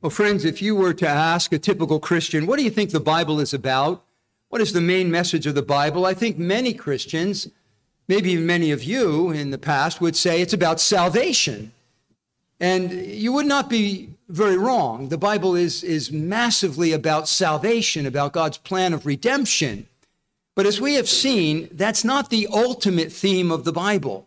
Well, 0.00 0.10
friends, 0.10 0.44
if 0.44 0.60
you 0.60 0.74
were 0.74 0.94
to 0.94 1.08
ask 1.08 1.52
a 1.52 1.58
typical 1.58 2.00
Christian, 2.00 2.46
what 2.46 2.58
do 2.58 2.64
you 2.64 2.70
think 2.70 2.90
the 2.90 2.98
Bible 2.98 3.38
is 3.38 3.54
about? 3.54 4.04
What 4.48 4.60
is 4.60 4.72
the 4.72 4.80
main 4.80 5.12
message 5.12 5.46
of 5.46 5.54
the 5.54 5.62
Bible? 5.62 6.04
I 6.04 6.12
think 6.12 6.38
many 6.38 6.74
Christians, 6.74 7.48
maybe 8.08 8.32
even 8.32 8.46
many 8.46 8.72
of 8.72 8.82
you 8.82 9.30
in 9.30 9.50
the 9.50 9.58
past, 9.58 10.00
would 10.00 10.16
say 10.16 10.40
it's 10.40 10.52
about 10.52 10.80
salvation. 10.80 11.72
And 12.58 12.92
you 12.92 13.32
would 13.32 13.46
not 13.46 13.70
be 13.70 14.10
very 14.28 14.56
wrong. 14.56 15.08
The 15.08 15.18
Bible 15.18 15.54
is, 15.54 15.84
is 15.84 16.10
massively 16.10 16.92
about 16.92 17.28
salvation, 17.28 18.06
about 18.06 18.32
God's 18.32 18.58
plan 18.58 18.92
of 18.92 19.06
redemption. 19.06 19.86
But 20.56 20.66
as 20.66 20.80
we 20.80 20.94
have 20.94 21.08
seen, 21.08 21.68
that's 21.70 22.04
not 22.04 22.28
the 22.28 22.48
ultimate 22.52 23.12
theme 23.12 23.52
of 23.52 23.64
the 23.64 23.72
Bible. 23.72 24.26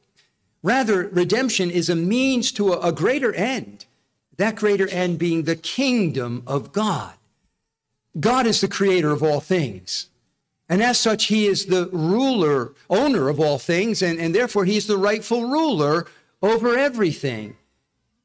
Rather, 0.64 1.09
redemption 1.09 1.70
is 1.70 1.89
a 1.89 1.96
means 1.96 2.52
to 2.54 2.71
a, 2.71 2.80
a 2.80 2.91
greater 2.93 3.34
end 3.34 3.86
that 4.38 4.55
greater 4.55 4.88
end 4.89 5.20
being 5.20 5.44
the 5.44 5.55
kingdom 5.55 6.43
of 6.45 6.71
God. 6.71 7.13
God 8.20 8.45
is 8.48 8.62
the 8.62 8.67
creator 8.67 9.12
of 9.12 9.23
all 9.23 9.39
things. 9.39 10.07
And 10.67 10.81
as 10.81 10.99
such, 10.99 11.26
he 11.26 11.45
is 11.45 11.67
the 11.67 11.89
ruler, 11.91 12.73
owner 12.90 13.29
of 13.29 13.40
all 13.40 13.59
things, 13.59 14.02
and, 14.02 14.20
and 14.20 14.34
therefore 14.34 14.66
he's 14.66 14.88
the 14.88 14.98
rightful 14.98 15.49
ruler 15.49 16.07
over 16.41 16.77
everything. 16.77 17.55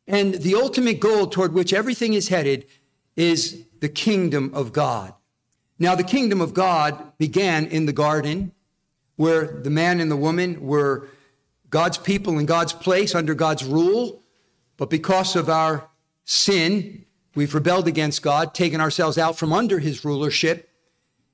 And 0.06 0.34
the 0.34 0.54
ultimate 0.54 1.00
goal 1.00 1.26
toward 1.26 1.52
which 1.52 1.72
everything 1.72 2.14
is 2.14 2.28
headed 2.28 2.66
is 3.14 3.62
the 3.80 3.88
kingdom 3.88 4.50
of 4.54 4.72
God. 4.72 5.14
Now, 5.78 5.94
the 5.94 6.04
kingdom 6.04 6.40
of 6.40 6.52
God 6.52 7.16
began 7.18 7.66
in 7.66 7.86
the 7.86 7.92
garden, 7.92 8.52
where 9.16 9.46
the 9.46 9.70
man 9.70 10.00
and 10.00 10.10
the 10.10 10.16
woman 10.16 10.60
were 10.66 11.08
God's 11.68 11.98
people 11.98 12.38
in 12.38 12.46
God's 12.46 12.72
place 12.72 13.14
under 13.14 13.34
God's 13.34 13.64
rule. 13.64 14.22
But 14.76 14.90
because 14.90 15.36
of 15.36 15.48
our 15.48 15.89
sin. 16.30 17.04
We've 17.34 17.54
rebelled 17.54 17.88
against 17.88 18.22
God, 18.22 18.54
taken 18.54 18.80
ourselves 18.80 19.18
out 19.18 19.36
from 19.36 19.52
under 19.52 19.80
his 19.80 20.04
rulership. 20.04 20.70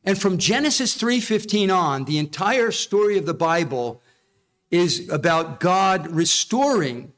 And 0.04 0.18
from 0.18 0.38
Genesis 0.38 0.96
3:15 0.96 1.70
on, 1.70 2.06
the 2.06 2.16
entire 2.16 2.70
story 2.70 3.18
of 3.18 3.26
the 3.26 3.34
Bible 3.34 4.00
is 4.70 5.06
about 5.10 5.60
God 5.60 6.10
restoring 6.10 7.12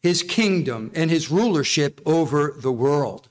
his 0.00 0.22
kingdom 0.22 0.90
and 0.94 1.10
his 1.10 1.30
rulership 1.30 2.02
over 2.04 2.54
the 2.58 2.72
world. 2.72 3.28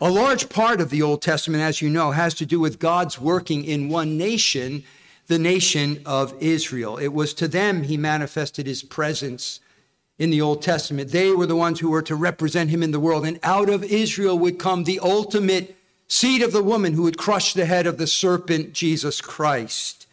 A 0.00 0.10
large 0.10 0.48
part 0.48 0.80
of 0.80 0.90
the 0.90 1.02
Old 1.02 1.22
Testament, 1.22 1.62
as 1.62 1.80
you 1.80 1.88
know, 1.88 2.10
has 2.10 2.34
to 2.34 2.46
do 2.46 2.58
with 2.58 2.80
God's 2.80 3.20
working 3.20 3.64
in 3.64 3.88
one 3.88 4.18
nation, 4.18 4.82
the 5.28 5.38
nation 5.38 6.02
of 6.04 6.34
Israel. 6.40 6.96
It 6.96 7.12
was 7.12 7.32
to 7.34 7.46
them 7.46 7.84
he 7.84 7.96
manifested 7.96 8.66
his 8.66 8.82
presence 8.82 9.60
in 10.18 10.30
the 10.30 10.40
Old 10.40 10.62
Testament. 10.62 11.10
They 11.10 11.30
were 11.32 11.46
the 11.46 11.56
ones 11.56 11.80
who 11.80 11.90
were 11.90 12.02
to 12.02 12.14
represent 12.14 12.70
him 12.70 12.82
in 12.82 12.90
the 12.90 13.00
world. 13.00 13.26
And 13.26 13.40
out 13.42 13.68
of 13.68 13.84
Israel 13.84 14.38
would 14.38 14.58
come 14.58 14.84
the 14.84 15.00
ultimate 15.00 15.76
seed 16.08 16.42
of 16.42 16.52
the 16.52 16.62
woman 16.62 16.92
who 16.92 17.02
would 17.02 17.18
crush 17.18 17.54
the 17.54 17.66
head 17.66 17.86
of 17.86 17.98
the 17.98 18.06
serpent, 18.06 18.72
Jesus 18.72 19.20
Christ. 19.20 20.06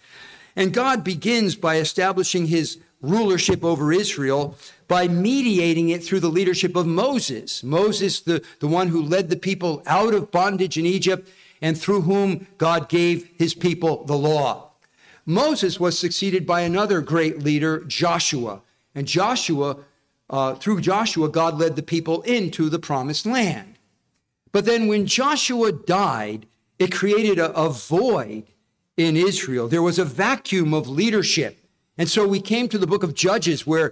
And 0.56 0.74
God 0.74 1.04
begins 1.04 1.56
by 1.56 1.78
establishing 1.78 2.48
his 2.48 2.80
rulership 3.02 3.64
over 3.64 3.94
Israel 3.94 4.58
by 4.88 5.08
mediating 5.08 5.90
it 5.90 6.04
through 6.04 6.20
the 6.20 6.30
leadership 6.30 6.76
of 6.76 6.88
Moses. 6.88 7.64
Moses, 7.64 8.22
the, 8.22 8.44
the 8.60 8.68
one 8.68 8.88
who 8.88 9.02
led 9.02 9.30
the 9.30 9.38
people 9.38 9.84
out 9.86 10.14
of 10.14 10.32
bondage 10.32 10.78
in 10.78 10.86
Egypt 10.86 11.30
and 11.62 11.78
through 11.78 12.02
whom 12.02 12.48
God 12.58 12.90
gave 12.90 13.30
his 13.38 13.54
people 13.54 14.06
the 14.06 14.18
law. 14.18 14.72
Moses 15.26 15.80
was 15.80 16.00
succeeded 16.00 16.48
by 16.48 16.62
another 16.62 17.02
great 17.02 17.44
leader, 17.44 17.84
Joshua. 17.86 18.62
And 18.96 19.08
Joshua 19.08 19.78
uh, 20.30 20.56
through 20.56 20.82
Joshua, 20.82 21.30
God 21.30 21.58
led 21.58 21.76
the 21.76 21.84
people 21.84 22.22
into 22.22 22.70
the 22.70 22.80
promised 22.80 23.26
land. 23.26 23.80
But 24.52 24.66
then 24.66 24.88
when 24.88 25.06
Joshua 25.06 25.72
died, 25.72 26.46
it 26.78 26.92
created 26.92 27.40
a, 27.40 27.52
a 27.54 27.70
void 27.70 28.44
in 28.98 29.16
Israel. 29.16 29.68
There 29.68 29.82
was 29.82 30.00
a 30.00 30.06
vacuum 30.06 30.74
of 30.74 30.88
leadership. 30.88 31.58
And 31.98 32.10
so 32.10 32.28
we 32.28 32.42
came 32.42 32.70
to 32.70 32.78
the 32.78 32.88
book 32.88 33.04
of 33.04 33.14
Judges 33.14 33.66
where 33.66 33.92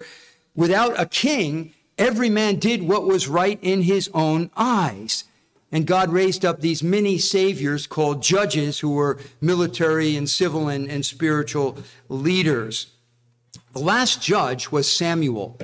without 0.56 1.00
a 1.00 1.06
king, 1.06 1.73
every 1.97 2.29
man 2.29 2.57
did 2.57 2.83
what 2.83 3.06
was 3.06 3.28
right 3.28 3.59
in 3.62 3.83
his 3.83 4.09
own 4.13 4.50
eyes. 4.56 5.23
And 5.72 5.85
God 5.85 6.12
raised 6.12 6.45
up 6.45 6.62
these 6.62 6.81
many 6.81 7.17
saviors 7.17 7.88
called 7.88 8.23
judges 8.23 8.79
who 8.79 8.91
were 8.91 9.19
military 9.41 10.16
and 10.16 10.29
civil 10.29 10.69
and, 10.69 10.89
and 10.89 11.06
spiritual 11.06 11.78
leaders. 12.07 12.88
The 13.73 13.79
last 13.79 14.22
judge 14.22 14.72
was 14.72 14.89
Samuel. 14.89 15.59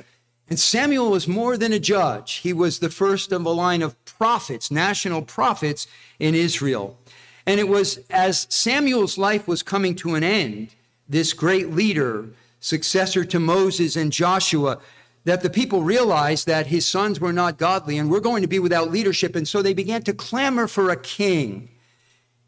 And 0.48 0.58
Samuel 0.58 1.10
was 1.10 1.26
more 1.26 1.56
than 1.56 1.72
a 1.72 1.78
judge. 1.78 2.34
He 2.34 2.52
was 2.52 2.78
the 2.78 2.90
first 2.90 3.32
of 3.32 3.46
a 3.46 3.50
line 3.50 3.82
of 3.82 4.02
prophets, 4.04 4.70
national 4.70 5.22
prophets 5.22 5.86
in 6.18 6.34
Israel. 6.34 6.98
And 7.46 7.60
it 7.60 7.68
was 7.68 7.98
as 8.10 8.46
Samuel's 8.50 9.18
life 9.18 9.48
was 9.48 9.62
coming 9.62 9.94
to 9.96 10.14
an 10.14 10.22
end, 10.22 10.74
this 11.08 11.32
great 11.32 11.70
leader, 11.70 12.28
successor 12.60 13.24
to 13.24 13.40
Moses 13.40 13.96
and 13.96 14.12
Joshua, 14.12 14.80
that 15.24 15.42
the 15.42 15.50
people 15.50 15.82
realized 15.82 16.46
that 16.46 16.66
his 16.66 16.86
sons 16.86 17.18
were 17.18 17.32
not 17.32 17.58
godly 17.58 17.96
and 17.96 18.10
were 18.10 18.20
going 18.20 18.42
to 18.42 18.48
be 18.48 18.58
without 18.58 18.90
leadership. 18.90 19.34
And 19.34 19.48
so 19.48 19.62
they 19.62 19.74
began 19.74 20.02
to 20.02 20.12
clamor 20.12 20.66
for 20.66 20.90
a 20.90 20.96
king. 20.96 21.70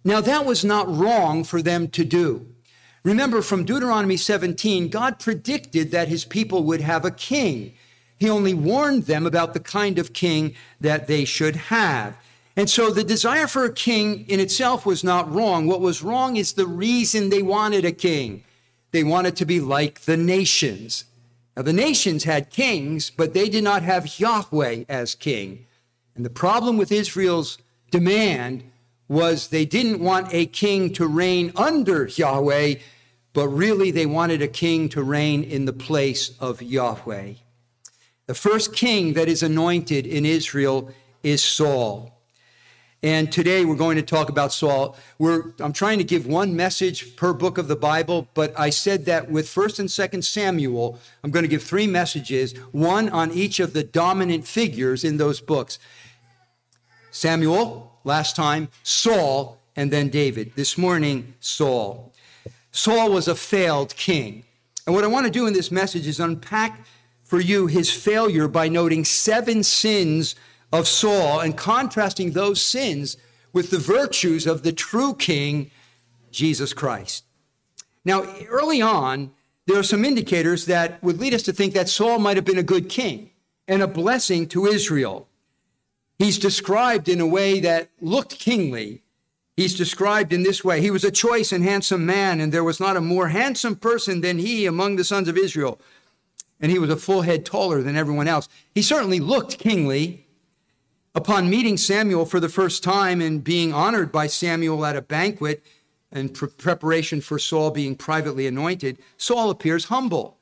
Now, 0.05 0.21
that 0.21 0.45
was 0.45 0.65
not 0.65 0.95
wrong 0.95 1.43
for 1.43 1.63
them 1.63 1.89
to 1.89 2.05
do. 2.05 2.47
Remember 3.03 3.41
from 3.41 3.65
Deuteronomy 3.65 4.17
17, 4.17 4.89
God 4.89 5.19
predicted 5.19 5.91
that 5.91 6.09
his 6.09 6.25
people 6.25 6.65
would 6.65 6.81
have 6.81 7.05
a 7.05 7.11
king. 7.11 7.75
He 8.19 8.31
only 8.31 8.54
warned 8.54 9.04
them 9.04 9.27
about 9.27 9.53
the 9.53 9.60
kind 9.60 9.99
of 9.99 10.12
king 10.12 10.54
that 10.81 11.06
they 11.06 11.25
should 11.25 11.56
have. 11.56 12.16
And 12.56 12.71
so 12.71 12.91
the 12.91 13.04
desire 13.04 13.47
for 13.47 13.65
a 13.65 13.72
king 13.72 14.27
in 14.28 14.41
itself 14.41 14.87
was 14.87 15.04
not 15.04 15.31
wrong. 15.31 15.66
What 15.66 15.82
was 15.82 16.03
wrong 16.03 16.37
is 16.37 16.54
the 16.54 16.66
reason 16.66 17.28
they 17.28 17.43
wanted 17.43 17.84
a 17.84 17.93
king. 17.93 18.44
They 18.93 19.04
wanted 19.04 19.37
to 19.37 19.44
be 19.44 19.60
like 19.60 20.00
the 20.00 20.16
nations. 20.16 21.04
Now, 21.54 21.62
the 21.62 21.72
nations 21.72 22.25
had 22.25 22.50
kings, 22.50 23.10
but 23.10 23.34
they 23.34 23.49
did 23.49 23.65
not 23.65 23.82
have 23.82 24.19
Yahweh 24.19 24.84
as 24.88 25.15
king. 25.15 25.66
And 26.15 26.25
the 26.25 26.31
problem 26.31 26.78
with 26.78 26.91
Israel's 26.93 27.59
demand 27.91 28.65
was 29.09 29.48
they 29.48 29.66
didn't 29.66 30.00
want 30.00 30.33
a 30.33 30.47
king 30.47 30.93
to 30.94 31.06
reign 31.06 31.53
under 31.56 32.06
Yahweh, 32.06 32.77
but 33.34 33.48
really 33.48 33.91
they 33.91 34.06
wanted 34.06 34.41
a 34.41 34.48
king 34.48 34.88
to 34.91 35.03
reign 35.03 35.43
in 35.44 35.66
the 35.66 35.72
place 35.72 36.33
of 36.41 36.62
Yahweh. 36.62 37.34
The 38.27 38.35
first 38.35 38.75
king 38.75 39.13
that 39.13 39.29
is 39.29 39.45
anointed 39.45 40.05
in 40.05 40.27
Israel 40.27 40.91
is 41.23 41.45
Saul. 41.45 42.13
And 43.03 43.31
today 43.31 43.65
we're 43.65 43.77
going 43.77 43.97
to 43.97 44.03
talk 44.03 44.29
about 44.29 44.53
Saul. 44.53 44.97
We're, 45.19 45.53
I'm 45.61 45.73
trying 45.73 45.99
to 45.99 46.05
give 46.05 46.27
one 46.27 46.57
message 46.57 47.15
per 47.15 47.33
book 47.33 47.57
of 47.57 47.69
the 47.69 47.77
Bible, 47.77 48.27
but 48.35 48.53
I 48.59 48.71
said 48.71 49.05
that 49.05 49.31
with 49.31 49.47
1st 49.47 49.79
and 49.79 49.89
2nd 49.89 50.25
Samuel, 50.25 50.99
I'm 51.23 51.31
going 51.31 51.45
to 51.45 51.49
give 51.49 51.63
three 51.63 51.87
messages, 51.87 52.57
one 52.73 53.09
on 53.11 53.31
each 53.31 53.61
of 53.61 53.75
the 53.75 53.85
dominant 53.85 54.45
figures 54.45 55.05
in 55.05 55.19
those 55.19 55.41
books. 55.41 55.79
Samuel, 57.13 57.93
last 58.03 58.35
time, 58.35 58.69
Saul, 58.83 59.61
and 59.77 59.93
then 59.93 60.09
David. 60.09 60.53
This 60.57 60.77
morning, 60.77 61.35
Saul. 61.39 62.13
Saul 62.73 63.13
was 63.13 63.29
a 63.29 63.37
failed 63.37 63.95
king. 63.95 64.43
And 64.85 64.97
what 64.97 65.05
I 65.05 65.09
want 65.09 65.27
to 65.27 65.33
do 65.33 65.47
in 65.47 65.53
this 65.53 65.71
message 65.71 66.09
is 66.09 66.19
unpack 66.19 66.85
for 67.27 67.41
you 67.41 67.67
his 67.67 67.91
failure 67.91 68.47
by 68.47 68.69
noting 68.69 69.05
seven 69.05 69.65
sins 69.65 70.37
of 70.73 70.87
Saul 70.87 71.41
and 71.41 71.57
contrasting 71.57 72.31
those 72.31 72.63
sins 72.63 73.17
with 73.53 73.71
the 73.71 73.79
virtues 73.79 74.47
of 74.47 74.63
the 74.63 74.73
true 74.73 75.13
king, 75.15 75.71
Jesus 76.31 76.73
Christ. 76.73 77.25
Now, 78.05 78.23
early 78.49 78.81
on, 78.81 79.33
there 79.67 79.79
are 79.79 79.83
some 79.83 80.05
indicators 80.05 80.67
that 80.67 81.03
would 81.03 81.19
lead 81.19 81.35
us 81.35 81.43
to 81.43 81.53
think 81.53 81.75
that 81.75 81.89
Saul 81.89 82.21
might 82.21 82.37
have 82.37 82.45
been 82.45 82.59
a 82.59 82.63
good 82.63 82.89
king 82.89 83.31
and 83.67 83.83
a 83.83 83.89
blessing 83.89 84.47
to 84.49 84.67
Israel. 84.67 85.27
He's 86.21 86.39
described 86.39 87.09
in 87.09 87.21
a 87.21 87.27
way 87.27 87.59
that 87.59 87.91
looked 88.01 88.39
kingly. 88.39 89.03
He's 89.57 89.77
described 89.77 90.33
in 90.33 90.45
this 90.45 90.63
way 90.63 90.81
He 90.81 90.93
was 90.93 91.03
a 91.03 91.11
choice 91.11 91.51
and 91.51 91.65
handsome 91.65 92.07
man, 92.07 92.41
and 92.41 92.53
there 92.53 92.63
was 92.63 92.79
not 92.79 92.97
a 92.97 93.01
more 93.01 93.29
handsome 93.29 93.75
person 93.75 94.21
than 94.21 94.39
he 94.39 94.67
among 94.67 94.95
the 94.95 95.05
sons 95.05 95.27
of 95.27 95.37
Israel 95.37 95.81
and 96.61 96.73
he 96.73 96.79
was 96.79 96.91
a 96.91 96.97
full 96.97 97.23
head 97.23 97.45
taller 97.45 97.83
than 97.83 97.97
everyone 97.97 98.29
else. 98.29 98.49
He 98.75 98.83
certainly 98.83 99.21
looked 99.21 99.59
kingly. 99.59 100.23
Upon 101.15 101.49
meeting 101.49 101.79
Samuel 101.79 102.27
for 102.27 102.41
the 102.41 102.49
first 102.51 102.83
time 102.83 103.23
and 103.23 103.43
being 103.43 103.73
honored 103.73 104.13
by 104.13 104.27
Samuel 104.27 104.85
at 104.85 104.97
a 104.97 105.01
banquet 105.01 105.65
in 106.13 106.29
pre- 106.29 106.49
preparation 106.49 107.23
for 107.23 107.39
Saul 107.39 107.71
being 107.71 107.97
privately 107.97 108.47
anointed, 108.47 108.99
Saul 109.17 109.49
appears 109.49 109.87
humble. 109.87 110.37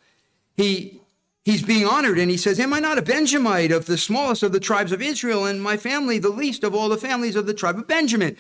He 0.57 1.01
he's 1.45 1.63
being 1.63 1.87
honored 1.87 2.19
and 2.19 2.29
he 2.29 2.37
says, 2.37 2.59
Am 2.59 2.75
I 2.75 2.81
not 2.81 2.99
a 2.99 3.03
Benjamite 3.03 3.71
of 3.71 3.87
the 3.87 3.97
smallest 3.97 4.43
of 4.43 4.51
the 4.51 4.61
tribes 4.61 4.91
of 4.91 5.01
Israel, 5.01 5.45
and 5.45 5.63
my 5.63 5.77
family 5.77 6.19
the 6.19 6.31
least 6.31 6.65
of 6.65 6.75
all 6.75 6.89
the 6.89 6.97
families 6.97 7.37
of 7.37 7.47
the 7.47 7.55
tribe 7.55 7.79
of 7.79 7.87
Benjamin? 7.87 8.37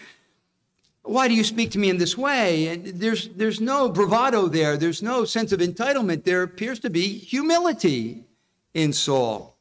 Why 1.04 1.28
do 1.28 1.34
you 1.34 1.44
speak 1.44 1.70
to 1.72 1.78
me 1.78 1.90
in 1.90 1.98
this 1.98 2.16
way? 2.16 2.68
And 2.68 2.86
there's, 2.86 3.28
there's 3.28 3.60
no 3.60 3.90
bravado 3.90 4.48
there. 4.48 4.78
There's 4.78 5.02
no 5.02 5.26
sense 5.26 5.52
of 5.52 5.60
entitlement. 5.60 6.24
There 6.24 6.42
appears 6.42 6.80
to 6.80 6.90
be 6.90 7.18
humility 7.18 8.24
in 8.72 8.94
Saul. 8.94 9.56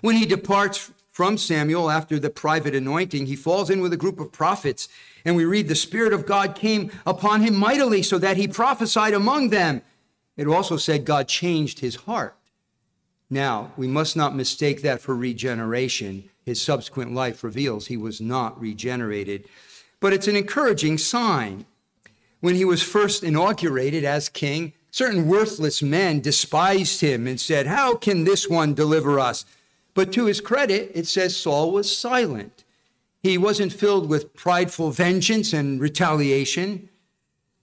When 0.00 0.16
he 0.16 0.26
departs 0.26 0.92
from 1.10 1.38
Samuel 1.38 1.90
after 1.90 2.20
the 2.20 2.30
private 2.30 2.74
anointing, 2.74 3.26
he 3.26 3.36
falls 3.36 3.68
in 3.68 3.80
with 3.80 3.92
a 3.92 3.96
group 3.96 4.20
of 4.20 4.30
prophets. 4.30 4.88
And 5.24 5.34
we 5.34 5.44
read, 5.44 5.66
The 5.66 5.74
Spirit 5.74 6.12
of 6.12 6.24
God 6.24 6.54
came 6.54 6.92
upon 7.04 7.40
him 7.40 7.56
mightily 7.56 8.02
so 8.02 8.18
that 8.18 8.36
he 8.36 8.46
prophesied 8.46 9.14
among 9.14 9.50
them. 9.50 9.82
It 10.36 10.46
also 10.46 10.76
said 10.76 11.04
God 11.04 11.26
changed 11.26 11.80
his 11.80 11.96
heart. 11.96 12.36
Now, 13.28 13.72
we 13.76 13.88
must 13.88 14.16
not 14.16 14.36
mistake 14.36 14.82
that 14.82 15.00
for 15.00 15.16
regeneration. 15.16 16.28
His 16.44 16.62
subsequent 16.62 17.12
life 17.12 17.42
reveals 17.42 17.86
he 17.86 17.96
was 17.96 18.20
not 18.20 18.60
regenerated. 18.60 19.48
But 20.04 20.12
it's 20.12 20.28
an 20.28 20.36
encouraging 20.36 20.98
sign. 20.98 21.64
When 22.40 22.56
he 22.56 22.66
was 22.66 22.82
first 22.82 23.24
inaugurated 23.24 24.04
as 24.04 24.28
king, 24.28 24.74
certain 24.90 25.26
worthless 25.26 25.80
men 25.80 26.20
despised 26.20 27.00
him 27.00 27.26
and 27.26 27.40
said, 27.40 27.66
How 27.66 27.94
can 27.94 28.24
this 28.24 28.46
one 28.46 28.74
deliver 28.74 29.18
us? 29.18 29.46
But 29.94 30.12
to 30.12 30.26
his 30.26 30.42
credit, 30.42 30.92
it 30.94 31.06
says 31.06 31.34
Saul 31.34 31.72
was 31.72 31.96
silent. 31.96 32.64
He 33.22 33.38
wasn't 33.38 33.72
filled 33.72 34.10
with 34.10 34.34
prideful 34.34 34.90
vengeance 34.90 35.54
and 35.54 35.80
retaliation. 35.80 36.90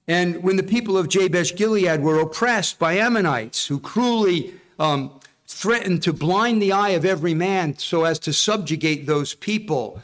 And 0.08 0.42
when 0.42 0.56
the 0.56 0.64
people 0.64 0.98
of 0.98 1.10
Jabesh 1.10 1.56
Gilead 1.56 2.02
were 2.02 2.20
oppressed 2.20 2.80
by 2.80 2.98
Ammonites 2.98 3.68
who 3.68 3.80
cruelly 3.80 4.56
um, 4.80 5.12
threatened 5.46 6.02
to 6.02 6.12
blind 6.12 6.60
the 6.60 6.72
eye 6.72 6.90
of 6.98 7.06
every 7.06 7.36
man 7.36 7.78
so 7.78 8.04
as 8.04 8.18
to 8.18 8.34
subjugate 8.34 9.06
those 9.06 9.36
people, 9.36 10.02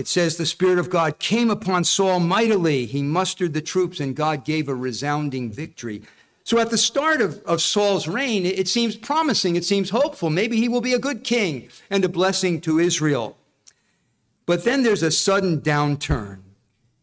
it 0.00 0.08
says 0.08 0.38
the 0.38 0.46
Spirit 0.46 0.78
of 0.78 0.88
God 0.88 1.18
came 1.18 1.50
upon 1.50 1.84
Saul 1.84 2.20
mightily. 2.20 2.86
He 2.86 3.02
mustered 3.02 3.52
the 3.52 3.60
troops 3.60 4.00
and 4.00 4.16
God 4.16 4.46
gave 4.46 4.66
a 4.66 4.74
resounding 4.74 5.52
victory. 5.52 6.00
So 6.42 6.58
at 6.58 6.70
the 6.70 6.78
start 6.78 7.20
of, 7.20 7.42
of 7.42 7.60
Saul's 7.60 8.08
reign, 8.08 8.46
it 8.46 8.66
seems 8.66 8.96
promising, 8.96 9.56
it 9.56 9.64
seems 9.64 9.90
hopeful. 9.90 10.30
Maybe 10.30 10.56
he 10.56 10.70
will 10.70 10.80
be 10.80 10.94
a 10.94 10.98
good 10.98 11.22
king 11.22 11.68
and 11.90 12.02
a 12.02 12.08
blessing 12.08 12.62
to 12.62 12.78
Israel. 12.78 13.36
But 14.46 14.64
then 14.64 14.82
there's 14.82 15.02
a 15.02 15.10
sudden 15.10 15.60
downturn. 15.60 16.40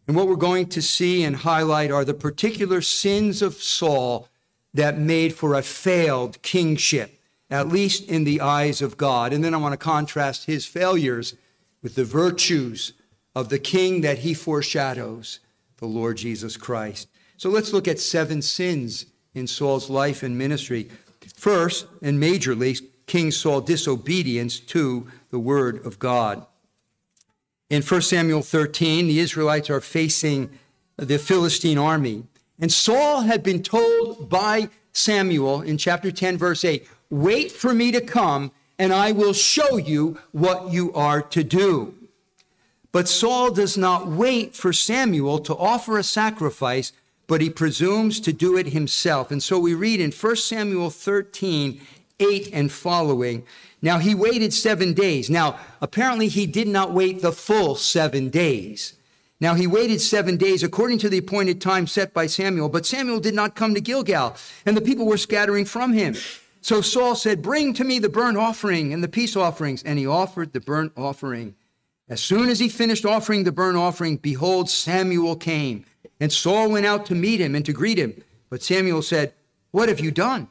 And 0.08 0.16
what 0.16 0.28
we're 0.28 0.36
going 0.36 0.66
to 0.70 0.82
see 0.82 1.24
and 1.24 1.36
highlight 1.36 1.92
are 1.92 2.04
the 2.04 2.16
particular 2.16 2.82
sins 2.82 3.44
of 3.44 3.54
Saul 3.54 4.28
that 4.74 4.98
made 4.98 5.36
for 5.36 5.54
a 5.54 5.62
failed 5.62 6.42
kingship, 6.42 7.22
at 7.52 7.68
least 7.68 8.10
in 8.10 8.24
the 8.24 8.42
eyes 8.42 8.82
of 8.82 8.98
God. 8.98 9.34
And 9.34 9.44
then 9.44 9.54
I 9.54 9.58
want 9.58 9.74
to 9.74 9.78
contrast 9.78 10.46
his 10.46 10.66
failures 10.66 11.36
with 11.88 11.96
the 11.96 12.04
virtues 12.04 12.92
of 13.34 13.48
the 13.48 13.58
king 13.58 14.02
that 14.02 14.18
he 14.18 14.34
foreshadows, 14.34 15.40
the 15.78 15.86
Lord 15.86 16.18
Jesus 16.18 16.58
Christ. 16.58 17.08
So 17.38 17.50
let's 17.50 17.72
look 17.72 17.88
at 17.88 17.98
seven 17.98 18.42
sins 18.42 19.06
in 19.34 19.48
Saul's 19.48 19.90
life 19.90 20.22
and 20.22 20.38
ministry. 20.38 20.90
First, 21.38 21.88
and 22.02 22.22
majorly, 22.22 22.86
King 23.06 23.32
Saul 23.32 23.62
disobedience 23.62 24.60
to 24.60 25.08
the 25.30 25.40
word 25.40 25.86
of 25.86 25.98
God. 25.98 26.46
In 27.70 27.82
1 27.82 28.02
Samuel 28.02 28.42
13, 28.42 29.08
the 29.08 29.20
Israelites 29.20 29.70
are 29.70 29.80
facing 29.80 30.50
the 30.98 31.18
Philistine 31.18 31.78
army. 31.78 32.26
And 32.60 32.70
Saul 32.70 33.22
had 33.22 33.44
been 33.44 33.64
told 33.64 34.30
by 34.30 34.68
Samuel 34.92 35.62
in 35.62 35.78
chapter 35.78 36.12
10, 36.12 36.38
verse 36.38 36.66
8, 36.66 36.86
Wait 37.10 37.50
for 37.50 37.74
me 37.74 37.94
to 37.94 38.02
come, 38.02 38.52
and 38.80 38.94
I 38.94 39.12
will 39.12 39.34
show 39.34 39.78
you 39.78 40.20
what 40.32 40.72
you 40.72 40.94
are 40.94 41.22
to 41.22 41.44
do. 41.44 41.96
But 42.92 43.08
Saul 43.08 43.52
does 43.52 43.78
not 43.78 44.08
wait 44.08 44.56
for 44.56 44.74
Samuel 44.74 45.40
to 45.40 45.56
offer 45.56 45.98
a 45.98 46.04
sacrifice 46.04 46.92
but 47.28 47.42
he 47.42 47.50
presumes 47.50 48.20
to 48.22 48.34
do 48.34 48.58
it 48.58 48.68
himself. 48.68 49.32
And 49.32 49.44
so 49.44 49.60
we 49.60 49.74
read 49.74 50.00
in 50.00 50.12
1 50.12 50.36
Samuel 50.38 50.90
13, 50.90 51.80
8 52.20 52.50
and 52.54 52.72
following. 52.72 53.44
Now 53.82 54.00
he 54.00 54.16
waited 54.16 54.54
seven 54.54 54.94
days. 54.94 55.30
Now, 55.30 55.60
apparently 55.82 56.30
he 56.30 56.48
did 56.48 56.68
not 56.68 56.94
wait 56.94 57.22
the 57.22 57.34
full 57.34 57.76
seven 57.76 58.30
days. 58.30 58.94
Now 59.40 59.54
he 59.54 59.68
waited 59.68 60.02
seven 60.02 60.38
days 60.38 60.64
according 60.64 60.98
to 61.00 61.10
the 61.10 61.20
appointed 61.20 61.62
time 61.62 61.86
set 61.86 62.12
by 62.12 62.26
Samuel, 62.26 62.70
but 62.70 62.88
Samuel 62.88 63.20
did 63.20 63.36
not 63.36 63.56
come 63.56 63.76
to 63.76 63.82
Gilgal, 63.82 64.36
and 64.66 64.76
the 64.76 64.82
people 64.82 65.06
were 65.06 65.18
scattering 65.18 65.66
from 65.66 65.94
him. 65.94 66.16
So 66.62 66.82
Saul 66.82 67.16
said, 67.16 67.42
Bring 67.42 67.74
to 67.76 67.84
me 67.84 68.00
the 68.00 68.10
burnt 68.10 68.38
offering 68.38 68.94
and 68.94 69.04
the 69.04 69.08
peace 69.08 69.36
offerings. 69.36 69.84
And 69.84 69.98
he 70.00 70.08
offered 70.08 70.54
the 70.54 70.60
burnt 70.60 70.94
offering. 70.98 71.56
As 72.10 72.22
soon 72.22 72.50
as 72.50 72.60
he 72.60 72.70
finished 72.70 73.06
offering 73.06 73.44
the 73.44 73.52
burnt 73.52 73.78
offering, 73.78 74.18
behold, 74.18 74.70
Samuel 74.70 75.36
came. 75.36 75.86
And 76.20 76.32
Saul 76.32 76.70
went 76.70 76.86
out 76.86 77.06
to 77.08 77.16
meet 77.16 77.40
him 77.40 77.54
and 77.54 77.66
to 77.66 77.74
greet 77.74 77.98
him. 77.98 78.24
But 78.50 78.64
Samuel 78.64 79.02
said, 79.02 79.34
What 79.72 79.90
have 79.90 80.00
you 80.00 80.12
done? 80.12 80.48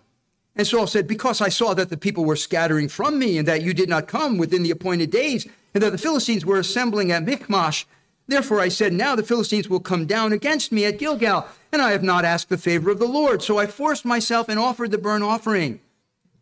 And 0.54 0.66
Saul 0.66 0.86
said, 0.86 1.06
Because 1.06 1.40
I 1.40 1.48
saw 1.48 1.74
that 1.74 1.90
the 1.90 1.96
people 1.96 2.24
were 2.24 2.36
scattering 2.36 2.88
from 2.88 3.18
me, 3.18 3.38
and 3.38 3.48
that 3.48 3.62
you 3.62 3.74
did 3.74 3.88
not 3.88 4.08
come 4.08 4.38
within 4.38 4.62
the 4.62 4.70
appointed 4.70 5.10
days, 5.10 5.46
and 5.74 5.82
that 5.82 5.92
the 5.92 5.98
Philistines 5.98 6.46
were 6.46 6.58
assembling 6.58 7.12
at 7.12 7.24
Michmash. 7.24 7.86
Therefore 8.26 8.60
I 8.60 8.68
said, 8.68 8.92
Now 8.92 9.16
the 9.16 9.22
Philistines 9.22 9.68
will 9.68 9.80
come 9.80 10.06
down 10.06 10.32
against 10.32 10.72
me 10.72 10.84
at 10.84 10.98
Gilgal, 10.98 11.46
and 11.72 11.82
I 11.82 11.92
have 11.92 12.02
not 12.02 12.24
asked 12.24 12.48
the 12.48 12.58
favor 12.58 12.90
of 12.90 12.98
the 12.98 13.06
Lord. 13.06 13.42
So 13.42 13.58
I 13.58 13.66
forced 13.66 14.04
myself 14.04 14.48
and 14.48 14.58
offered 14.58 14.90
the 14.90 14.98
burnt 14.98 15.24
offering. 15.24 15.80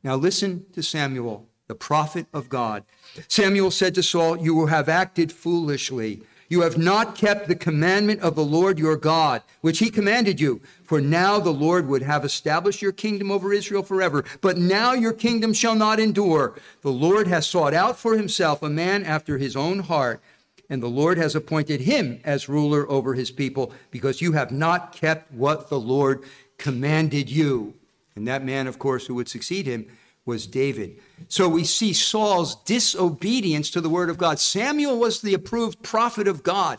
Now 0.05 0.17
listen 0.17 0.67
to 0.75 0.83
Samuel, 0.83 1.49
the 1.67 1.75
prophet 1.75 2.27
of 2.35 2.51
God. 2.51 2.85
Samuel 3.27 3.71
said 3.71 3.95
to 3.95 4.03
Saul, 4.03 4.37
You 4.37 4.67
have 4.67 4.89
acted 4.91 5.33
foolishly. 5.33 6.21
You 6.51 6.61
have 6.61 6.77
not 6.77 7.15
kept 7.17 7.49
the 7.49 7.56
commandment 7.56 8.21
of 8.21 8.37
the 8.37 8.45
Lord 8.45 8.79
your 8.79 8.97
God, 8.97 9.43
which 9.62 9.79
he 9.79 9.91
commanded 9.91 10.39
you. 10.39 10.61
For 10.85 11.01
now 11.01 11.41
the 11.41 11.51
Lord 11.51 11.89
would 11.89 12.03
have 12.03 12.23
established 12.23 12.83
your 12.83 12.93
kingdom 12.93 13.31
over 13.31 13.53
Israel 13.53 13.83
forever. 13.83 14.25
But 14.43 14.59
now 14.59 14.93
your 14.93 15.15
kingdom 15.15 15.55
shall 15.55 15.75
not 15.75 15.99
endure. 15.99 16.55
The 16.83 16.93
Lord 16.93 17.27
has 17.27 17.47
sought 17.47 17.73
out 17.73 17.99
for 17.99 18.15
himself 18.15 18.62
a 18.62 18.69
man 18.69 19.05
after 19.05 19.39
his 19.39 19.56
own 19.56 19.81
heart, 19.81 20.23
and 20.69 20.83
the 20.83 20.87
Lord 20.87 21.17
has 21.17 21.35
appointed 21.35 21.81
him 21.81 22.21
as 22.25 22.49
ruler 22.49 22.89
over 22.91 23.15
his 23.15 23.31
people, 23.31 23.73
because 23.91 24.21
you 24.21 24.33
have 24.33 24.53
not 24.53 24.93
kept 24.93 25.33
what 25.33 25.71
the 25.71 25.81
Lord 25.81 26.25
commanded 26.59 27.31
you. 27.31 27.75
And 28.16 28.26
that 28.28 28.44
man, 28.44 28.66
of 28.66 28.78
course, 28.78 29.06
who 29.06 29.14
would 29.14 29.28
succeed 29.28 29.66
him 29.66 29.87
was 30.26 30.46
David. 30.46 30.99
So 31.28 31.49
we 31.49 31.64
see 31.64 31.93
Saul's 31.93 32.56
disobedience 32.64 33.70
to 33.70 33.81
the 33.81 33.90
word 33.90 34.08
of 34.08 34.19
God. 34.19 34.38
Samuel 34.38 34.99
was 34.99 35.20
the 35.20 35.34
approved 35.34 35.82
prophet 35.82 36.26
of 36.28 36.43
God. 36.43 36.78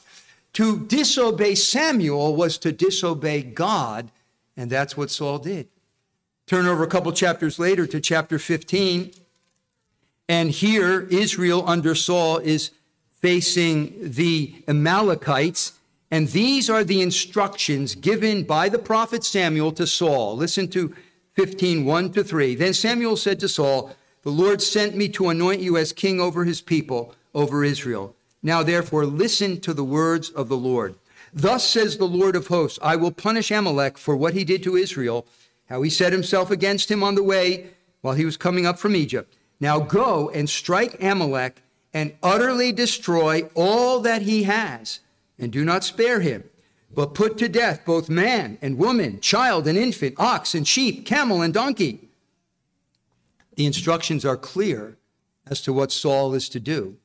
To 0.53 0.79
disobey 0.79 1.55
Samuel 1.55 2.35
was 2.35 2.57
to 2.59 2.71
disobey 2.71 3.43
God, 3.43 4.09
and 4.55 4.69
that's 4.69 4.95
what 4.95 5.11
Saul 5.11 5.37
did. 5.37 5.67
Turn 6.47 6.65
over 6.65 6.83
a 6.83 6.87
couple 6.87 7.11
chapters 7.11 7.59
later 7.59 7.85
to 7.88 7.99
chapter 7.99 8.39
15, 8.39 9.11
and 10.29 10.51
here 10.51 11.01
Israel 11.11 11.63
under 11.67 11.93
Saul 11.93 12.38
is 12.38 12.71
facing 13.19 13.95
the 14.00 14.63
Amalekites, 14.67 15.74
and 16.10 16.29
these 16.29 16.69
are 16.69 16.83
the 16.83 17.01
instructions 17.01 17.95
given 17.95 18.43
by 18.43 18.69
the 18.69 18.79
prophet 18.79 19.24
Samuel 19.24 19.71
to 19.74 19.86
Saul. 19.86 20.38
Listen 20.38 20.67
to 20.69 20.95
15, 21.36 21.84
1 21.84 22.12
to 22.13 22.24
3. 22.24 22.56
Then 22.56 22.74
Samuel 22.74 23.18
said 23.18 23.42
to 23.42 23.50
Saul, 23.50 23.94
The 24.24 24.32
Lord 24.32 24.62
sent 24.62 24.96
me 24.96 25.10
to 25.10 25.30
anoint 25.30 25.62
you 25.62 25.75
as 25.75 25.92
king 25.92 26.22
over 26.22 26.46
his 26.46 26.62
people, 26.62 27.13
over 27.34 27.63
Israel. 27.63 28.15
Now 28.42 28.63
therefore 28.63 29.06
listen 29.06 29.60
to 29.62 29.74
the 29.74 29.84
words 29.84 30.30
of 30.30 30.48
the 30.48 30.58
Lord. 30.58 30.96
Thus 31.34 31.70
says 31.70 31.98
the 31.98 32.08
Lord 32.08 32.38
of 32.38 32.48
hosts, 32.48 32.80
I 32.82 32.96
will 32.96 33.12
punish 33.12 33.51
Amalek 33.51 33.98
for 33.98 34.15
what 34.15 34.34
he 34.34 34.46
did 34.46 34.63
to 34.63 34.77
Israel, 34.77 35.27
how 35.68 35.82
he 35.82 35.89
set 35.89 36.13
himself 36.13 36.51
against 36.51 36.89
him 36.89 37.04
on 37.04 37.15
the 37.15 37.24
way 37.24 37.72
while 38.00 38.13
he 38.13 38.24
was 38.24 38.38
coming 38.38 38.65
up 38.65 38.80
from 38.80 38.96
Egypt. 38.96 39.36
Now 39.60 39.80
go 39.80 40.30
and 40.30 40.50
strike 40.50 41.04
Amalek 41.04 41.62
and 41.94 42.13
utterly 42.24 42.72
destroy 42.72 43.50
all 43.56 44.00
that 44.01 44.22
he 44.22 44.44
has, 44.44 45.01
and 45.38 45.51
do 45.51 45.65
not 45.65 45.84
spare 45.84 46.22
him 46.22 46.46
but 46.95 47.13
put 47.13 47.37
to 47.37 47.49
death 47.49 47.85
both 47.85 48.09
man 48.09 48.57
and 48.61 48.77
woman, 48.77 49.19
child 49.19 49.67
and 49.67 49.77
infant, 49.77 50.15
ox 50.17 50.55
and 50.55 50.67
sheep, 50.67 51.05
camel 51.05 51.41
and 51.41 51.53
donkey. 51.53 52.07
The 53.55 53.65
instructions 53.65 54.25
are 54.25 54.37
clear 54.37 54.97
as 55.45 55.61
to 55.61 55.73
what 55.73 55.91
Saul 55.91 56.33
is 56.33 56.49
to 56.49 56.59
do. 56.59 56.97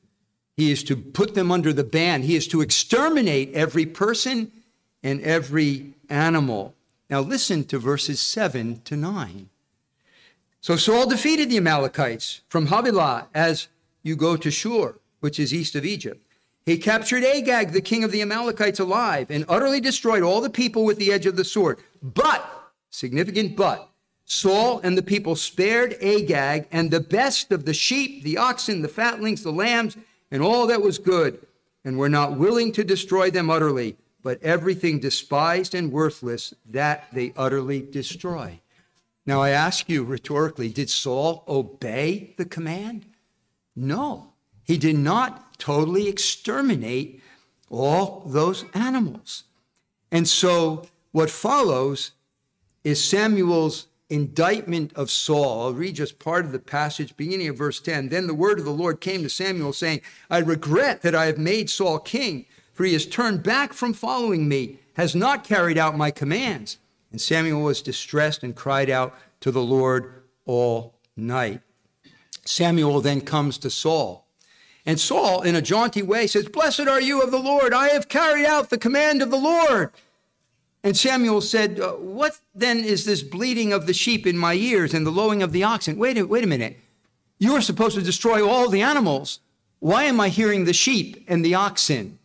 He 0.55 0.71
is 0.71 0.83
to 0.85 0.95
put 0.95 1.35
them 1.35 1.51
under 1.51 1.73
the 1.73 1.83
ban, 1.83 2.23
he 2.23 2.35
is 2.35 2.47
to 2.49 2.61
exterminate 2.61 3.53
every 3.53 3.85
person 3.85 4.51
and 5.03 5.21
every 5.21 5.93
animal. 6.09 6.73
Now, 7.09 7.21
listen 7.21 7.65
to 7.65 7.77
verses 7.77 8.21
7 8.21 8.81
to 8.85 8.95
9. 8.95 9.49
So 10.61 10.75
Saul 10.75 11.09
defeated 11.09 11.49
the 11.49 11.57
Amalekites 11.57 12.41
from 12.47 12.67
Havilah 12.67 13.27
as 13.33 13.67
you 14.03 14.15
go 14.15 14.37
to 14.37 14.51
Shur, 14.51 14.95
which 15.19 15.39
is 15.39 15.53
east 15.53 15.75
of 15.75 15.83
Egypt. 15.83 16.25
He 16.65 16.77
captured 16.77 17.23
Agag, 17.23 17.71
the 17.71 17.81
king 17.81 18.03
of 18.03 18.11
the 18.11 18.21
Amalekites, 18.21 18.79
alive 18.79 19.31
and 19.31 19.45
utterly 19.49 19.81
destroyed 19.81 20.23
all 20.23 20.41
the 20.41 20.49
people 20.49 20.85
with 20.85 20.97
the 20.97 21.11
edge 21.11 21.25
of 21.25 21.35
the 21.35 21.43
sword. 21.43 21.79
But, 22.01 22.47
significant 22.89 23.55
but, 23.55 23.89
Saul 24.25 24.79
and 24.83 24.97
the 24.97 25.03
people 25.03 25.35
spared 25.35 25.97
Agag 26.01 26.67
and 26.71 26.89
the 26.89 26.99
best 26.99 27.51
of 27.51 27.65
the 27.65 27.73
sheep, 27.73 28.23
the 28.23 28.37
oxen, 28.37 28.81
the 28.81 28.87
fatlings, 28.87 29.43
the 29.43 29.51
lambs, 29.51 29.97
and 30.29 30.41
all 30.41 30.67
that 30.67 30.81
was 30.81 30.99
good, 30.99 31.45
and 31.83 31.97
were 31.97 32.09
not 32.09 32.37
willing 32.37 32.71
to 32.73 32.83
destroy 32.83 33.31
them 33.31 33.49
utterly, 33.49 33.97
but 34.23 34.41
everything 34.43 34.99
despised 34.99 35.73
and 35.73 35.91
worthless 35.91 36.53
that 36.69 37.07
they 37.11 37.33
utterly 37.35 37.81
destroy. 37.81 38.59
Now 39.25 39.41
I 39.41 39.49
ask 39.49 39.89
you 39.89 40.03
rhetorically, 40.03 40.69
did 40.69 40.89
Saul 40.89 41.43
obey 41.47 42.33
the 42.37 42.45
command? 42.45 43.05
No. 43.75 44.33
He 44.63 44.77
did 44.77 44.97
not 44.97 45.50
totally 45.61 46.07
exterminate 46.07 47.21
all 47.69 48.23
those 48.25 48.65
animals. 48.73 49.43
And 50.11 50.27
so 50.27 50.87
what 51.11 51.29
follows 51.29 52.11
is 52.83 53.01
Samuel's 53.01 53.87
indictment 54.09 54.91
of 54.95 55.11
Saul. 55.11 55.67
I'll 55.67 55.73
read 55.73 55.95
just 55.95 56.19
part 56.19 56.45
of 56.45 56.51
the 56.51 56.59
passage, 56.59 57.15
beginning 57.15 57.47
of 57.47 57.57
verse 57.57 57.79
10. 57.79 58.09
Then 58.09 58.27
the 58.27 58.33
word 58.33 58.59
of 58.59 58.65
the 58.65 58.71
Lord 58.71 58.99
came 58.99 59.21
to 59.21 59.29
Samuel, 59.29 59.71
saying, 59.71 60.01
I 60.29 60.39
regret 60.39 61.03
that 61.03 61.15
I 61.15 61.27
have 61.27 61.37
made 61.37 61.69
Saul 61.69 61.99
king, 61.99 62.45
for 62.73 62.83
he 62.83 62.93
has 62.93 63.05
turned 63.05 63.43
back 63.43 63.71
from 63.71 63.93
following 63.93 64.49
me, 64.49 64.79
has 64.95 65.15
not 65.15 65.43
carried 65.45 65.77
out 65.77 65.95
my 65.95 66.11
commands. 66.11 66.79
And 67.11 67.21
Samuel 67.21 67.61
was 67.61 67.81
distressed 67.81 68.43
and 68.43 68.55
cried 68.55 68.89
out 68.89 69.15
to 69.41 69.51
the 69.51 69.61
Lord 69.61 70.23
all 70.45 70.95
night. 71.15 71.61
Samuel 72.45 72.99
then 73.01 73.21
comes 73.21 73.57
to 73.59 73.69
Saul. 73.69 74.20
And 74.85 74.99
Saul, 74.99 75.41
in 75.41 75.55
a 75.55 75.61
jaunty 75.61 76.01
way, 76.01 76.27
says, 76.27 76.47
Blessed 76.49 76.87
are 76.87 77.01
you 77.01 77.21
of 77.21 77.31
the 77.31 77.39
Lord. 77.39 77.73
I 77.73 77.89
have 77.89 78.09
carried 78.09 78.45
out 78.45 78.69
the 78.69 78.77
command 78.77 79.21
of 79.21 79.29
the 79.29 79.37
Lord. 79.37 79.91
And 80.83 80.97
Samuel 80.97 81.41
said, 81.41 81.79
uh, 81.79 81.91
What 81.93 82.39
then 82.55 82.83
is 82.83 83.05
this 83.05 83.21
bleating 83.21 83.73
of 83.73 83.85
the 83.85 83.93
sheep 83.93 84.25
in 84.25 84.37
my 84.37 84.55
ears 84.55 84.93
and 84.93 85.05
the 85.05 85.11
lowing 85.11 85.43
of 85.43 85.51
the 85.51 85.63
oxen? 85.63 85.97
Wait 85.97 86.17
a, 86.17 86.25
wait 86.25 86.43
a 86.43 86.47
minute. 86.47 86.79
You 87.37 87.53
are 87.53 87.61
supposed 87.61 87.95
to 87.95 88.01
destroy 88.01 88.47
all 88.47 88.69
the 88.69 88.81
animals. 88.81 89.39
Why 89.79 90.03
am 90.03 90.19
I 90.19 90.29
hearing 90.29 90.65
the 90.65 90.73
sheep 90.73 91.25
and 91.27 91.43
the 91.45 91.55
oxen? 91.55 92.19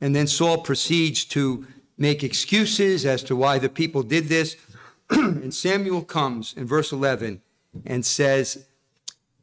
And 0.00 0.14
then 0.14 0.26
Saul 0.26 0.58
proceeds 0.58 1.24
to 1.26 1.66
make 1.98 2.24
excuses 2.24 3.04
as 3.04 3.22
to 3.24 3.36
why 3.36 3.58
the 3.58 3.68
people 3.68 4.02
did 4.02 4.28
this. 4.28 4.56
and 5.10 5.52
Samuel 5.52 6.02
comes 6.02 6.54
in 6.56 6.66
verse 6.66 6.92
11 6.92 7.42
and 7.84 8.04
says, 8.04 8.66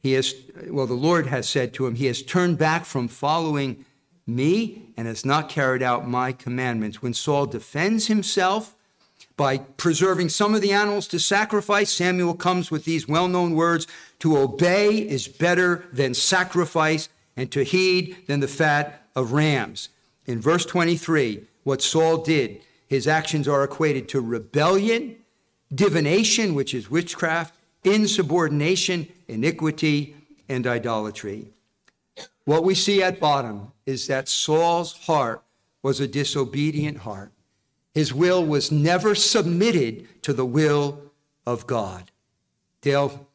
He 0.02 0.14
has, 0.14 0.34
well, 0.68 0.88
the 0.88 0.94
Lord 0.94 1.28
has 1.28 1.50
said 1.50 1.74
to 1.74 1.88
him, 1.88 1.96
He 1.96 2.06
has 2.06 2.22
turned 2.22 2.58
back 2.58 2.86
from 2.86 3.08
following 3.08 3.86
me 4.26 4.90
and 4.98 5.08
has 5.08 5.26
not 5.26 5.50
carried 5.50 5.82
out 5.82 6.08
my 6.08 6.32
commandments. 6.32 7.02
When 7.02 7.14
Saul 7.14 7.46
defends 7.46 8.08
himself 8.08 8.76
by 9.38 9.60
preserving 9.60 10.30
some 10.30 10.54
of 10.54 10.62
the 10.62 10.72
animals 10.72 11.08
to 11.10 11.20
sacrifice, 11.20 11.92
Samuel 11.92 12.34
comes 12.34 12.70
with 12.72 12.86
these 12.86 13.08
well 13.08 13.28
known 13.28 13.56
words 13.56 13.88
To 14.20 14.38
obey 14.38 14.98
is 14.98 15.28
better 15.28 15.86
than 15.94 16.14
sacrifice, 16.14 17.10
and 17.36 17.52
to 17.52 17.64
heed 17.64 18.18
than 18.28 18.40
the 18.40 18.48
fat 18.48 19.08
of 19.16 19.32
rams. 19.32 19.90
In 20.26 20.42
verse 20.42 20.66
23, 20.66 21.44
what 21.64 21.82
Saul 21.82 22.18
did, 22.18 22.62
his 22.88 23.08
actions 23.08 23.48
are 23.48 23.64
equated 23.64 24.10
to 24.10 24.22
rebellion, 24.22 25.18
divination, 25.74 26.56
which 26.56 26.74
is 26.74 26.90
witchcraft, 26.90 27.54
insubordination, 27.84 29.08
iniquity, 29.28 30.16
and 30.50 30.66
idolatry. 30.66 31.48
What 32.46 32.64
we 32.64 32.76
see 32.76 33.04
at 33.04 33.20
bottom 33.20 33.72
is 33.86 34.08
that 34.08 34.30
Saul's 34.30 34.94
heart 34.94 35.44
was 35.84 36.00
a 36.00 36.08
disobedient 36.08 37.00
heart. 37.00 37.32
His 37.94 38.14
will 38.14 38.46
was 38.46 38.72
never 38.72 39.16
submitted 39.16 40.08
to 40.24 40.34
the 40.34 40.46
will 40.46 41.12
of 41.46 41.68
God. 41.68 42.12
Dale 42.82 43.28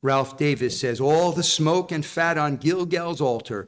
Ralph 0.00 0.36
Davis 0.36 0.78
says 0.78 1.00
all 1.00 1.32
the 1.32 1.42
smoke 1.42 1.90
and 1.90 2.04
fat 2.04 2.36
on 2.36 2.58
Gilgal's 2.58 3.22
altar 3.22 3.66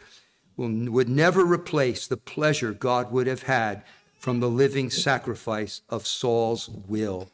will, 0.57 0.69
would 0.91 1.09
never 1.09 1.45
replace 1.45 2.07
the 2.07 2.19
pleasure 2.19 2.73
God 2.73 3.11
would 3.11 3.27
have 3.27 3.45
had 3.45 3.83
from 4.19 4.41
the 4.41 4.51
living 4.51 4.91
sacrifice 4.91 5.81
of 5.89 6.07
Saul's 6.07 6.69
will. 6.69 7.31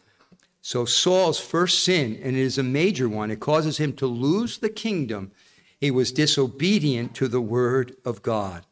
So, 0.63 0.85
Saul's 0.85 1.41
first 1.41 1.83
sin, 1.83 2.19
and 2.23 2.37
it 2.37 2.41
is 2.41 2.57
a 2.57 2.63
major 2.63 3.09
one, 3.09 3.33
it 3.33 3.41
causes 3.41 3.79
him 3.79 3.93
to 3.95 4.07
lose 4.07 4.59
the 4.59 4.71
kingdom 4.71 5.33
he 5.81 5.91
was 5.91 6.13
disobedient 6.13 7.13
to 7.17 7.27
the 7.27 7.41
word 7.41 7.97
of 8.05 8.23
God. 8.23 8.65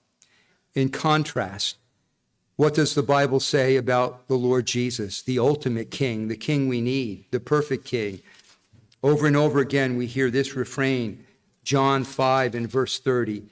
In 0.74 0.90
contrast, 0.90 1.76
what 2.54 2.74
does 2.74 2.94
the 2.94 3.02
Bible 3.02 3.40
say 3.40 3.74
about 3.74 4.28
the 4.28 4.36
Lord 4.36 4.66
Jesus, 4.66 5.20
the 5.20 5.40
ultimate 5.40 5.90
king, 5.90 6.28
the 6.28 6.36
king 6.36 6.68
we 6.68 6.80
need, 6.80 7.24
the 7.32 7.40
perfect 7.40 7.84
king? 7.84 8.20
Over 9.02 9.26
and 9.26 9.36
over 9.36 9.58
again, 9.58 9.96
we 9.96 10.06
hear 10.06 10.30
this 10.30 10.54
refrain, 10.54 11.24
John 11.64 12.04
5 12.04 12.54
and 12.54 12.70
verse 12.70 13.00
30. 13.00 13.42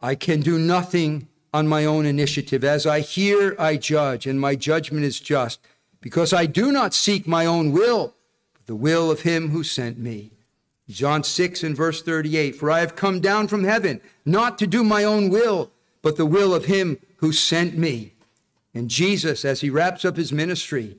I 0.00 0.14
can 0.14 0.40
do 0.40 0.58
nothing 0.58 1.28
on 1.52 1.68
my 1.68 1.84
own 1.84 2.06
initiative. 2.06 2.64
As 2.64 2.86
I 2.86 3.00
hear, 3.00 3.54
I 3.58 3.76
judge, 3.76 4.26
and 4.26 4.40
my 4.40 4.54
judgment 4.54 5.04
is 5.04 5.20
just, 5.20 5.60
because 6.04 6.34
I 6.34 6.44
do 6.44 6.70
not 6.70 6.92
seek 6.92 7.26
my 7.26 7.46
own 7.46 7.72
will, 7.72 8.12
but 8.52 8.66
the 8.66 8.76
will 8.76 9.10
of 9.10 9.22
him 9.22 9.48
who 9.48 9.64
sent 9.64 9.98
me. 9.98 10.32
John 10.86 11.24
6 11.24 11.62
and 11.62 11.74
verse 11.74 12.02
38 12.02 12.56
For 12.56 12.70
I 12.70 12.80
have 12.80 12.94
come 12.94 13.20
down 13.20 13.48
from 13.48 13.64
heaven, 13.64 14.02
not 14.26 14.58
to 14.58 14.66
do 14.66 14.84
my 14.84 15.02
own 15.02 15.30
will, 15.30 15.70
but 16.02 16.18
the 16.18 16.26
will 16.26 16.54
of 16.54 16.66
him 16.66 16.98
who 17.16 17.32
sent 17.32 17.78
me. 17.78 18.12
And 18.74 18.90
Jesus, 18.90 19.46
as 19.46 19.62
he 19.62 19.70
wraps 19.70 20.04
up 20.04 20.18
his 20.18 20.30
ministry 20.30 20.98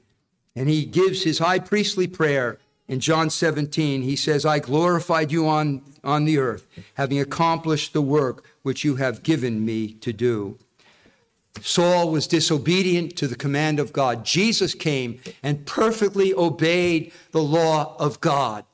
and 0.55 0.67
he 0.67 0.85
gives 0.85 1.21
his 1.21 1.37
high 1.37 1.59
priestly 1.59 2.07
prayer 2.07 2.57
in 2.87 2.99
John 2.99 3.29
17, 3.29 4.01
he 4.01 4.15
says, 4.15 4.43
I 4.43 4.57
glorified 4.57 5.31
you 5.31 5.47
on, 5.47 5.83
on 6.03 6.25
the 6.25 6.39
earth, 6.39 6.65
having 6.95 7.19
accomplished 7.19 7.93
the 7.93 8.01
work 8.01 8.43
which 8.63 8.83
you 8.83 8.95
have 8.95 9.21
given 9.21 9.63
me 9.63 9.93
to 10.01 10.11
do. 10.11 10.57
Saul 11.61 12.11
was 12.11 12.27
disobedient 12.27 13.15
to 13.17 13.27
the 13.27 13.35
command 13.35 13.79
of 13.79 13.93
God. 13.93 14.25
Jesus 14.25 14.73
came 14.73 15.19
and 15.41 15.65
perfectly 15.65 16.33
obeyed 16.33 17.11
the 17.31 17.41
law 17.41 17.95
of 17.97 18.19
God. 18.21 18.65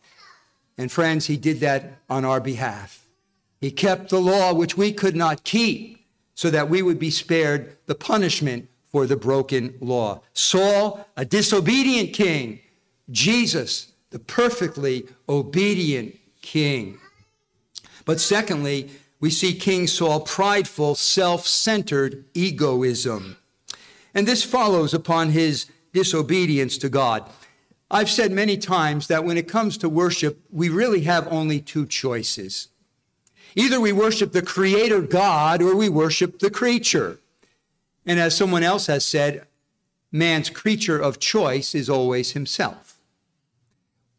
And 0.77 0.91
friends, 0.91 1.27
he 1.27 1.37
did 1.37 1.59
that 1.59 1.99
on 2.09 2.25
our 2.25 2.39
behalf. 2.39 3.05
He 3.59 3.71
kept 3.71 4.09
the 4.09 4.19
law 4.19 4.53
which 4.53 4.75
we 4.75 4.91
could 4.91 5.15
not 5.15 5.43
keep 5.43 6.05
so 6.33 6.49
that 6.49 6.69
we 6.69 6.81
would 6.81 6.97
be 6.97 7.11
spared 7.11 7.77
the 7.85 7.95
punishment 7.95 8.67
for 8.87 9.05
the 9.05 9.15
broken 9.15 9.75
law. 9.79 10.21
Saul, 10.33 11.07
a 11.15 11.23
disobedient 11.23 12.13
king. 12.13 12.59
Jesus, 13.11 13.91
the 14.09 14.19
perfectly 14.19 15.07
obedient 15.29 16.17
king. 16.41 16.97
But 18.05 18.19
secondly, 18.19 18.89
we 19.21 19.29
see 19.29 19.53
King 19.53 19.87
Saul 19.87 20.19
prideful, 20.19 20.95
self 20.95 21.47
centered 21.47 22.25
egoism. 22.33 23.37
And 24.13 24.27
this 24.27 24.43
follows 24.43 24.93
upon 24.93 25.29
his 25.29 25.67
disobedience 25.93 26.77
to 26.79 26.89
God. 26.89 27.29
I've 27.89 28.09
said 28.09 28.31
many 28.31 28.57
times 28.57 29.07
that 29.07 29.23
when 29.23 29.37
it 29.37 29.47
comes 29.47 29.77
to 29.77 29.89
worship, 29.89 30.39
we 30.51 30.69
really 30.69 31.01
have 31.01 31.27
only 31.31 31.59
two 31.59 31.85
choices. 31.85 32.69
Either 33.55 33.79
we 33.79 33.91
worship 33.91 34.31
the 34.31 34.41
creator 34.41 35.01
God 35.01 35.61
or 35.61 35.75
we 35.75 35.89
worship 35.89 36.39
the 36.39 36.49
creature. 36.49 37.19
And 38.05 38.19
as 38.19 38.35
someone 38.35 38.63
else 38.63 38.87
has 38.87 39.05
said, 39.05 39.45
man's 40.11 40.49
creature 40.49 40.97
of 40.97 41.19
choice 41.19 41.75
is 41.75 41.89
always 41.89 42.31
himself. 42.31 42.97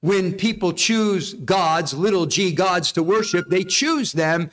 When 0.00 0.34
people 0.34 0.72
choose 0.72 1.32
gods, 1.34 1.94
little 1.94 2.26
g 2.26 2.52
gods 2.52 2.92
to 2.92 3.02
worship, 3.02 3.48
they 3.48 3.64
choose 3.64 4.12
them 4.12 4.50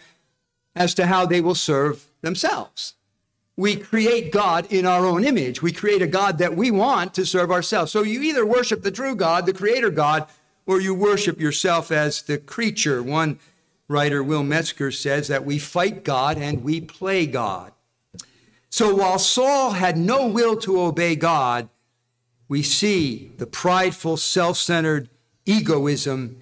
as 0.80 0.96
to 0.96 1.06
how 1.06 1.28
they 1.28 1.42
will 1.42 1.54
serve 1.54 2.08
themselves 2.22 2.96
we 3.60 3.76
create 3.76 4.32
God 4.32 4.72
in 4.72 4.86
our 4.86 5.06
own 5.06 5.26
image. 5.26 5.62
We 5.62 5.74
create 5.74 6.02
a 6.02 6.08
God 6.08 6.38
that 6.38 6.56
we 6.56 6.72
want 6.72 7.14
to 7.16 7.26
serve 7.26 7.52
ourselves. 7.52 7.92
So 7.92 8.04
you 8.04 8.22
either 8.22 8.46
worship 8.46 8.84
the 8.84 8.90
true 8.90 9.16
God, 9.16 9.46
the 9.46 9.52
creator 9.52 9.90
God, 9.90 10.28
or 10.66 10.80
you 10.80 10.96
worship 10.96 11.42
yourself 11.42 11.92
as 11.92 12.22
the 12.22 12.38
creature. 12.38 13.04
One 13.04 13.38
writer, 13.90 14.24
Will 14.24 14.44
Metzger, 14.44 14.92
says 14.92 15.28
that 15.28 15.44
we 15.44 15.60
fight 15.60 16.06
God 16.06 16.38
and 16.38 16.64
we 16.64 16.80
play 16.80 17.26
God. 17.26 17.74
So 18.70 18.96
while 18.96 19.20
Saul 19.20 19.72
had 19.72 19.98
no 19.98 20.26
will 20.26 20.56
to 20.62 20.80
obey 20.80 21.18
God, 21.18 21.68
we 22.48 22.64
see 22.64 23.34
the 23.40 23.46
prideful, 23.46 24.16
self 24.16 24.56
centered 24.56 25.10
egoism 25.46 26.40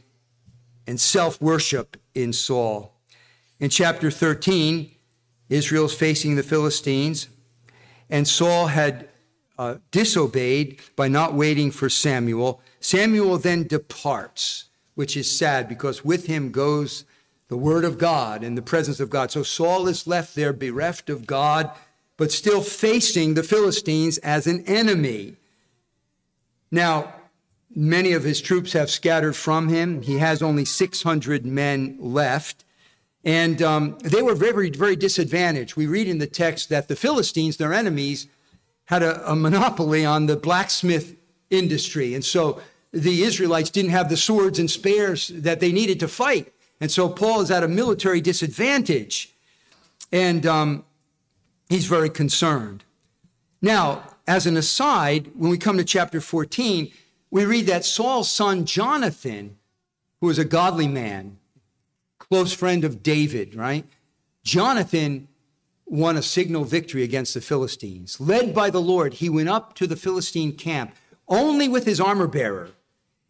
and 0.86 1.00
self 1.00 1.42
worship 1.42 1.98
in 2.14 2.32
Saul. 2.32 2.94
In 3.60 3.70
chapter 3.70 4.12
13, 4.12 4.92
Israel's 5.50 5.96
facing 5.96 6.36
the 6.36 6.44
Philistines, 6.44 7.28
and 8.10 8.28
Saul 8.28 8.68
had 8.68 9.10
uh, 9.58 9.76
disobeyed 9.92 10.80
by 10.96 11.08
not 11.08 11.34
waiting 11.34 11.72
for 11.72 11.90
Samuel. 11.90 12.62
Samuel 12.80 13.38
then 13.38 13.66
departs, 13.66 14.66
which 14.96 15.18
is 15.18 15.36
sad 15.36 15.68
because 15.68 16.06
with 16.06 16.28
him 16.28 16.52
goes 16.52 17.06
the 17.48 17.58
word 17.58 17.86
of 17.86 17.98
God 17.98 18.44
and 18.44 18.58
the 18.58 18.62
presence 18.62 19.00
of 19.00 19.10
God. 19.10 19.32
So 19.32 19.42
Saul 19.42 19.88
is 19.88 20.06
left 20.06 20.36
there 20.36 20.54
bereft 20.54 21.10
of 21.10 21.26
God, 21.26 21.72
but 22.18 22.32
still 22.32 22.62
facing 22.62 23.34
the 23.34 23.44
Philistines 23.44 24.18
as 24.20 24.48
an 24.48 24.64
enemy. 24.66 25.36
Now, 26.70 27.14
many 27.74 28.14
of 28.14 28.24
his 28.24 28.42
troops 28.42 28.74
have 28.74 28.90
scattered 28.90 29.36
from 29.36 29.70
him. 29.70 30.02
He 30.02 30.18
has 30.18 30.42
only 30.42 30.66
600 30.66 31.46
men 31.46 31.98
left. 32.00 32.66
And 33.28 33.62
um, 33.62 33.98
they 34.06 34.22
were 34.22 34.36
very, 34.36 34.70
very 34.70 34.96
disadvantaged. 34.96 35.76
We 35.76 35.86
read 35.86 36.08
in 36.08 36.18
the 36.18 36.28
text 36.28 36.70
that 36.70 36.88
the 36.88 36.96
Philistines, 36.96 37.58
their 37.58 37.74
enemies, 37.74 38.28
had 38.86 39.04
a, 39.04 39.30
a 39.30 39.36
monopoly 39.36 40.06
on 40.06 40.28
the 40.28 40.38
blacksmith 40.38 41.14
industry. 41.50 42.16
And 42.16 42.24
so 42.24 42.62
the 42.94 43.24
Israelites 43.24 43.70
didn't 43.70 43.92
have 43.92 44.08
the 44.08 44.16
swords 44.16 44.60
and 44.60 44.72
spears 44.72 45.28
that 45.28 45.60
they 45.60 45.74
needed 45.74 46.00
to 46.00 46.08
fight. 46.08 46.54
And 46.80 46.90
so 46.90 47.10
Paul 47.10 47.42
is 47.42 47.52
at 47.52 47.64
a 47.64 47.68
military 47.68 48.22
disadvantage. 48.22 49.34
And 50.10 50.46
um, 50.46 50.86
he's 51.68 51.86
very 51.86 52.10
concerned. 52.10 52.86
Now, 53.62 54.04
as 54.26 54.46
an 54.46 54.56
aside, 54.56 55.32
when 55.36 55.52
we 55.52 55.58
come 55.58 55.76
to 55.76 55.84
chapter 55.84 56.22
14, 56.22 56.94
we 57.30 57.44
read 57.44 57.66
that 57.66 57.84
Saul's 57.84 58.32
son 58.32 58.66
Jonathan, 58.66 59.58
who 60.22 60.28
was 60.28 60.40
a 60.40 60.46
godly 60.46 60.88
man, 60.88 61.40
close 62.30 62.54
friend 62.54 62.84
of 62.84 63.04
David, 63.04 63.56
right? 63.56 63.86
Jonathan 64.44 65.28
won 65.86 66.18
a 66.18 66.22
signal 66.22 66.64
victory 66.64 67.04
against 67.04 67.34
the 67.34 67.42
Philistines. 67.42 68.20
Led 68.20 68.54
by 68.54 68.70
the 68.70 68.82
Lord, 68.82 69.16
he 69.16 69.30
went 69.30 69.50
up 69.50 69.74
to 69.76 69.88
the 69.88 69.96
Philistine 69.96 70.54
camp 70.54 70.94
only 71.28 71.68
with 71.68 71.86
his 71.86 72.00
armor 72.00 72.28
bearer. 72.28 72.72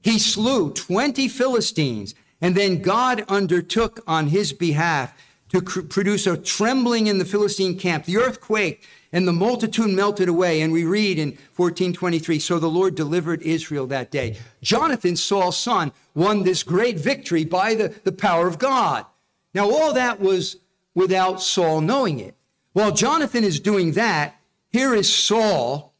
He 0.01 0.19
slew 0.19 0.71
20 0.71 1.27
Philistines, 1.27 2.15
and 2.41 2.55
then 2.55 2.81
God 2.81 3.23
undertook 3.27 4.01
on 4.07 4.27
his 4.27 4.53
behalf 4.53 5.13
to 5.49 5.61
cr- 5.61 5.81
produce 5.81 6.27
a 6.27 6.37
trembling 6.37 7.07
in 7.07 7.17
the 7.17 7.25
Philistine 7.25 7.77
camp. 7.77 8.05
The 8.05 8.17
earthquake 8.17 8.87
and 9.11 9.27
the 9.27 9.33
multitude 9.33 9.89
melted 9.89 10.27
away. 10.27 10.61
And 10.61 10.71
we 10.73 10.83
read 10.83 11.17
in 11.17 11.29
1423 11.55 12.39
So 12.39 12.59
the 12.59 12.69
Lord 12.69 12.95
delivered 12.95 13.41
Israel 13.41 13.87
that 13.87 14.11
day. 14.11 14.37
Jonathan, 14.61 15.15
Saul's 15.15 15.57
son, 15.57 15.91
won 16.13 16.43
this 16.43 16.63
great 16.63 16.99
victory 16.99 17.45
by 17.45 17.75
the, 17.75 17.89
the 18.03 18.11
power 18.11 18.47
of 18.47 18.59
God. 18.59 19.05
Now, 19.53 19.69
all 19.71 19.93
that 19.93 20.19
was 20.19 20.57
without 20.93 21.41
Saul 21.41 21.81
knowing 21.81 22.19
it. 22.19 22.35
While 22.73 22.91
Jonathan 22.91 23.43
is 23.43 23.59
doing 23.59 23.93
that, 23.93 24.35
here 24.69 24.93
is 24.93 25.11
Saul 25.11 25.93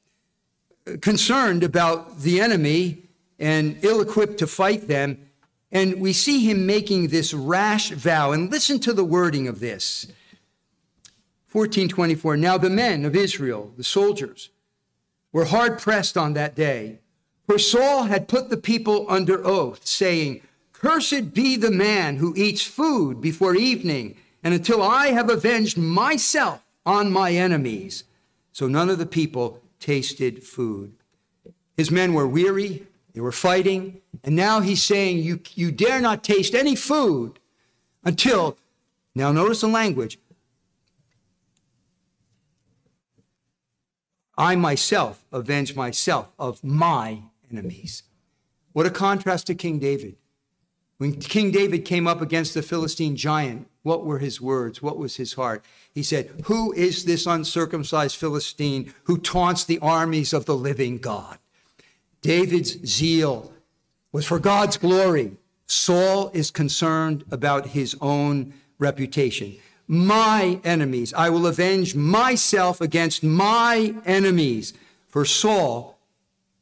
uh, 0.86 0.98
concerned 1.02 1.64
about 1.64 2.20
the 2.20 2.40
enemy 2.42 3.04
and 3.40 3.78
ill 3.84 4.02
equipped 4.02 4.38
to 4.40 4.48
fight 4.48 4.88
them. 4.88 5.20
And 5.72 6.02
we 6.02 6.14
see 6.14 6.50
him 6.50 6.66
making 6.66 7.08
this 7.08 7.34
rash 7.34 7.92
vow. 7.92 8.32
And 8.32 8.52
listen 8.52 8.80
to 8.82 8.94
the 8.94 9.04
wording 9.04 9.48
of 9.48 9.60
this 9.60 10.08
1424. 11.52 12.38
Now 12.38 12.58
the 12.58 12.70
men 12.70 13.06
of 13.06 13.16
Israel, 13.16 13.72
the 13.78 13.84
soldiers, 13.84 14.50
were 15.32 15.46
hard 15.46 15.80
pressed 15.80 16.18
on 16.18 16.34
that 16.34 16.56
day, 16.56 17.00
for 17.46 17.58
Saul 17.58 18.04
had 18.04 18.28
put 18.28 18.50
the 18.50 18.58
people 18.58 19.06
under 19.10 19.46
oath, 19.46 19.86
saying, 19.86 20.42
Cursed 20.74 21.34
be 21.34 21.56
the 21.56 21.72
man 21.72 22.18
who 22.18 22.36
eats 22.36 22.62
food 22.62 23.22
before 23.22 23.56
evening, 23.56 24.18
and 24.44 24.54
until 24.54 24.84
I 24.84 25.08
have 25.08 25.30
avenged 25.30 25.78
myself 25.78 26.64
on 26.86 27.12
my 27.12 27.32
enemies. 27.32 28.04
So 28.52 28.68
none 28.68 28.90
of 28.90 28.98
the 28.98 29.06
people 29.06 29.62
tasted 29.80 30.44
food. 30.44 30.94
His 31.76 31.92
men 31.92 32.14
were 32.14 32.28
weary, 32.28 32.86
they 33.14 33.22
were 33.22 33.32
fighting, 33.32 34.02
and 34.24 34.36
now 34.36 34.60
he's 34.60 34.84
saying, 34.84 35.20
You, 35.20 35.40
you 35.54 35.72
dare 35.72 36.02
not 36.02 36.24
taste 36.24 36.54
any 36.54 36.76
food 36.76 37.40
until, 38.04 38.58
now 39.16 39.32
notice 39.32 39.62
the 39.62 39.68
language, 39.68 40.20
I 44.38 44.56
myself 44.56 45.26
avenge 45.32 45.76
myself 45.76 46.30
of 46.38 46.64
my 46.64 47.24
enemies. 47.52 48.04
What 48.74 48.86
a 48.86 48.92
contrast 48.92 49.48
to 49.48 49.56
King 49.56 49.80
David. 49.80 50.18
When 50.98 51.20
King 51.20 51.52
David 51.52 51.86
came 51.86 52.08
up 52.08 52.22
against 52.22 52.54
the 52.54 52.62
Philistine 52.62 53.16
giant, 53.16 53.68
what 53.84 54.06
were 54.06 54.20
his 54.20 54.42
words? 54.42 54.82
What 54.82 54.98
was 54.98 55.16
his 55.16 55.34
heart? 55.34 55.64
He 55.94 56.04
said, 56.04 56.30
Who 56.46 56.74
is 56.74 57.06
this 57.06 57.26
uncircumcised 57.26 58.16
Philistine 58.16 58.94
who 59.04 59.18
taunts 59.18 59.64
the 59.64 59.80
armies 59.80 60.34
of 60.34 60.46
the 60.46 60.56
living 60.56 60.98
God? 60.98 61.38
David's 62.22 62.86
zeal 62.86 63.54
was 64.12 64.26
for 64.26 64.40
God's 64.40 64.78
glory. 64.78 65.38
Saul 65.68 66.30
is 66.34 66.52
concerned 66.52 67.24
about 67.32 67.68
his 67.68 67.96
own 68.02 68.54
reputation. 68.80 69.58
My 69.88 70.60
enemies, 70.64 71.14
I 71.14 71.30
will 71.30 71.48
avenge 71.48 71.96
myself 71.96 72.82
against 72.82 73.24
my 73.24 73.96
enemies. 74.06 74.74
For 75.08 75.24
Saul, 75.24 75.98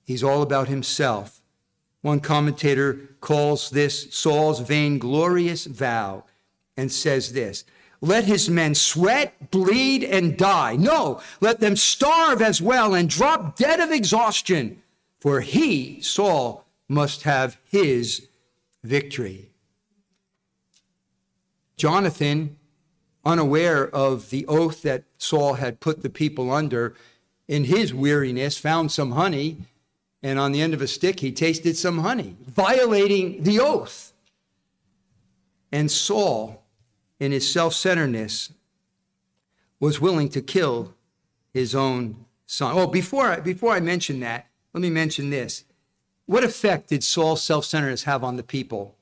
he's 0.03 0.23
all 0.23 0.41
about 0.41 0.67
himself. 0.67 1.41
One 2.01 2.19
commentator 2.19 2.99
calls 3.21 3.71
this 3.71 4.13
Saul's 4.13 4.59
vainglorious 4.59 5.65
vow 5.65 6.25
and 6.77 6.91
says 6.91 7.33
this 7.33 7.63
Let 7.99 8.25
his 8.25 8.47
men 8.47 8.75
sweat, 8.75 9.49
bleed, 9.49 10.03
and 10.03 10.37
die. 10.37 10.75
No, 10.75 11.21
let 11.41 11.59
them 11.59 11.75
starve 11.75 12.43
as 12.43 12.61
well 12.61 12.93
and 12.93 13.09
drop 13.09 13.55
dead 13.55 13.79
of 13.79 13.91
exhaustion 13.91 14.83
for 15.25 15.41
he, 15.41 15.99
Saul, 16.01 16.67
must 16.87 17.23
have 17.23 17.57
his 17.63 18.27
victory. 18.83 19.49
Jonathan, 21.77 22.57
unaware 23.25 23.87
of 23.89 24.29
the 24.29 24.45
oath 24.47 24.81
that 24.83 25.03
Saul 25.17 25.55
had 25.55 25.79
put 25.79 26.03
the 26.03 26.09
people 26.09 26.51
under, 26.51 26.95
in 27.47 27.65
his 27.65 27.93
weariness, 27.93 28.57
found 28.57 28.91
some 28.91 29.11
honey, 29.11 29.57
and 30.23 30.39
on 30.39 30.51
the 30.51 30.61
end 30.61 30.73
of 30.73 30.81
a 30.81 30.87
stick, 30.87 31.19
he 31.19 31.31
tasted 31.31 31.77
some 31.77 31.99
honey, 31.99 32.35
violating 32.47 33.43
the 33.43 33.59
oath. 33.59 34.13
And 35.71 35.91
Saul, 35.91 36.63
in 37.19 37.31
his 37.31 37.51
self 37.51 37.73
centeredness, 37.73 38.51
was 39.79 39.99
willing 40.01 40.29
to 40.29 40.41
kill 40.41 40.93
his 41.53 41.75
own 41.75 42.25
son. 42.45 42.75
Oh, 42.75 42.87
before 42.87 43.27
I, 43.27 43.39
before 43.39 43.73
I 43.73 43.79
mention 43.79 44.19
that, 44.21 44.47
let 44.73 44.81
me 44.81 44.89
mention 44.89 45.29
this. 45.29 45.63
What 46.25 46.43
effect 46.43 46.89
did 46.89 47.03
Saul's 47.03 47.43
self 47.43 47.65
centeredness 47.65 48.03
have 48.03 48.23
on 48.23 48.35
the 48.35 48.43
people, 48.43 48.95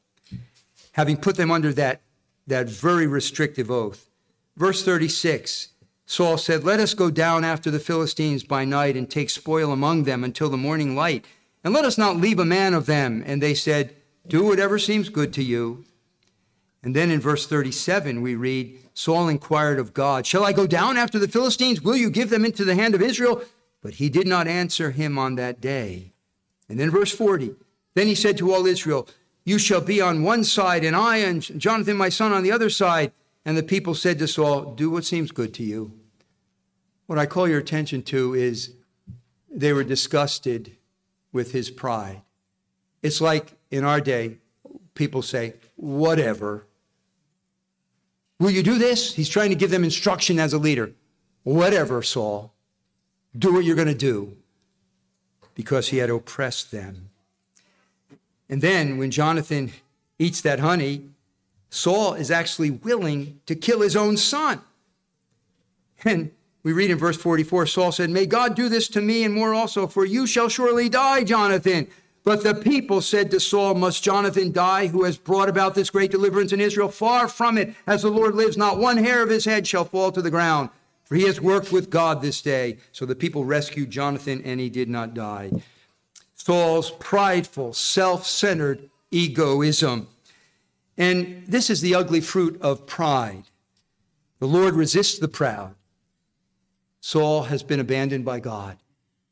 having 0.93 1.15
put 1.17 1.37
them 1.37 1.51
under 1.51 1.71
that, 1.73 2.01
that 2.47 2.67
very 2.67 3.07
restrictive 3.07 3.71
oath? 3.71 4.09
Verse 4.55 4.83
36 4.83 5.69
Saul 6.05 6.37
said, 6.37 6.63
Let 6.63 6.79
us 6.79 6.93
go 6.93 7.09
down 7.09 7.43
after 7.43 7.71
the 7.71 7.79
Philistines 7.79 8.43
by 8.43 8.65
night 8.65 8.95
and 8.95 9.09
take 9.09 9.29
spoil 9.29 9.71
among 9.71 10.03
them 10.03 10.23
until 10.23 10.49
the 10.49 10.57
morning 10.57 10.95
light, 10.95 11.25
and 11.63 11.73
let 11.73 11.85
us 11.85 11.97
not 11.97 12.17
leave 12.17 12.39
a 12.39 12.45
man 12.45 12.73
of 12.73 12.85
them. 12.85 13.23
And 13.25 13.41
they 13.41 13.53
said, 13.53 13.95
Do 14.27 14.43
whatever 14.43 14.77
seems 14.77 15.09
good 15.09 15.33
to 15.33 15.43
you. 15.43 15.85
And 16.83 16.95
then 16.95 17.09
in 17.09 17.21
verse 17.21 17.47
37, 17.47 18.21
we 18.21 18.35
read, 18.35 18.77
Saul 18.93 19.29
inquired 19.29 19.79
of 19.79 19.93
God, 19.93 20.27
Shall 20.27 20.43
I 20.43 20.51
go 20.51 20.67
down 20.67 20.97
after 20.97 21.17
the 21.17 21.27
Philistines? 21.27 21.81
Will 21.81 21.95
you 21.95 22.09
give 22.09 22.29
them 22.29 22.45
into 22.45 22.65
the 22.65 22.75
hand 22.75 22.93
of 22.93 23.01
Israel? 23.01 23.41
But 23.81 23.95
he 23.95 24.09
did 24.09 24.27
not 24.27 24.47
answer 24.47 24.91
him 24.91 25.17
on 25.17 25.35
that 25.35 25.61
day. 25.61 26.13
And 26.69 26.79
then 26.79 26.91
verse 26.91 27.11
40 27.11 27.55
Then 27.95 28.07
he 28.07 28.15
said 28.15 28.37
to 28.37 28.53
all 28.53 28.65
Israel, 28.65 29.07
You 29.45 29.57
shall 29.57 29.81
be 29.81 30.01
on 30.01 30.23
one 30.23 30.43
side, 30.43 30.83
and 30.83 30.95
I 30.95 31.17
and 31.17 31.41
Jonathan 31.59 31.97
my 31.97 32.09
son 32.09 32.33
on 32.33 32.43
the 32.43 32.51
other 32.51 32.69
side. 32.69 33.13
And 33.45 33.57
the 33.57 33.63
people 33.63 33.93
said 33.93 34.19
to 34.19 34.27
Saul, 34.27 34.73
Do 34.73 34.89
what 34.89 35.05
seems 35.05 35.31
good 35.31 35.53
to 35.55 35.63
you. 35.63 35.91
What 37.07 37.19
I 37.19 37.25
call 37.25 37.47
your 37.47 37.59
attention 37.59 38.03
to 38.03 38.33
is 38.33 38.73
they 39.49 39.73
were 39.73 39.83
disgusted 39.83 40.77
with 41.31 41.51
his 41.51 41.69
pride. 41.69 42.21
It's 43.01 43.19
like 43.19 43.53
in 43.69 43.83
our 43.83 43.99
day, 43.99 44.37
people 44.93 45.21
say, 45.21 45.55
Whatever. 45.75 46.65
Will 48.39 48.51
you 48.51 48.63
do 48.63 48.77
this? 48.77 49.13
He's 49.13 49.29
trying 49.29 49.49
to 49.49 49.55
give 49.55 49.71
them 49.71 49.83
instruction 49.83 50.39
as 50.39 50.53
a 50.53 50.57
leader. 50.57 50.91
Whatever, 51.43 52.01
Saul 52.01 52.53
do 53.37 53.53
what 53.53 53.63
you're 53.63 53.75
going 53.75 53.87
to 53.87 53.93
do 53.93 54.37
because 55.55 55.89
he 55.89 55.97
had 55.97 56.09
oppressed 56.09 56.71
them. 56.71 57.09
And 58.49 58.61
then 58.61 58.97
when 58.97 59.11
Jonathan 59.11 59.71
eats 60.19 60.41
that 60.41 60.59
honey, 60.59 61.09
Saul 61.73 62.13
is 62.13 62.29
actually 62.29 62.69
willing 62.69 63.39
to 63.47 63.55
kill 63.55 63.81
his 63.81 63.95
own 63.95 64.15
son. 64.15 64.61
And 66.05 66.31
we 66.61 66.71
read 66.71 66.91
in 66.91 66.99
verse 66.99 67.17
44 67.17 67.65
Saul 67.65 67.91
said, 67.91 68.11
May 68.11 68.27
God 68.27 68.55
do 68.55 68.69
this 68.69 68.87
to 68.89 69.01
me 69.01 69.23
and 69.23 69.33
more 69.33 69.55
also, 69.55 69.87
for 69.87 70.05
you 70.05 70.27
shall 70.27 70.49
surely 70.49 70.87
die, 70.87 71.23
Jonathan. 71.23 71.87
But 72.23 72.43
the 72.43 72.53
people 72.53 73.01
said 73.01 73.31
to 73.31 73.39
Saul, 73.39 73.73
Must 73.73 74.03
Jonathan 74.03 74.51
die, 74.51 74.85
who 74.85 75.03
has 75.03 75.17
brought 75.17 75.49
about 75.49 75.73
this 75.73 75.89
great 75.89 76.11
deliverance 76.11 76.53
in 76.53 76.61
Israel? 76.61 76.89
Far 76.89 77.27
from 77.27 77.57
it, 77.57 77.73
as 77.87 78.03
the 78.03 78.11
Lord 78.11 78.35
lives, 78.35 78.55
not 78.55 78.77
one 78.77 78.97
hair 78.97 79.23
of 79.23 79.29
his 79.29 79.45
head 79.45 79.65
shall 79.65 79.83
fall 79.83 80.11
to 80.11 80.21
the 80.21 80.29
ground. 80.29 80.69
For 81.05 81.15
he 81.15 81.23
has 81.23 81.41
worked 81.41 81.71
with 81.71 81.89
God 81.89 82.21
this 82.21 82.41
day. 82.41 82.77
So 82.91 83.07
the 83.07 83.15
people 83.15 83.45
rescued 83.45 83.89
Jonathan, 83.89 84.43
and 84.45 84.59
he 84.59 84.69
did 84.69 84.89
not 84.89 85.15
die. 85.15 85.51
Saul's 86.35 86.91
prideful, 86.91 87.73
self 87.73 88.27
centered 88.27 88.89
egoism. 89.09 90.07
And 90.97 91.45
this 91.47 91.69
is 91.69 91.81
the 91.81 91.95
ugly 91.95 92.21
fruit 92.21 92.61
of 92.61 92.85
pride. 92.85 93.43
The 94.39 94.47
Lord 94.47 94.75
resists 94.75 95.19
the 95.19 95.27
proud. 95.27 95.75
Saul 97.01 97.43
has 97.43 97.63
been 97.63 97.79
abandoned 97.79 98.25
by 98.25 98.39
God. 98.39 98.77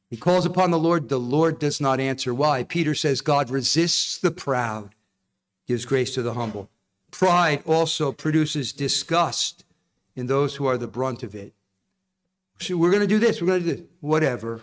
He 0.10 0.17
calls 0.17 0.45
upon 0.45 0.71
the 0.71 0.80
Lord, 0.80 1.08
the 1.08 1.19
Lord 1.19 1.60
does 1.60 1.80
not 1.80 2.00
answer. 2.00 2.34
Why? 2.34 2.63
Peter 2.63 2.93
says 2.93 3.21
God 3.21 3.50
resists 3.50 4.17
the 4.17 4.32
proud, 4.32 4.93
gives 5.67 5.86
grace 5.86 6.13
to 6.15 6.21
the 6.21 6.34
humble. 6.34 6.69
Pride 7.12 7.63
also 7.65 8.12
produces 8.12 8.74
disgust 8.74 9.63
in 10.15 10.28
those 10.28 10.56
who 10.56 10.65
are 10.65 10.78
the 10.78 10.88
brunt 10.88 11.24
of 11.24 11.34
it 11.34 11.54
we're 12.69 12.91
going 12.91 13.02
to 13.02 13.08
do 13.08 13.19
this, 13.19 13.41
we're 13.41 13.47
going 13.47 13.63
to 13.63 13.69
do 13.69 13.76
this. 13.76 13.86
Whatever. 14.02 14.62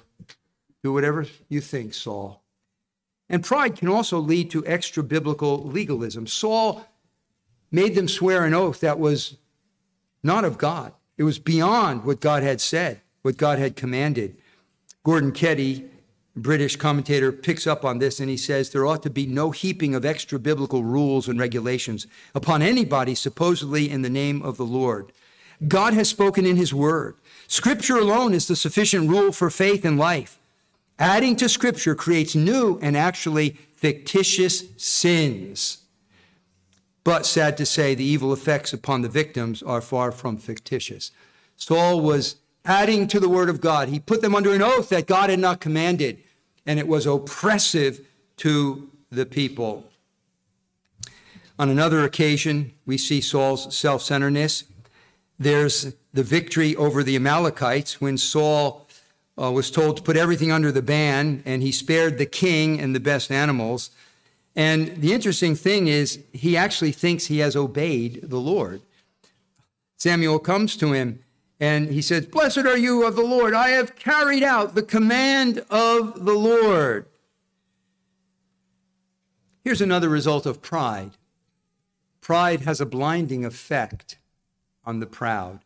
Do 0.83 0.93
whatever 0.93 1.27
you 1.49 1.61
think, 1.61 1.95
Saul. 1.95 2.43
And 3.29 3.45
pride 3.45 3.77
can 3.77 3.89
also 3.89 4.19
lead 4.19 4.51
to 4.51 4.67
extra 4.67 5.03
biblical 5.03 5.63
legalism. 5.65 6.27
Saul 6.27 6.87
made 7.71 7.95
them 7.95 8.09
swear 8.09 8.45
an 8.45 8.55
oath 8.55 8.81
that 8.81 8.99
was 8.99 9.37
not 10.23 10.45
of 10.45 10.59
God. 10.59 10.93
It 11.17 11.25
was 11.25 11.39
beyond 11.39 12.05
what 12.05 12.21
God 12.21 12.43
had 12.43 12.61
said, 12.61 13.01
what 13.23 13.37
God 13.37 13.59
had 13.59 13.77
commanded. 13.77 14.37
Gordon 15.05 15.33
Keddie, 15.33 15.85
British 16.37 16.77
commentator, 16.77 17.33
picks 17.33 17.67
up 17.67 17.85
on 17.85 17.99
this 17.99 18.21
and 18.21 18.31
he 18.31 18.37
says 18.37 18.71
there 18.71 18.87
ought 18.87 19.03
to 19.03 19.11
be 19.11 19.27
no 19.27 19.51
heaping 19.51 19.95
of 19.95 20.05
extra 20.05 20.39
biblical 20.39 20.85
rules 20.85 21.29
and 21.29 21.39
regulations 21.39 22.07
upon 22.35 22.63
anybody 22.63 23.15
supposedly 23.15 23.91
in 23.91 24.03
the 24.03 24.11
name 24.11 24.43
of 24.43 24.57
the 24.57 24.65
Lord. 24.65 25.13
God 25.67 25.93
has 25.95 26.09
spoken 26.09 26.47
in 26.47 26.57
his 26.57 26.73
word. 26.73 27.17
Scripture 27.49 27.97
alone 27.97 28.33
is 28.33 28.47
the 28.47 28.55
sufficient 28.55 29.09
rule 29.09 29.33
for 29.33 29.51
faith 29.51 29.85
and 29.85 29.99
life. 29.99 30.39
Adding 30.99 31.37
to 31.37 31.49
Scripture 31.49 31.95
creates 31.95 32.35
new 32.35 32.79
and 32.83 32.97
actually 32.97 33.51
fictitious 33.77 34.65
sins. 34.77 35.79
But 37.05 37.25
sad 37.25 37.57
to 37.59 37.67
say, 37.67 37.95
the 37.95 38.05
evil 38.05 38.33
effects 38.33 38.73
upon 38.73 39.03
the 39.03 39.09
victims 39.09 39.63
are 39.63 39.81
far 39.81 40.11
from 40.13 40.37
fictitious. 40.37 41.13
Saul 41.57 42.01
was 42.01 42.37
adding 42.65 43.07
to 43.09 43.21
the 43.21 43.29
word 43.29 43.49
of 43.49 43.61
God. 43.61 43.89
He 43.89 44.01
put 44.01 44.21
them 44.21 44.35
under 44.35 44.53
an 44.53 44.63
oath 44.63 44.89
that 44.91 45.07
God 45.07 45.31
had 45.31 45.39
not 45.39 45.61
commanded, 45.61 46.23
and 46.67 46.79
it 46.79 46.89
was 46.89 47.07
oppressive 47.07 48.05
to 48.39 48.91
the 49.11 49.25
people. 49.25 49.85
On 51.59 51.71
another 51.71 52.05
occasion, 52.05 52.73
we 52.87 52.99
see 52.99 53.21
Saul's 53.21 53.75
self 53.77 54.03
centeredness. 54.03 54.65
There's 55.39 55.95
the 56.13 56.23
victory 56.23 56.75
over 56.77 57.03
the 57.03 57.17
Amalekites 57.17 58.01
when 58.01 58.19
Saul 58.19 58.87
uh, 59.41 59.51
was 59.53 59.71
told 59.71 59.97
to 59.97 60.03
put 60.03 60.17
everything 60.17 60.51
under 60.51 60.73
the 60.73 60.83
ban, 60.83 61.43
and 61.47 61.63
he 61.63 61.73
spared 61.73 62.19
the 62.19 62.27
king 62.27 62.81
and 62.81 62.95
the 62.95 63.01
best 63.01 63.31
animals. 63.31 63.91
And 64.57 64.97
the 64.97 65.13
interesting 65.13 65.55
thing 65.55 65.87
is, 65.87 66.19
he 66.33 66.57
actually 66.57 66.93
thinks 66.93 67.27
he 67.27 67.39
has 67.39 67.55
obeyed 67.55 68.21
the 68.25 68.41
Lord. 68.41 68.83
Samuel 69.97 70.39
comes 70.39 70.77
to 70.77 70.93
him 70.93 71.21
and 71.61 71.91
he 71.91 72.03
says, 72.03 72.27
Blessed 72.27 72.59
are 72.59 72.79
you 72.79 73.05
of 73.05 73.17
the 73.17 73.23
Lord. 73.23 73.53
I 73.53 73.71
have 73.71 73.97
carried 73.97 74.43
out 74.43 74.75
the 74.75 74.83
command 74.83 75.65
of 75.71 76.25
the 76.25 76.35
Lord. 76.35 77.07
Here's 79.65 79.81
another 79.81 80.09
result 80.09 80.47
of 80.47 80.63
pride 80.63 81.13
pride 82.21 82.61
has 82.61 82.81
a 82.81 82.87
blinding 82.87 83.45
effect 83.45 84.19
on 84.85 85.01
the 85.01 85.07
proud. 85.07 85.61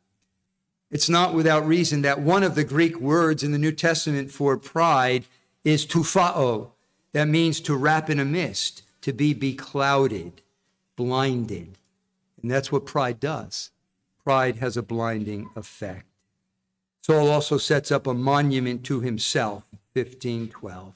It's 0.92 1.08
not 1.08 1.32
without 1.32 1.66
reason 1.66 2.02
that 2.02 2.20
one 2.20 2.42
of 2.42 2.54
the 2.54 2.64
Greek 2.64 3.00
words 3.00 3.42
in 3.42 3.50
the 3.50 3.58
New 3.58 3.72
Testament 3.72 4.30
for 4.30 4.58
pride 4.58 5.24
is 5.64 5.86
tufao. 5.86 6.68
That 7.12 7.28
means 7.28 7.60
to 7.60 7.74
wrap 7.74 8.10
in 8.10 8.20
a 8.20 8.26
mist, 8.26 8.82
to 9.00 9.14
be 9.14 9.34
beclouded, 9.34 10.32
blinded. 10.94 11.78
And 12.42 12.50
that's 12.50 12.70
what 12.70 12.84
pride 12.84 13.20
does. 13.20 13.70
Pride 14.22 14.56
has 14.56 14.76
a 14.76 14.82
blinding 14.82 15.48
effect. 15.56 16.04
Saul 17.00 17.30
also 17.30 17.56
sets 17.56 17.90
up 17.90 18.06
a 18.06 18.14
monument 18.14 18.84
to 18.84 19.00
himself, 19.00 19.64
1512. 19.94 20.92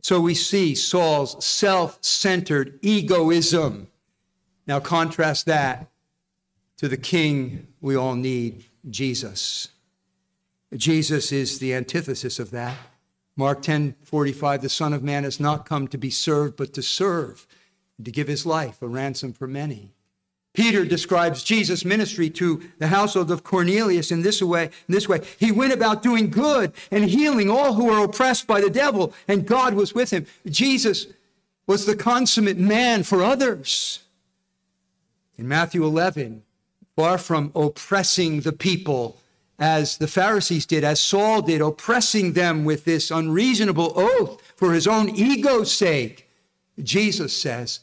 So 0.00 0.20
we 0.20 0.34
see 0.34 0.76
Saul's 0.76 1.44
self 1.44 1.98
centered 2.02 2.78
egoism. 2.82 3.88
Now 4.66 4.78
contrast 4.78 5.46
that 5.46 5.90
to 6.76 6.86
the 6.86 6.96
king 6.96 7.66
we 7.80 7.96
all 7.96 8.14
need, 8.14 8.64
Jesus. 8.88 9.68
Jesus 10.74 11.32
is 11.32 11.58
the 11.58 11.74
antithesis 11.74 12.38
of 12.38 12.50
that. 12.50 12.76
Mark 13.36 13.62
10 13.62 13.96
45, 14.02 14.62
the 14.62 14.68
Son 14.68 14.92
of 14.92 15.02
Man 15.02 15.24
has 15.24 15.40
not 15.40 15.66
come 15.66 15.88
to 15.88 15.98
be 15.98 16.10
served, 16.10 16.56
but 16.56 16.72
to 16.74 16.82
serve, 16.82 17.46
to 18.02 18.10
give 18.10 18.28
his 18.28 18.46
life 18.46 18.80
a 18.82 18.86
ransom 18.86 19.32
for 19.32 19.46
many. 19.46 19.90
Peter 20.52 20.84
describes 20.84 21.42
Jesus' 21.42 21.84
ministry 21.84 22.30
to 22.30 22.62
the 22.78 22.86
household 22.86 23.32
of 23.32 23.42
Cornelius 23.42 24.12
in 24.12 24.22
this 24.22 24.40
way, 24.40 24.66
in 24.66 24.94
this 24.94 25.08
way. 25.08 25.20
He 25.38 25.50
went 25.50 25.72
about 25.72 26.00
doing 26.00 26.30
good 26.30 26.72
and 26.92 27.04
healing 27.04 27.50
all 27.50 27.74
who 27.74 27.86
were 27.86 28.04
oppressed 28.04 28.46
by 28.46 28.60
the 28.60 28.70
devil, 28.70 29.12
and 29.26 29.46
God 29.46 29.74
was 29.74 29.94
with 29.94 30.12
him. 30.12 30.26
Jesus 30.46 31.08
was 31.66 31.86
the 31.86 31.96
consummate 31.96 32.56
man 32.56 33.02
for 33.02 33.24
others. 33.24 34.04
In 35.36 35.48
Matthew 35.48 35.84
11, 35.84 36.43
far 36.96 37.18
from 37.18 37.52
oppressing 37.54 38.40
the 38.40 38.52
people 38.52 39.18
as 39.58 39.98
the 39.98 40.08
Pharisees 40.08 40.66
did, 40.66 40.84
as 40.84 41.00
Saul 41.00 41.42
did, 41.42 41.60
oppressing 41.60 42.32
them 42.32 42.64
with 42.64 42.84
this 42.84 43.10
unreasonable 43.10 43.92
oath 43.94 44.42
for 44.56 44.72
his 44.72 44.86
own 44.86 45.08
ego's 45.10 45.72
sake. 45.72 46.28
Jesus 46.82 47.36
says, 47.36 47.80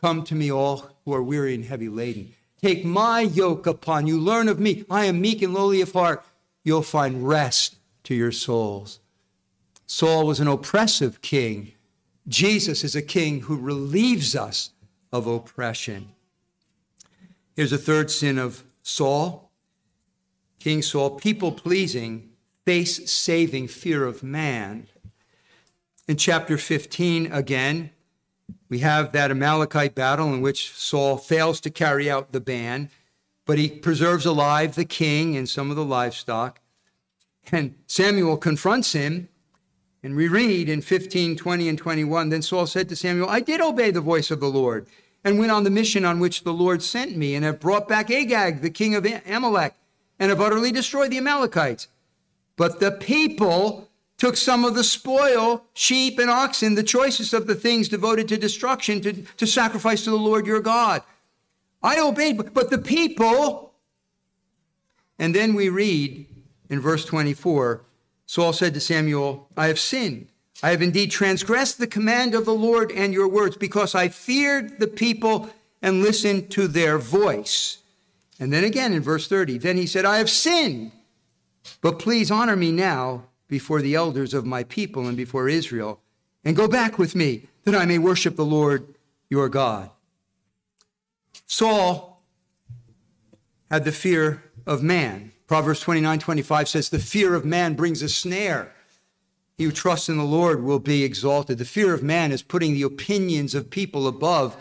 Come 0.00 0.24
to 0.24 0.34
me, 0.34 0.50
all 0.50 0.90
who 1.04 1.14
are 1.14 1.22
weary 1.22 1.54
and 1.54 1.64
heavy 1.64 1.88
laden. 1.88 2.32
Take 2.60 2.84
my 2.84 3.20
yoke 3.20 3.66
upon 3.66 4.06
you. 4.06 4.18
Learn 4.18 4.48
of 4.48 4.58
me. 4.58 4.84
I 4.90 5.06
am 5.06 5.20
meek 5.20 5.42
and 5.42 5.54
lowly 5.54 5.80
of 5.80 5.92
heart. 5.92 6.24
You'll 6.64 6.82
find 6.82 7.26
rest 7.26 7.76
to 8.04 8.14
your 8.14 8.32
souls. 8.32 9.00
Saul 9.86 10.26
was 10.26 10.40
an 10.40 10.48
oppressive 10.48 11.20
king. 11.22 11.72
Jesus 12.28 12.84
is 12.84 12.94
a 12.94 13.02
king 13.02 13.40
who 13.40 13.56
relieves 13.56 14.34
us 14.36 14.70
of 15.12 15.26
oppression. 15.26 16.10
Here's 17.54 17.72
a 17.72 17.78
third 17.78 18.10
sin 18.10 18.38
of 18.38 18.64
Saul 18.82 19.50
King 20.58 20.80
Saul, 20.80 21.10
people 21.10 21.50
pleasing, 21.50 22.30
face 22.64 23.10
saving 23.10 23.66
fear 23.66 24.04
of 24.04 24.22
man. 24.22 24.86
In 26.06 26.16
chapter 26.16 26.56
15, 26.56 27.32
again, 27.32 27.90
we 28.68 28.78
have 28.78 29.10
that 29.10 29.32
Amalekite 29.32 29.96
battle 29.96 30.32
in 30.32 30.40
which 30.40 30.72
Saul 30.72 31.16
fails 31.16 31.60
to 31.62 31.70
carry 31.70 32.08
out 32.08 32.30
the 32.30 32.40
ban, 32.40 32.90
but 33.44 33.58
he 33.58 33.68
preserves 33.68 34.24
alive 34.24 34.76
the 34.76 34.84
king 34.84 35.36
and 35.36 35.48
some 35.48 35.68
of 35.68 35.76
the 35.76 35.84
livestock. 35.84 36.60
And 37.50 37.74
Samuel 37.88 38.36
confronts 38.36 38.92
him, 38.92 39.28
and 40.00 40.14
we 40.14 40.28
read 40.28 40.68
in 40.68 40.80
15, 40.80 41.34
20, 41.34 41.68
and 41.68 41.76
21 41.76 42.28
Then 42.28 42.42
Saul 42.42 42.66
said 42.66 42.88
to 42.88 42.94
Samuel, 42.94 43.28
I 43.28 43.40
did 43.40 43.60
obey 43.60 43.90
the 43.90 44.00
voice 44.00 44.30
of 44.30 44.38
the 44.38 44.48
Lord 44.48 44.86
and 45.24 45.38
went 45.38 45.52
on 45.52 45.64
the 45.64 45.70
mission 45.70 46.04
on 46.04 46.18
which 46.18 46.42
the 46.42 46.52
Lord 46.52 46.82
sent 46.82 47.16
me, 47.16 47.34
and 47.34 47.44
have 47.44 47.60
brought 47.60 47.88
back 47.88 48.10
Agag, 48.10 48.60
the 48.60 48.70
king 48.70 48.94
of 48.94 49.06
Amalek, 49.26 49.74
and 50.18 50.30
have 50.30 50.40
utterly 50.40 50.72
destroyed 50.72 51.10
the 51.10 51.18
Amalekites. 51.18 51.88
But 52.56 52.80
the 52.80 52.92
people 52.92 53.88
took 54.18 54.36
some 54.36 54.64
of 54.64 54.74
the 54.74 54.84
spoil, 54.84 55.64
sheep 55.74 56.18
and 56.18 56.30
oxen, 56.30 56.74
the 56.74 56.82
choicest 56.82 57.32
of 57.32 57.46
the 57.46 57.54
things 57.54 57.88
devoted 57.88 58.28
to 58.28 58.36
destruction, 58.36 59.00
to, 59.00 59.12
to 59.36 59.46
sacrifice 59.46 60.04
to 60.04 60.10
the 60.10 60.16
Lord 60.16 60.46
your 60.46 60.60
God. 60.60 61.02
I 61.82 61.98
obeyed, 61.98 62.54
but 62.54 62.70
the 62.70 62.78
people, 62.78 63.74
and 65.18 65.34
then 65.34 65.54
we 65.54 65.68
read 65.68 66.26
in 66.70 66.80
verse 66.80 67.04
24 67.04 67.84
Saul 68.26 68.54
said 68.54 68.72
to 68.72 68.80
Samuel, 68.80 69.48
I 69.58 69.66
have 69.66 69.78
sinned. 69.78 70.31
I 70.60 70.70
have 70.70 70.82
indeed 70.82 71.10
transgressed 71.10 71.78
the 71.78 71.86
command 71.86 72.34
of 72.34 72.44
the 72.44 72.54
Lord 72.54 72.92
and 72.92 73.12
your 73.12 73.28
words 73.28 73.56
because 73.56 73.94
I 73.94 74.08
feared 74.08 74.78
the 74.78 74.86
people 74.86 75.50
and 75.80 76.02
listened 76.02 76.50
to 76.52 76.68
their 76.68 76.98
voice. 76.98 77.78
And 78.38 78.52
then 78.52 78.64
again 78.64 78.92
in 78.92 79.02
verse 79.02 79.28
30, 79.28 79.58
then 79.58 79.76
he 79.76 79.86
said, 79.86 80.04
I 80.04 80.18
have 80.18 80.30
sinned, 80.30 80.92
but 81.80 81.98
please 81.98 82.30
honor 82.30 82.56
me 82.56 82.72
now 82.72 83.24
before 83.48 83.82
the 83.82 83.94
elders 83.94 84.34
of 84.34 84.46
my 84.46 84.64
people 84.64 85.06
and 85.06 85.16
before 85.16 85.48
Israel, 85.48 86.00
and 86.44 86.56
go 86.56 86.66
back 86.66 86.98
with 86.98 87.14
me 87.14 87.46
that 87.64 87.74
I 87.74 87.84
may 87.84 87.98
worship 87.98 88.36
the 88.36 88.44
Lord 88.44 88.94
your 89.28 89.48
God. 89.48 89.90
Saul 91.46 92.22
had 93.70 93.84
the 93.84 93.92
fear 93.92 94.42
of 94.66 94.82
man. 94.82 95.32
Proverbs 95.46 95.80
29 95.80 96.18
25 96.18 96.68
says, 96.68 96.88
The 96.88 96.98
fear 96.98 97.34
of 97.34 97.44
man 97.44 97.74
brings 97.74 98.02
a 98.02 98.08
snare. 98.08 98.72
He 99.58 99.64
who 99.64 99.72
trusts 99.72 100.08
in 100.08 100.16
the 100.16 100.24
Lord 100.24 100.62
will 100.62 100.78
be 100.78 101.04
exalted. 101.04 101.58
The 101.58 101.64
fear 101.64 101.94
of 101.94 102.02
man 102.02 102.32
is 102.32 102.42
putting 102.42 102.74
the 102.74 102.82
opinions 102.82 103.54
of 103.54 103.70
people 103.70 104.06
above 104.06 104.56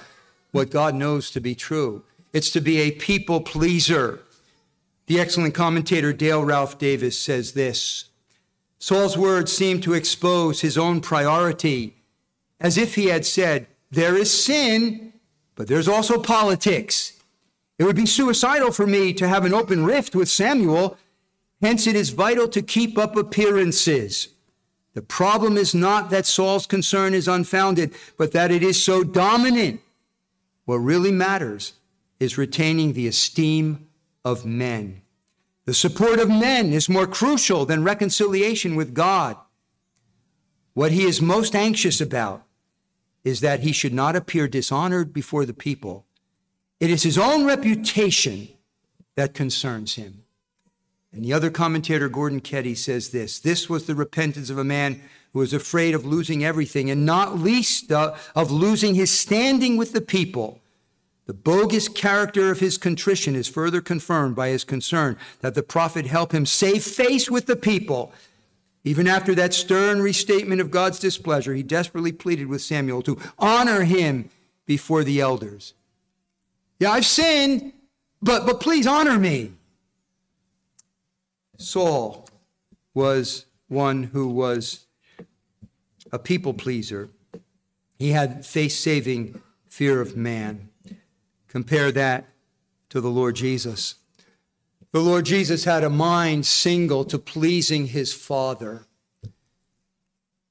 what 0.51 0.69
God 0.69 0.95
knows 0.95 1.31
to 1.31 1.39
be 1.39 1.55
true. 1.55 2.03
It's 2.33 2.51
to 2.51 2.61
be 2.61 2.79
a 2.79 2.91
people 2.91 3.41
pleaser. 3.41 4.19
The 5.07 5.19
excellent 5.19 5.53
commentator 5.53 6.13
Dale 6.13 6.43
Ralph 6.43 6.77
Davis 6.77 7.19
says 7.19 7.53
this 7.53 8.09
Saul's 8.79 9.17
words 9.17 9.51
seem 9.51 9.81
to 9.81 9.93
expose 9.93 10.61
his 10.61 10.77
own 10.77 11.01
priority, 11.01 11.95
as 12.59 12.77
if 12.77 12.95
he 12.95 13.07
had 13.07 13.25
said, 13.25 13.67
There 13.91 14.15
is 14.15 14.43
sin, 14.43 15.13
but 15.55 15.67
there's 15.67 15.87
also 15.87 16.19
politics. 16.19 17.13
It 17.77 17.83
would 17.83 17.95
be 17.95 18.05
suicidal 18.05 18.71
for 18.71 18.87
me 18.87 19.13
to 19.13 19.27
have 19.27 19.45
an 19.45 19.53
open 19.53 19.83
rift 19.83 20.15
with 20.15 20.29
Samuel. 20.29 20.97
Hence, 21.61 21.87
it 21.87 21.95
is 21.95 22.11
vital 22.11 22.47
to 22.49 22.61
keep 22.61 22.97
up 22.97 23.15
appearances. 23.15 24.29
The 24.93 25.01
problem 25.01 25.57
is 25.57 25.73
not 25.73 26.09
that 26.09 26.25
Saul's 26.25 26.67
concern 26.67 27.13
is 27.13 27.27
unfounded, 27.27 27.95
but 28.17 28.33
that 28.33 28.51
it 28.51 28.63
is 28.63 28.83
so 28.83 29.03
dominant. 29.03 29.81
What 30.65 30.77
really 30.77 31.11
matters 31.11 31.73
is 32.19 32.37
retaining 32.37 32.93
the 32.93 33.07
esteem 33.07 33.87
of 34.25 34.45
men. 34.45 35.01
The 35.65 35.73
support 35.73 36.19
of 36.19 36.29
men 36.29 36.73
is 36.73 36.89
more 36.89 37.07
crucial 37.07 37.65
than 37.65 37.83
reconciliation 37.83 38.75
with 38.75 38.93
God. 38.93 39.37
What 40.73 40.91
he 40.91 41.03
is 41.03 41.21
most 41.21 41.55
anxious 41.55 42.01
about 42.01 42.43
is 43.23 43.41
that 43.41 43.61
he 43.61 43.71
should 43.71 43.93
not 43.93 44.15
appear 44.15 44.47
dishonored 44.47 45.13
before 45.13 45.45
the 45.45 45.53
people 45.53 46.05
It 46.81 46.89
is 46.89 47.03
his 47.03 47.17
own 47.19 47.45
reputation 47.45 48.49
that 49.15 49.35
concerns 49.35 49.95
him. 49.95 50.23
And 51.13 51.25
the 51.25 51.33
other 51.33 51.49
commentator, 51.49 52.07
Gordon 52.07 52.39
Keddie, 52.39 52.75
says 52.75 53.09
this 53.09 53.39
This 53.39 53.69
was 53.69 53.85
the 53.85 53.95
repentance 53.95 54.49
of 54.49 54.57
a 54.57 54.63
man 54.63 55.01
who 55.33 55.39
was 55.39 55.53
afraid 55.53 55.93
of 55.93 56.05
losing 56.05 56.43
everything, 56.43 56.89
and 56.89 57.05
not 57.05 57.39
least 57.39 57.91
uh, 57.91 58.15
of 58.35 58.51
losing 58.51 58.95
his 58.95 59.11
standing 59.11 59.77
with 59.77 59.93
the 59.93 60.01
people. 60.01 60.59
The 61.27 61.33
bogus 61.33 61.87
character 61.87 62.51
of 62.51 62.59
his 62.59 62.77
contrition 62.77 63.35
is 63.35 63.47
further 63.47 63.79
confirmed 63.79 64.35
by 64.35 64.49
his 64.49 64.63
concern 64.63 65.17
that 65.41 65.55
the 65.55 65.63
prophet 65.63 66.05
help 66.05 66.33
him 66.33 66.45
save 66.45 66.83
face 66.83 67.29
with 67.29 67.45
the 67.45 67.55
people. 67.55 68.11
Even 68.83 69.07
after 69.07 69.35
that 69.35 69.53
stern 69.53 70.01
restatement 70.01 70.59
of 70.59 70.71
God's 70.71 70.99
displeasure, 70.99 71.53
he 71.53 71.63
desperately 71.63 72.11
pleaded 72.11 72.47
with 72.47 72.61
Samuel 72.61 73.03
to 73.03 73.19
honor 73.37 73.83
him 73.83 74.29
before 74.65 75.03
the 75.03 75.21
elders. 75.21 75.73
Yeah, 76.79 76.91
I've 76.91 77.05
sinned, 77.05 77.73
but, 78.21 78.45
but 78.45 78.59
please 78.59 78.87
honor 78.87 79.19
me. 79.19 79.51
Saul 81.61 82.27
was 82.93 83.45
one 83.67 84.03
who 84.03 84.27
was 84.27 84.85
a 86.11 86.19
people 86.19 86.53
pleaser. 86.53 87.09
He 87.97 88.09
had 88.09 88.45
face 88.45 88.77
saving 88.77 89.41
fear 89.67 90.01
of 90.01 90.17
man. 90.17 90.69
Compare 91.47 91.91
that 91.93 92.27
to 92.89 92.99
the 92.99 93.09
Lord 93.09 93.35
Jesus. 93.35 93.95
The 94.91 94.99
Lord 94.99 95.25
Jesus 95.25 95.63
had 95.63 95.83
a 95.83 95.89
mind 95.89 96.45
single 96.45 97.05
to 97.05 97.17
pleasing 97.17 97.87
his 97.87 98.13
Father. 98.13 98.85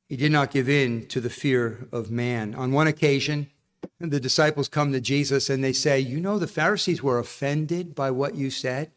He 0.08 0.16
did 0.16 0.32
not 0.32 0.50
give 0.50 0.68
in 0.68 1.06
to 1.08 1.20
the 1.20 1.28
fear 1.28 1.86
of 1.92 2.10
man. 2.10 2.54
On 2.54 2.72
one 2.72 2.86
occasion, 2.86 3.50
the 3.98 4.20
disciples 4.20 4.68
come 4.68 4.92
to 4.92 5.00
Jesus 5.00 5.50
and 5.50 5.62
they 5.62 5.74
say, 5.74 6.00
You 6.00 6.20
know, 6.20 6.38
the 6.38 6.46
Pharisees 6.46 7.02
were 7.02 7.18
offended 7.18 7.94
by 7.94 8.10
what 8.10 8.34
you 8.34 8.50
said. 8.50 8.92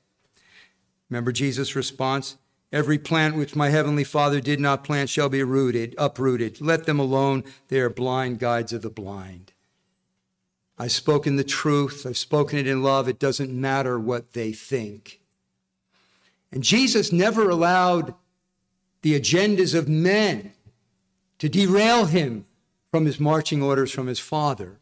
Remember 1.10 1.32
Jesus' 1.32 1.76
response? 1.76 2.38
Every 2.72 2.98
plant 2.98 3.36
which 3.36 3.56
my 3.56 3.70
heavenly 3.70 4.04
Father 4.04 4.42
did 4.42 4.60
not 4.60 4.84
plant 4.84 5.10
shall 5.10 5.30
be 5.30 5.44
rooted, 5.44 5.94
uprooted. 5.98 6.60
Let 6.60 6.86
them 6.86 7.00
alone. 7.00 7.44
They 7.68 7.80
are 7.80 7.90
blind 7.90 8.40
guides 8.40 8.74
of 8.74 8.82
the 8.82 8.90
blind. 8.90 9.54
I've 10.78 10.92
spoken 10.92 11.36
the 11.36 11.44
truth. 11.44 12.06
I've 12.06 12.18
spoken 12.18 12.58
it 12.58 12.68
in 12.68 12.82
love. 12.82 13.08
It 13.08 13.20
doesn't 13.20 13.52
matter 13.52 14.00
what 14.00 14.34
they 14.34 14.54
think. 14.54 15.22
And 16.52 16.64
Jesus 16.64 17.12
never 17.12 17.48
allowed 17.48 18.16
the 19.04 19.20
agendas 19.20 19.76
of 19.76 19.88
men 19.88 20.54
to 21.38 21.50
derail 21.50 22.06
him 22.06 22.46
from 22.90 23.06
his 23.06 23.20
marching 23.20 23.62
orders 23.62 23.92
from 23.92 24.08
his 24.08 24.20
Father. 24.20 24.80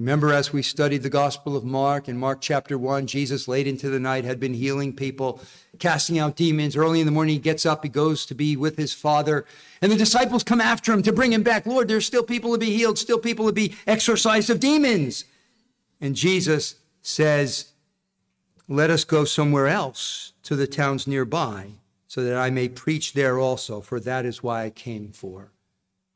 Remember, 0.00 0.32
as 0.32 0.50
we 0.50 0.62
studied 0.62 1.02
the 1.02 1.10
Gospel 1.10 1.58
of 1.58 1.62
Mark, 1.62 2.08
in 2.08 2.16
Mark 2.16 2.40
chapter 2.40 2.78
1, 2.78 3.06
Jesus 3.06 3.46
late 3.46 3.66
into 3.66 3.90
the 3.90 4.00
night 4.00 4.24
had 4.24 4.40
been 4.40 4.54
healing 4.54 4.96
people, 4.96 5.42
casting 5.78 6.18
out 6.18 6.36
demons. 6.36 6.74
Early 6.74 7.00
in 7.00 7.06
the 7.06 7.12
morning, 7.12 7.34
he 7.34 7.38
gets 7.38 7.66
up, 7.66 7.82
he 7.82 7.90
goes 7.90 8.24
to 8.24 8.34
be 8.34 8.56
with 8.56 8.78
his 8.78 8.94
Father. 8.94 9.44
And 9.82 9.92
the 9.92 9.96
disciples 9.96 10.42
come 10.42 10.58
after 10.58 10.90
him 10.90 11.02
to 11.02 11.12
bring 11.12 11.34
him 11.34 11.42
back. 11.42 11.66
Lord, 11.66 11.86
there's 11.86 12.06
still 12.06 12.22
people 12.22 12.50
to 12.52 12.58
be 12.58 12.74
healed, 12.74 12.98
still 12.98 13.18
people 13.18 13.44
to 13.44 13.52
be 13.52 13.74
exorcised 13.86 14.48
of 14.48 14.58
demons. 14.58 15.26
And 16.00 16.16
Jesus 16.16 16.76
says, 17.02 17.72
Let 18.68 18.88
us 18.88 19.04
go 19.04 19.26
somewhere 19.26 19.68
else 19.68 20.32
to 20.44 20.56
the 20.56 20.66
towns 20.66 21.06
nearby, 21.06 21.72
so 22.08 22.24
that 22.24 22.38
I 22.38 22.48
may 22.48 22.70
preach 22.70 23.12
there 23.12 23.38
also, 23.38 23.82
for 23.82 24.00
that 24.00 24.24
is 24.24 24.42
why 24.42 24.64
I 24.64 24.70
came 24.70 25.12
for. 25.12 25.52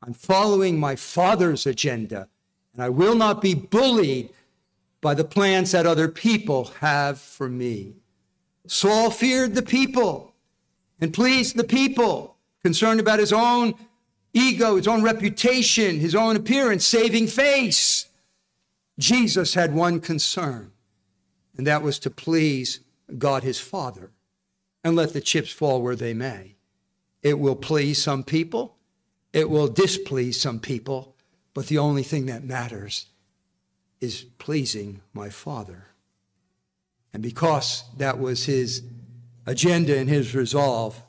I'm 0.01 0.15
following 0.15 0.79
my 0.79 0.95
Father's 0.95 1.67
agenda 1.67 2.29
and 2.75 2.83
I 2.83 2.89
will 2.89 3.15
not 3.15 3.41
be 3.41 3.53
bullied 3.53 4.29
by 4.99 5.13
the 5.13 5.23
plans 5.23 5.71
that 5.71 5.85
other 5.85 6.09
people 6.09 6.65
have 6.81 7.19
for 7.19 7.47
me. 7.47 7.93
Saul 8.67 9.09
feared 9.09 9.55
the 9.55 9.61
people 9.61 10.33
and 10.99 11.13
pleased 11.13 11.55
the 11.55 11.63
people, 11.63 12.35
concerned 12.63 12.99
about 12.99 13.19
his 13.19 13.31
own 13.31 13.75
ego, 14.33 14.75
his 14.75 14.87
own 14.87 15.03
reputation, 15.03 15.99
his 15.99 16.15
own 16.15 16.35
appearance, 16.35 16.85
saving 16.85 17.27
face. 17.27 18.07
Jesus 18.99 19.53
had 19.53 19.73
one 19.73 20.01
concern, 20.01 20.71
and 21.57 21.65
that 21.65 21.81
was 21.81 21.97
to 21.99 22.09
please 22.09 22.81
God 23.17 23.43
his 23.43 23.59
Father 23.59 24.11
and 24.83 24.95
let 24.95 25.13
the 25.13 25.21
chips 25.21 25.51
fall 25.51 25.81
where 25.81 25.95
they 25.95 26.13
may. 26.13 26.55
It 27.23 27.39
will 27.39 27.55
please 27.55 28.01
some 28.03 28.23
people, 28.23 28.75
it 29.33 29.49
will 29.49 29.67
displease 29.67 30.39
some 30.39 30.59
people, 30.59 31.14
but 31.55 31.67
the 31.67 31.79
only 31.79 32.03
thing 32.03 32.27
that 32.27 32.43
matters 32.43 33.07
is 34.01 34.25
pleasing 34.37 35.01
my 35.13 35.29
Father. 35.29 35.87
And 37.13 37.23
because 37.23 37.85
that 37.97 38.19
was 38.19 38.45
his 38.45 38.83
agenda 39.47 39.97
and 39.97 40.09
his 40.09 40.35
resolve, 40.35 41.01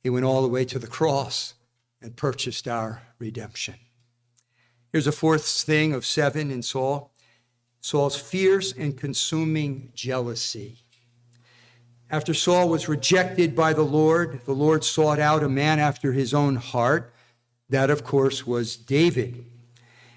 he 0.00 0.08
went 0.08 0.24
all 0.24 0.42
the 0.42 0.48
way 0.48 0.64
to 0.64 0.78
the 0.78 0.86
cross 0.86 1.54
and 2.00 2.16
purchased 2.16 2.68
our 2.68 3.02
redemption. 3.18 3.74
Here's 4.92 5.08
a 5.08 5.12
fourth 5.12 5.44
thing 5.44 5.92
of 5.92 6.06
seven 6.06 6.50
in 6.50 6.62
Saul 6.62 7.10
Saul's 7.80 8.16
fierce 8.16 8.72
and 8.72 8.96
consuming 8.96 9.90
jealousy. 9.94 10.78
After 12.10 12.32
Saul 12.32 12.70
was 12.70 12.88
rejected 12.88 13.54
by 13.54 13.74
the 13.74 13.82
Lord, 13.82 14.40
the 14.46 14.54
Lord 14.54 14.84
sought 14.84 15.18
out 15.18 15.42
a 15.42 15.48
man 15.50 15.78
after 15.80 16.12
his 16.12 16.32
own 16.32 16.56
heart. 16.56 17.12
That, 17.68 17.90
of 17.90 18.04
course, 18.04 18.46
was 18.46 18.76
David. 18.76 19.44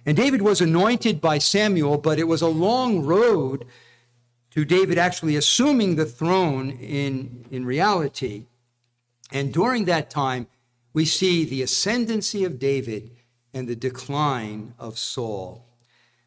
And 0.08 0.15
David 0.15 0.41
was 0.41 0.62
anointed 0.62 1.20
by 1.20 1.38
Samuel, 1.38 1.98
but 1.98 2.17
it 2.17 2.30
was 2.30 2.41
a 2.41 2.48
long 2.48 3.04
road 3.06 3.65
to 4.52 4.63
David 4.63 4.98
actually 4.98 5.36
assuming 5.36 5.96
the 5.96 6.06
throne 6.06 6.72
in, 6.72 7.46
in 7.52 7.65
reality. 7.65 8.46
And 9.34 9.54
during 9.54 9.84
that 9.86 10.10
time, 10.10 10.48
we 10.93 11.04
see 11.04 11.43
the 11.43 11.62
ascendancy 11.62 12.46
of 12.46 12.58
David 12.58 13.12
and 13.54 13.67
the 13.67 13.76
decline 13.76 14.74
of 14.80 14.98
Saul. 14.98 15.65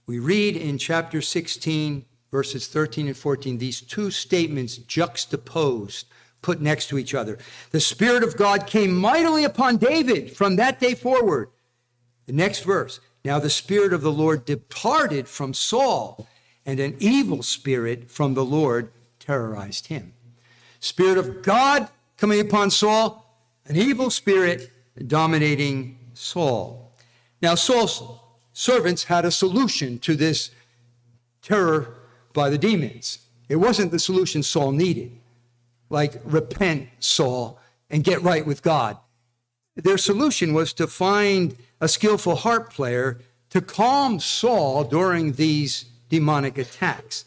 We 0.06 0.18
read 0.18 0.58
in 0.58 0.76
chapter 0.76 1.22
16, 1.22 2.04
verses 2.30 2.68
13 2.68 3.06
and 3.06 3.16
14, 3.16 3.56
these 3.56 3.80
two 3.80 4.10
statements 4.10 4.76
juxtaposed, 4.76 6.06
put 6.42 6.60
next 6.60 6.88
to 6.88 6.98
each 6.98 7.14
other. 7.14 7.38
The 7.70 7.80
Spirit 7.80 8.24
of 8.24 8.36
God 8.36 8.66
came 8.66 8.94
mightily 8.94 9.44
upon 9.44 9.78
David 9.78 10.36
from 10.36 10.56
that 10.56 10.80
day 10.80 10.94
forward. 10.94 11.48
The 12.26 12.34
next 12.34 12.60
verse 12.60 13.00
now 13.24 13.38
the 13.38 13.50
Spirit 13.50 13.92
of 13.92 14.00
the 14.00 14.12
Lord 14.12 14.44
departed 14.44 15.28
from 15.28 15.54
Saul, 15.54 16.26
and 16.66 16.78
an 16.78 16.96
evil 17.00 17.42
spirit 17.42 18.10
from 18.10 18.34
the 18.34 18.44
Lord 18.44 18.90
terrorized 19.18 19.88
him. 19.88 20.12
Spirit 20.78 21.18
of 21.18 21.42
God 21.42 21.88
coming 22.16 22.40
upon 22.40 22.70
Saul, 22.70 23.26
an 23.66 23.76
evil 23.76 24.10
spirit 24.10 24.70
dominating 25.06 25.98
Saul. 26.14 26.92
Now, 27.40 27.54
Saul's 27.54 28.02
servants 28.52 29.04
had 29.04 29.24
a 29.24 29.30
solution 29.30 29.98
to 30.00 30.14
this 30.14 30.50
terror 31.42 31.94
by 32.32 32.50
the 32.50 32.58
demons. 32.58 33.18
It 33.48 33.56
wasn't 33.56 33.90
the 33.90 33.98
solution 33.98 34.42
Saul 34.42 34.72
needed, 34.72 35.12
like 35.88 36.20
repent, 36.24 36.88
Saul, 36.98 37.58
and 37.88 38.04
get 38.04 38.22
right 38.22 38.46
with 38.46 38.62
God. 38.62 38.96
Their 39.76 39.98
solution 39.98 40.52
was 40.52 40.72
to 40.74 40.86
find 40.86 41.56
a 41.80 41.88
skillful 41.88 42.36
harp 42.36 42.72
player 42.72 43.20
to 43.50 43.60
calm 43.60 44.20
Saul 44.20 44.84
during 44.84 45.32
these 45.32 45.86
demonic 46.08 46.58
attacks. 46.58 47.24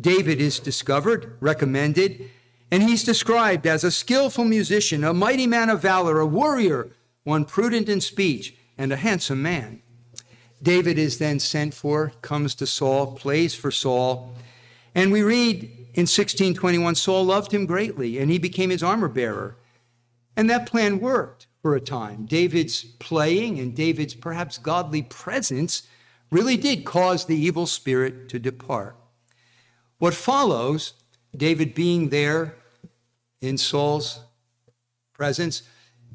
David 0.00 0.40
is 0.40 0.58
discovered, 0.58 1.36
recommended, 1.40 2.30
and 2.70 2.82
he's 2.82 3.04
described 3.04 3.66
as 3.66 3.84
a 3.84 3.90
skillful 3.90 4.44
musician, 4.44 5.04
a 5.04 5.12
mighty 5.14 5.46
man 5.46 5.70
of 5.70 5.82
valor, 5.82 6.18
a 6.20 6.26
warrior, 6.26 6.88
one 7.24 7.44
prudent 7.44 7.88
in 7.88 8.00
speech, 8.00 8.54
and 8.76 8.92
a 8.92 8.96
handsome 8.96 9.42
man. 9.42 9.80
David 10.62 10.98
is 10.98 11.18
then 11.18 11.38
sent 11.38 11.74
for, 11.74 12.12
comes 12.22 12.54
to 12.56 12.66
Saul, 12.66 13.14
plays 13.14 13.54
for 13.54 13.70
Saul, 13.70 14.34
and 14.94 15.12
we 15.12 15.22
read 15.22 15.62
in 15.94 16.06
1621 16.06 16.94
Saul 16.94 17.24
loved 17.24 17.52
him 17.52 17.66
greatly, 17.66 18.18
and 18.18 18.30
he 18.30 18.38
became 18.38 18.70
his 18.70 18.82
armor 18.82 19.08
bearer. 19.08 19.56
And 20.36 20.48
that 20.50 20.66
plan 20.66 21.00
worked 21.00 21.46
for 21.64 21.76
a 21.76 21.80
time. 21.80 22.26
David's 22.26 22.84
playing 22.84 23.58
and 23.58 23.74
David's 23.74 24.12
perhaps 24.12 24.58
godly 24.58 25.00
presence 25.00 25.84
really 26.30 26.58
did 26.58 26.84
cause 26.84 27.24
the 27.24 27.34
evil 27.34 27.64
spirit 27.64 28.28
to 28.28 28.38
depart. 28.38 28.94
What 29.96 30.12
follows, 30.12 30.92
David 31.34 31.74
being 31.74 32.10
there 32.10 32.56
in 33.40 33.56
Saul's 33.56 34.20
presence, 35.14 35.62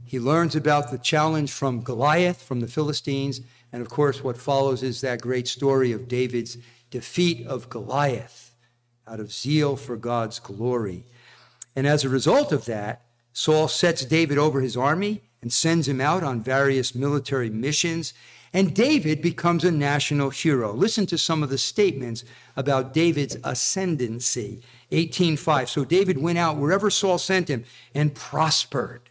he 0.05 0.19
learns 0.19 0.55
about 0.55 0.91
the 0.91 0.99
challenge 0.99 1.51
from 1.51 1.81
Goliath, 1.81 2.43
from 2.43 2.59
the 2.59 2.67
Philistines, 2.67 3.41
and 3.73 3.81
of 3.81 3.89
course, 3.89 4.23
what 4.23 4.37
follows 4.37 4.83
is 4.83 5.01
that 5.01 5.19
great 5.19 5.47
story 5.47 5.91
of 5.93 6.07
David's 6.07 6.57
defeat 6.91 7.47
of 7.47 7.71
Goliath 7.71 8.55
out 9.07 9.19
of 9.19 9.33
zeal 9.33 9.75
for 9.75 9.97
God's 9.97 10.37
glory. 10.37 11.05
And 11.75 11.87
as 11.87 12.05
a 12.05 12.09
result 12.09 12.51
of 12.51 12.65
that, 12.65 13.01
Saul 13.33 13.67
sets 13.67 14.05
David 14.05 14.37
over 14.37 14.61
his 14.61 14.77
army 14.77 15.23
and 15.41 15.51
sends 15.51 15.87
him 15.87 16.01
out 16.01 16.23
on 16.23 16.41
various 16.41 16.93
military 16.93 17.49
missions. 17.49 18.13
And 18.51 18.73
David 18.73 19.21
becomes 19.21 19.63
a 19.63 19.71
national 19.71 20.31
hero. 20.31 20.73
Listen 20.73 21.05
to 21.07 21.17
some 21.17 21.43
of 21.43 21.49
the 21.49 21.57
statements 21.57 22.23
about 22.57 22.93
David's 22.93 23.37
ascendancy. 23.43 24.61
18:5. 24.91 25.69
So 25.69 25.85
David 25.85 26.17
went 26.17 26.39
out 26.39 26.57
wherever 26.57 26.89
Saul 26.89 27.19
sent 27.19 27.47
him 27.47 27.63
and 27.93 28.15
prospered. 28.15 29.09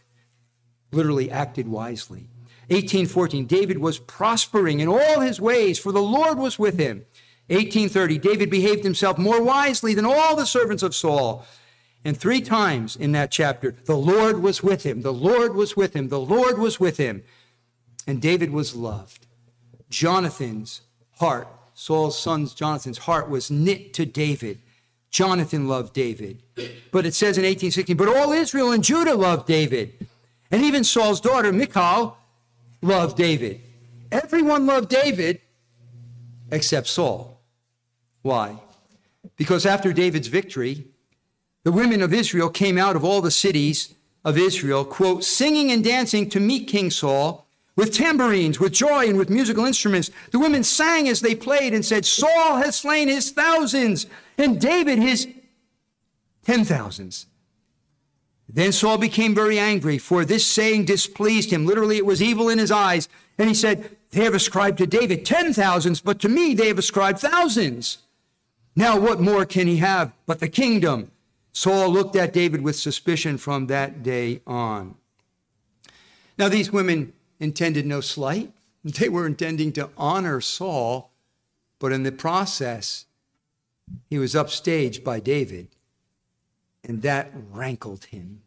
Literally 0.91 1.31
acted 1.31 1.67
wisely. 1.67 2.27
18:14. 2.69 3.45
David 3.45 3.77
was 3.77 3.97
prospering 3.97 4.81
in 4.81 4.87
all 4.87 5.21
his 5.21 5.39
ways, 5.39 5.79
for 5.79 5.91
the 5.91 6.01
Lord 6.01 6.37
was 6.37 6.59
with 6.59 6.77
him. 6.77 7.05
18:30. 7.49 8.17
David 8.17 8.49
behaved 8.49 8.83
himself 8.83 9.17
more 9.17 9.41
wisely 9.41 9.93
than 9.93 10.05
all 10.05 10.35
the 10.35 10.45
servants 10.45 10.83
of 10.83 10.93
Saul. 10.93 11.45
And 12.05 12.17
three 12.17 12.41
times 12.41 12.95
in 12.95 13.11
that 13.11 13.31
chapter, 13.31 13.75
the 13.85 13.97
Lord 13.97 14.41
was 14.41 14.63
with 14.63 14.83
him. 14.85 15.01
The 15.01 15.13
Lord 15.13 15.55
was 15.55 15.75
with 15.75 15.95
him. 15.95 16.09
The 16.09 16.19
Lord 16.19 16.57
was 16.57 16.79
with 16.79 16.97
him. 16.97 17.23
And 18.07 18.21
David 18.21 18.51
was 18.51 18.75
loved. 18.75 19.27
Jonathan's 19.89 20.81
heart, 21.19 21.47
Saul's 21.73 22.17
son 22.17 22.47
Jonathan's 22.47 22.99
heart 22.99 23.29
was 23.29 23.51
knit 23.51 23.93
to 23.95 24.05
David. 24.05 24.59
Jonathan 25.09 25.67
loved 25.67 25.93
David. 25.93 26.43
But 26.91 27.05
it 27.05 27.13
says 27.13 27.37
in 27.37 27.43
1816, 27.43 27.97
but 27.97 28.07
all 28.07 28.31
Israel 28.31 28.71
and 28.71 28.83
Judah 28.83 29.15
loved 29.15 29.47
David. 29.47 30.07
And 30.51 30.63
even 30.63 30.83
Saul's 30.83 31.19
daughter, 31.19 31.51
Michal, 31.51 32.17
loved 32.81 33.17
David. 33.17 33.61
Everyone 34.11 34.65
loved 34.65 34.89
David 34.89 35.41
except 36.51 36.87
Saul. 36.87 37.41
Why? 38.21 38.59
Because 39.35 39.65
after 39.65 39.93
David's 39.93 40.27
victory, 40.27 40.85
the 41.69 41.75
women 41.75 42.01
of 42.01 42.15
Israel 42.15 42.49
came 42.49 42.79
out 42.79 42.95
of 42.95 43.05
all 43.05 43.21
the 43.21 43.29
cities 43.29 43.93
of 44.25 44.39
Israel, 44.39 44.83
quote, 44.83 45.23
singing 45.23 45.71
and 45.71 45.83
dancing 45.83 46.27
to 46.27 46.39
meet 46.39 46.67
King 46.67 46.89
Saul 46.89 47.45
with 47.75 47.93
tambourines, 47.93 48.59
with 48.59 48.73
joy, 48.73 49.07
and 49.07 49.19
with 49.19 49.29
musical 49.29 49.65
instruments. 49.65 50.09
The 50.31 50.39
women 50.39 50.63
sang 50.63 51.07
as 51.07 51.21
they 51.21 51.35
played 51.35 51.75
and 51.75 51.85
said, 51.85 52.07
Saul 52.07 52.55
has 52.57 52.77
slain 52.77 53.07
his 53.07 53.29
thousands, 53.29 54.07
and 54.35 54.59
David 54.59 54.97
his 54.97 55.27
ten 56.43 56.65
thousands. 56.65 57.27
Then 58.51 58.71
Saul 58.71 58.97
became 58.97 59.35
very 59.35 59.59
angry, 59.59 59.99
for 59.99 60.25
this 60.25 60.47
saying 60.47 60.85
displeased 60.85 61.51
him. 61.51 61.67
Literally, 61.67 61.97
it 61.97 62.05
was 62.07 62.19
evil 62.19 62.49
in 62.49 62.57
his 62.57 62.71
eyes. 62.71 63.07
And 63.37 63.47
he 63.47 63.53
said, 63.53 63.95
They 64.09 64.23
have 64.23 64.33
ascribed 64.33 64.79
to 64.79 64.87
David 64.87 65.23
ten 65.23 65.53
thousands, 65.53 66.01
but 66.01 66.17
to 66.21 66.29
me 66.29 66.55
they 66.55 66.69
have 66.69 66.79
ascribed 66.79 67.19
thousands. 67.19 67.99
Now, 68.75 68.99
what 68.99 69.21
more 69.21 69.45
can 69.45 69.67
he 69.67 69.77
have 69.77 70.13
but 70.25 70.39
the 70.39 70.49
kingdom? 70.49 71.11
Saul 71.51 71.89
looked 71.89 72.15
at 72.15 72.33
David 72.33 72.61
with 72.61 72.75
suspicion 72.75 73.37
from 73.37 73.67
that 73.67 74.03
day 74.03 74.41
on. 74.45 74.95
Now, 76.37 76.47
these 76.47 76.71
women 76.71 77.13
intended 77.39 77.85
no 77.85 78.01
slight. 78.01 78.53
They 78.81 79.09
were 79.09 79.25
intending 79.25 79.73
to 79.73 79.89
honor 79.97 80.39
Saul, 80.39 81.11
but 81.79 81.91
in 81.91 82.03
the 82.03 82.13
process, 82.13 83.05
he 84.09 84.17
was 84.17 84.35
upstaged 84.35 85.03
by 85.03 85.19
David, 85.19 85.67
and 86.81 87.01
that 87.01 87.31
rankled 87.51 88.05
him. 88.05 88.41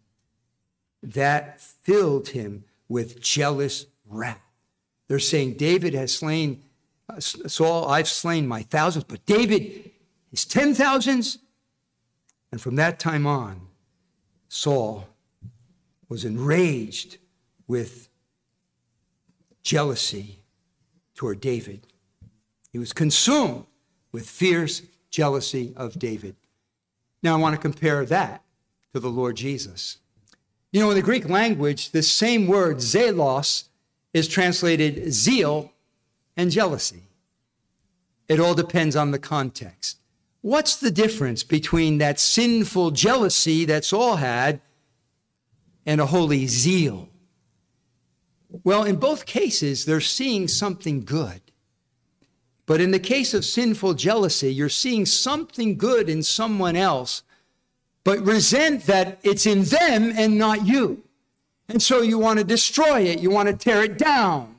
That 1.03 1.61
filled 1.61 2.29
him 2.29 2.65
with 2.89 3.21
jealous 3.21 3.85
wrath. 4.09 4.41
They're 5.09 5.19
saying, 5.19 5.59
David 5.59 5.93
has 5.93 6.15
slain 6.15 6.63
uh, 7.09 7.21
Saul, 7.21 7.89
I've 7.89 8.09
slain 8.09 8.47
my 8.47 8.63
thousands, 8.63 9.05
but 9.05 9.25
David, 9.27 9.91
his 10.31 10.45
ten 10.45 10.75
thousands, 10.75 11.39
and 12.53 12.61
from 12.61 12.77
that 12.77 13.01
time 13.01 13.27
on, 13.27 13.63
Saul 14.49 15.09
was 16.09 16.27
enraged 16.27 17.17
with 17.67 18.11
jealousy 19.63 20.41
toward 21.15 21.41
David. 21.41 21.87
He 22.71 22.79
was 22.79 22.93
consumed 22.93 23.65
with 24.13 24.29
fierce 24.29 24.83
jealousy 25.11 25.73
of 25.77 25.99
David. 25.99 26.37
Now, 27.23 27.35
I 27.35 27.41
want 27.41 27.55
to 27.55 27.61
compare 27.61 28.05
that 28.05 28.43
to 28.93 29.01
the 29.01 29.11
Lord 29.11 29.37
Jesus. 29.37 29.99
You 30.71 30.81
know, 30.81 30.91
in 30.91 30.97
the 30.97 31.03
Greek 31.03 31.29
language, 31.29 31.93
this 31.93 32.11
same 32.11 32.47
word, 32.47 32.79
zelos, 32.79 33.65
is 34.13 34.29
translated 34.29 35.13
zeal 35.13 35.73
and 36.37 36.51
jealousy. 36.51 37.05
It 38.29 38.41
all 38.41 38.55
depends 38.55 38.97
on 38.97 39.11
the 39.11 39.19
context. 39.19 40.02
What's 40.43 40.77
the 40.77 40.91
difference 40.91 41.45
between 41.45 41.99
that 41.99 42.19
sinful 42.19 42.91
jealousy 42.91 43.65
that 43.65 43.85
Saul 43.85 44.17
had 44.17 44.61
and 45.87 46.01
a 46.01 46.07
holy 46.07 46.47
zeal? 46.49 47.09
Well, 48.65 48.83
in 48.83 48.97
both 48.97 49.25
cases, 49.25 49.85
they're 49.85 50.01
seeing 50.01 50.49
something 50.49 51.05
good. 51.05 51.41
But 52.67 52.81
in 52.81 52.91
the 52.91 52.99
case 52.99 53.35
of 53.35 53.45
sinful 53.45 53.95
jealousy, 53.95 54.53
you're 54.53 54.69
seeing 54.69 55.07
something 55.07 55.77
good 55.77 56.09
in 56.09 56.23
someone 56.23 56.77
else, 56.77 57.23
but 58.05 58.21
resent 58.21 58.87
that 58.87 59.21
it's 59.23 59.47
in 59.47 59.63
them 59.63 60.13
and 60.17 60.39
not 60.39 60.67
you. 60.67 61.05
And 61.69 61.81
so 61.81 62.03
you 62.03 62.19
want 62.19 62.41
to 62.41 62.45
destroy 62.45 63.03
it, 63.03 63.21
you 63.21 63.31
want 63.31 63.49
to 63.49 63.55
tear 63.55 63.83
it 63.85 63.97
down 63.97 64.57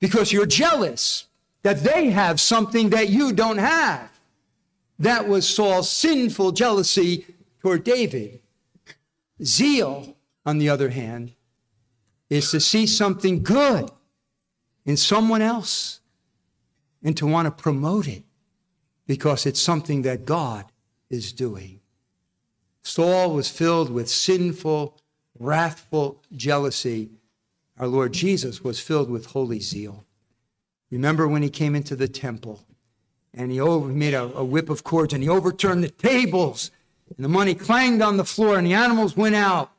because 0.00 0.32
you're 0.32 0.46
jealous 0.46 1.26
that 1.62 1.84
they 1.84 2.10
have 2.10 2.40
something 2.40 2.90
that 2.90 3.08
you 3.08 3.32
don't 3.32 3.58
have. 3.58 4.09
That 5.00 5.26
was 5.26 5.48
Saul's 5.48 5.90
sinful 5.90 6.52
jealousy 6.52 7.24
toward 7.60 7.84
David. 7.84 8.40
Zeal, 9.42 10.14
on 10.44 10.58
the 10.58 10.68
other 10.68 10.90
hand, 10.90 11.32
is 12.28 12.50
to 12.50 12.60
see 12.60 12.86
something 12.86 13.42
good 13.42 13.90
in 14.84 14.98
someone 14.98 15.40
else 15.40 16.00
and 17.02 17.16
to 17.16 17.26
want 17.26 17.46
to 17.46 17.50
promote 17.50 18.06
it 18.06 18.24
because 19.06 19.46
it's 19.46 19.60
something 19.60 20.02
that 20.02 20.26
God 20.26 20.66
is 21.08 21.32
doing. 21.32 21.80
Saul 22.82 23.32
was 23.32 23.48
filled 23.48 23.90
with 23.90 24.08
sinful, 24.08 24.98
wrathful 25.38 26.22
jealousy. 26.36 27.08
Our 27.78 27.88
Lord 27.88 28.12
Jesus 28.12 28.62
was 28.62 28.80
filled 28.80 29.08
with 29.08 29.26
holy 29.26 29.60
zeal. 29.60 30.04
Remember 30.90 31.26
when 31.26 31.40
he 31.42 31.48
came 31.48 31.74
into 31.74 31.96
the 31.96 32.08
temple 32.08 32.66
and 33.34 33.50
he 33.50 33.60
over, 33.60 33.88
made 33.88 34.14
a, 34.14 34.24
a 34.36 34.44
whip 34.44 34.68
of 34.68 34.84
cords 34.84 35.12
and 35.12 35.22
he 35.22 35.28
overturned 35.28 35.84
the 35.84 35.88
tables 35.88 36.70
and 37.16 37.24
the 37.24 37.28
money 37.28 37.54
clanged 37.54 38.02
on 38.02 38.16
the 38.16 38.24
floor 38.24 38.56
and 38.56 38.66
the 38.66 38.74
animals 38.74 39.16
went 39.16 39.34
out. 39.34 39.70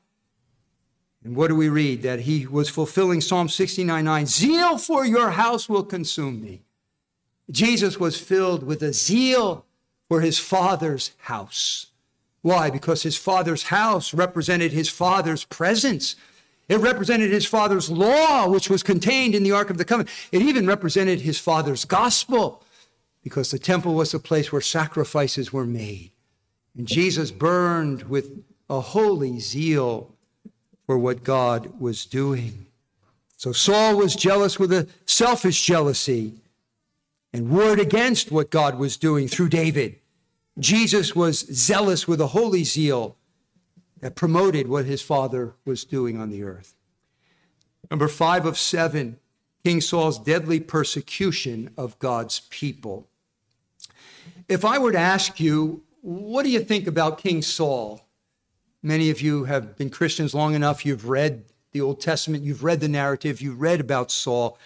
And 1.23 1.35
what 1.35 1.47
do 1.47 1.55
we 1.55 1.69
read? 1.69 2.01
That 2.01 2.21
he 2.21 2.47
was 2.47 2.69
fulfilling 2.69 3.21
Psalm 3.21 3.47
69 3.47 4.03
9. 4.03 4.25
Zeal 4.25 4.77
for 4.77 5.05
your 5.05 5.31
house 5.31 5.69
will 5.69 5.83
consume 5.83 6.41
me. 6.41 6.63
Jesus 7.49 7.99
was 7.99 8.19
filled 8.19 8.63
with 8.63 8.81
a 8.81 8.93
zeal 8.93 9.65
for 10.07 10.21
his 10.21 10.39
father's 10.39 11.11
house. 11.19 11.87
Why? 12.41 12.69
Because 12.69 13.03
his 13.03 13.17
father's 13.17 13.63
house 13.63 14.13
represented 14.13 14.71
his 14.71 14.89
father's 14.89 15.43
presence. 15.45 16.15
It 16.67 16.77
represented 16.77 17.31
his 17.31 17.45
father's 17.45 17.91
law, 17.91 18.47
which 18.47 18.69
was 18.69 18.81
contained 18.81 19.35
in 19.35 19.43
the 19.43 19.51
Ark 19.51 19.69
of 19.69 19.77
the 19.77 19.85
Covenant. 19.85 20.09
It 20.31 20.41
even 20.41 20.65
represented 20.65 21.21
his 21.21 21.37
father's 21.37 21.85
gospel 21.85 22.60
because 23.23 23.51
the 23.51 23.59
temple 23.59 23.93
was 23.93 24.13
a 24.13 24.19
place 24.19 24.51
where 24.51 24.61
sacrifices 24.61 25.53
were 25.53 25.65
made. 25.65 26.11
And 26.77 26.87
Jesus 26.87 27.31
burned 27.31 28.03
with 28.03 28.43
a 28.69 28.79
holy 28.79 29.39
zeal 29.39 30.15
for 30.85 30.97
what 30.97 31.23
God 31.23 31.79
was 31.79 32.05
doing. 32.05 32.67
So 33.37 33.51
Saul 33.51 33.97
was 33.97 34.15
jealous 34.15 34.59
with 34.59 34.71
a 34.71 34.87
selfish 35.05 35.65
jealousy 35.65 36.33
and 37.33 37.49
warred 37.49 37.79
against 37.79 38.31
what 38.31 38.49
God 38.49 38.77
was 38.77 38.97
doing 38.97 39.27
through 39.27 39.49
David. 39.49 39.97
Jesus 40.59 41.15
was 41.15 41.39
zealous 41.39 42.07
with 42.07 42.21
a 42.21 42.27
holy 42.27 42.63
zeal 42.63 43.17
that 43.99 44.15
promoted 44.15 44.67
what 44.67 44.85
his 44.85 45.01
father 45.01 45.53
was 45.65 45.85
doing 45.85 46.19
on 46.19 46.29
the 46.29 46.43
earth. 46.43 46.75
Number 47.89 48.07
five 48.07 48.45
of 48.45 48.57
seven, 48.57 49.17
King 49.63 49.81
Saul's 49.81 50.19
deadly 50.19 50.59
persecution 50.59 51.71
of 51.77 51.99
God's 51.99 52.41
people. 52.49 53.07
If 54.51 54.65
I 54.65 54.79
were 54.79 54.91
to 54.91 54.99
ask 54.99 55.39
you, 55.39 55.81
what 56.01 56.43
do 56.43 56.49
you 56.49 56.59
think 56.59 56.85
about 56.85 57.19
King 57.19 57.41
Saul? 57.41 58.01
Many 58.83 59.09
of 59.09 59.21
you 59.21 59.45
have 59.45 59.77
been 59.77 59.89
Christians 59.89 60.33
long 60.33 60.55
enough, 60.55 60.85
you've 60.85 61.07
read 61.07 61.45
the 61.71 61.79
Old 61.79 62.01
Testament, 62.01 62.43
you've 62.43 62.61
read 62.61 62.81
the 62.81 62.89
narrative, 62.89 63.39
you've 63.39 63.61
read 63.61 63.79
about 63.79 64.11
Saul. 64.11 64.57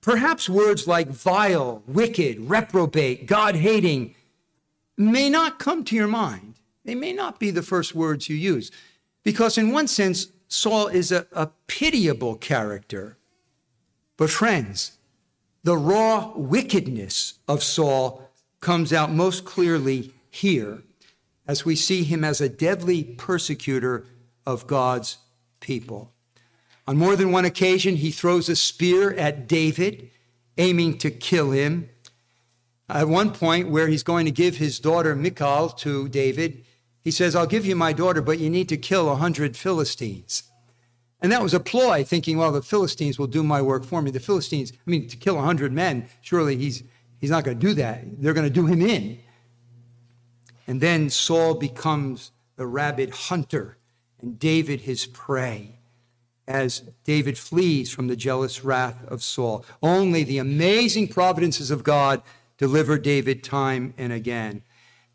Perhaps 0.00 0.48
words 0.48 0.86
like 0.86 1.08
vile, 1.08 1.82
wicked, 1.88 2.38
reprobate, 2.48 3.26
God 3.26 3.56
hating 3.56 4.14
may 4.96 5.28
not 5.28 5.58
come 5.58 5.82
to 5.86 5.96
your 5.96 6.06
mind. 6.06 6.54
They 6.84 6.94
may 6.94 7.12
not 7.12 7.40
be 7.40 7.50
the 7.50 7.62
first 7.62 7.96
words 7.96 8.28
you 8.28 8.36
use. 8.36 8.70
Because, 9.24 9.58
in 9.58 9.72
one 9.72 9.88
sense, 9.88 10.28
Saul 10.46 10.86
is 10.86 11.10
a, 11.10 11.26
a 11.32 11.48
pitiable 11.66 12.36
character. 12.36 13.16
But, 14.16 14.30
friends, 14.30 14.98
the 15.64 15.76
raw 15.76 16.32
wickedness 16.34 17.34
of 17.46 17.62
Saul 17.62 18.28
comes 18.60 18.92
out 18.92 19.12
most 19.12 19.44
clearly 19.44 20.12
here 20.30 20.82
as 21.46 21.64
we 21.64 21.76
see 21.76 22.04
him 22.04 22.24
as 22.24 22.40
a 22.40 22.48
deadly 22.48 23.04
persecutor 23.04 24.06
of 24.46 24.66
God's 24.66 25.18
people. 25.60 26.12
On 26.86 26.96
more 26.96 27.16
than 27.16 27.30
one 27.30 27.44
occasion, 27.44 27.96
he 27.96 28.10
throws 28.10 28.48
a 28.48 28.56
spear 28.56 29.12
at 29.14 29.46
David, 29.46 30.10
aiming 30.58 30.98
to 30.98 31.10
kill 31.10 31.52
him. 31.52 31.88
At 32.88 33.08
one 33.08 33.32
point, 33.32 33.68
where 33.68 33.88
he's 33.88 34.02
going 34.02 34.26
to 34.26 34.32
give 34.32 34.56
his 34.56 34.80
daughter 34.80 35.14
Michal 35.14 35.68
to 35.70 36.08
David, 36.08 36.64
he 37.02 37.10
says, 37.10 37.34
I'll 37.34 37.46
give 37.46 37.66
you 37.66 37.76
my 37.76 37.92
daughter, 37.92 38.20
but 38.20 38.38
you 38.38 38.50
need 38.50 38.68
to 38.68 38.76
kill 38.76 39.10
a 39.10 39.16
hundred 39.16 39.56
Philistines. 39.56 40.44
And 41.22 41.30
that 41.30 41.40
was 41.40 41.54
a 41.54 41.60
ploy, 41.60 42.02
thinking, 42.04 42.36
well, 42.36 42.50
the 42.50 42.62
Philistines 42.62 43.18
will 43.18 43.28
do 43.28 43.44
my 43.44 43.62
work 43.62 43.84
for 43.84 44.02
me. 44.02 44.10
The 44.10 44.20
Philistines, 44.20 44.72
I 44.72 44.90
mean, 44.90 45.08
to 45.08 45.16
kill 45.16 45.38
a 45.38 45.42
hundred 45.42 45.72
men, 45.72 46.08
surely 46.20 46.56
he's, 46.56 46.82
he's 47.20 47.30
not 47.30 47.44
going 47.44 47.58
to 47.58 47.66
do 47.66 47.74
that. 47.74 48.20
They're 48.20 48.34
going 48.34 48.46
to 48.46 48.52
do 48.52 48.66
him 48.66 48.82
in. 48.82 49.20
And 50.66 50.80
then 50.80 51.10
Saul 51.10 51.54
becomes 51.54 52.32
the 52.56 52.66
rabid 52.66 53.10
hunter 53.10 53.78
and 54.20 54.38
David 54.38 54.80
his 54.80 55.06
prey 55.06 55.78
as 56.48 56.82
David 57.04 57.38
flees 57.38 57.92
from 57.92 58.08
the 58.08 58.16
jealous 58.16 58.64
wrath 58.64 59.04
of 59.06 59.22
Saul. 59.22 59.64
Only 59.82 60.24
the 60.24 60.38
amazing 60.38 61.08
providences 61.08 61.70
of 61.70 61.84
God 61.84 62.22
deliver 62.58 62.98
David 62.98 63.44
time 63.44 63.94
and 63.96 64.12
again. 64.12 64.62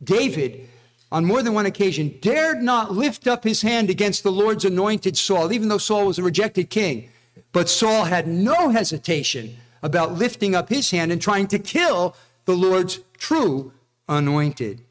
David 0.03 0.70
on 1.12 1.26
more 1.26 1.41
than 1.41 1.53
one 1.53 1.66
occasion, 1.66 2.18
dared 2.22 2.62
not 2.62 2.93
lift 2.93 3.28
up 3.28 3.43
his 3.43 3.62
hand 3.62 3.89
against 3.89 4.24
the 4.24 4.32
Lord's 4.32 4.66
anointed 4.66 5.18
Saul, 5.18 5.53
even 5.53 5.70
though 5.70 5.78
Saul 5.78 6.05
was 6.05 6.20
a 6.20 6.24
rejected 6.24 6.70
king. 6.70 7.10
But 7.53 7.70
Saul 7.70 8.05
had 8.05 8.28
no 8.28 8.70
hesitation 8.70 9.58
about 9.82 10.14
lifting 10.14 10.53
up 10.53 10.70
his 10.70 10.91
hand 10.91 11.12
and 11.12 11.22
trying 11.22 11.47
to 11.47 11.60
kill 11.60 12.16
the 12.45 12.55
Lord's 12.55 12.99
true 13.18 13.72
anointed. 14.10 14.82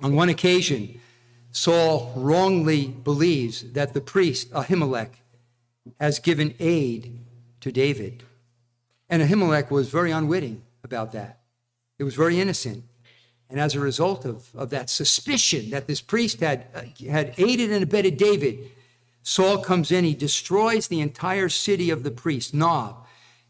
On 0.00 0.14
one 0.14 0.28
occasion, 0.28 1.00
Saul 1.50 2.12
wrongly 2.16 2.88
believes 2.88 3.72
that 3.72 3.94
the 3.94 4.00
priest 4.00 4.50
Ahimelech 4.52 5.10
has 6.00 6.18
given 6.18 6.54
aid 6.60 7.18
to 7.60 7.72
David. 7.72 8.22
And 9.08 9.22
Ahimelech 9.22 9.70
was 9.70 9.88
very 9.88 10.10
unwitting 10.10 10.62
about 10.82 11.12
that. 11.12 11.40
It 11.98 12.04
was 12.04 12.14
very 12.14 12.40
innocent. 12.40 12.84
And 13.50 13.60
as 13.60 13.74
a 13.74 13.80
result 13.80 14.24
of, 14.24 14.48
of 14.54 14.70
that 14.70 14.90
suspicion 14.90 15.70
that 15.70 15.86
this 15.86 16.00
priest 16.00 16.40
had, 16.40 16.66
uh, 16.74 16.82
had 17.08 17.34
aided 17.38 17.70
and 17.70 17.82
abetted 17.82 18.16
David, 18.16 18.70
Saul 19.22 19.58
comes 19.58 19.90
in, 19.90 20.04
he 20.04 20.14
destroys 20.14 20.88
the 20.88 21.00
entire 21.00 21.48
city 21.48 21.90
of 21.90 22.02
the 22.02 22.10
priest, 22.10 22.52
Nob, 22.52 23.06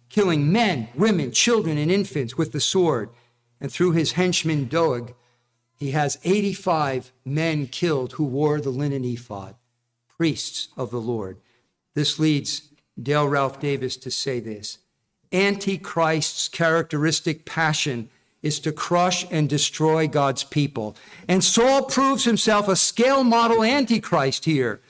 killing 0.09 0.53
men, 0.53 0.89
women, 0.95 1.33
children, 1.33 1.79
and 1.79 1.91
infants 1.91 2.37
with 2.37 2.53
the 2.53 2.61
sword. 2.61 3.11
And 3.61 3.73
through 3.73 3.93
his 3.93 4.13
henchman 4.13 4.67
Doeg, 4.67 5.15
he 5.77 5.91
has 5.91 6.19
85 6.23 7.13
men 7.25 7.67
killed 7.67 8.13
who 8.13 8.25
wore 8.25 8.61
the 8.61 8.71
linen 8.71 9.05
ephod, 9.05 9.57
priests 10.17 10.69
of 10.77 10.91
the 10.91 11.01
Lord. 11.01 11.39
This 11.95 12.19
leads 12.19 12.69
Dale 13.01 13.29
Ralph 13.29 13.59
Davis 13.59 13.97
to 13.99 14.11
say 14.11 14.41
this 14.41 14.79
Antichrist's 15.33 16.49
characteristic 16.49 17.45
passion 17.45 18.09
is 18.45 18.61
to 18.61 18.71
crush 18.71 19.27
and 19.31 19.49
destroy 19.49 20.07
God's 20.07 20.45
people. 20.45 20.95
And 21.27 21.43
Saul 21.43 21.83
proves 21.83 22.25
himself 22.25 22.69
a 22.69 22.77
scale 22.77 23.25
model 23.25 23.65
antichrist 23.65 24.45
here. 24.45 24.81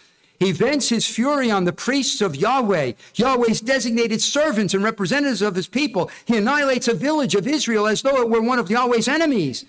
He 0.40 0.50
vents 0.50 0.88
his 0.88 1.06
fury 1.06 1.50
on 1.50 1.64
the 1.64 1.72
priests 1.72 2.20
of 2.20 2.34
Yahweh, 2.34 2.92
Yahweh's 3.14 3.60
designated 3.60 4.20
servants 4.20 4.74
and 4.74 4.82
representatives 4.82 5.40
of 5.40 5.54
his 5.54 5.68
people. 5.68 6.10
He 6.24 6.36
annihilates 6.36 6.88
a 6.88 6.94
village 6.94 7.36
of 7.36 7.46
Israel 7.46 7.86
as 7.86 8.02
though 8.02 8.20
it 8.20 8.28
were 8.28 8.42
one 8.42 8.58
of 8.58 8.68
Yahweh's 8.68 9.08
enemies. 9.08 9.64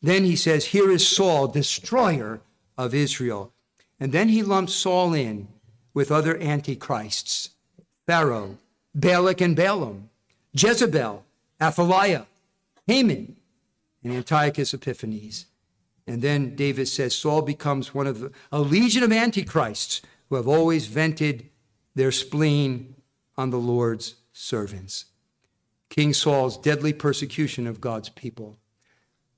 Then 0.00 0.24
he 0.24 0.36
says, 0.36 0.66
Here 0.66 0.90
is 0.90 1.06
Saul, 1.06 1.48
destroyer 1.48 2.40
of 2.78 2.94
Israel. 2.94 3.52
And 3.98 4.12
then 4.12 4.28
he 4.28 4.44
lumps 4.44 4.74
Saul 4.74 5.12
in 5.12 5.48
with 5.92 6.12
other 6.12 6.38
antichrists 6.40 7.50
Pharaoh, 8.06 8.56
Balak 8.94 9.40
and 9.40 9.56
Balaam, 9.56 10.08
Jezebel, 10.54 11.24
Athaliah, 11.60 12.26
Haman 12.88 13.36
and 14.02 14.12
Antiochus 14.12 14.72
Epiphanes. 14.72 15.46
And 16.06 16.22
then 16.22 16.56
Davis 16.56 16.90
says 16.90 17.14
Saul 17.14 17.42
becomes 17.42 17.94
one 17.94 18.06
of 18.06 18.18
the, 18.18 18.32
a 18.50 18.60
legion 18.60 19.02
of 19.02 19.12
antichrists 19.12 20.00
who 20.28 20.36
have 20.36 20.48
always 20.48 20.86
vented 20.86 21.50
their 21.94 22.10
spleen 22.10 22.96
on 23.36 23.50
the 23.50 23.58
Lord's 23.58 24.14
servants. 24.32 25.04
King 25.90 26.14
Saul's 26.14 26.56
deadly 26.56 26.94
persecution 26.94 27.66
of 27.66 27.80
God's 27.80 28.08
people. 28.08 28.56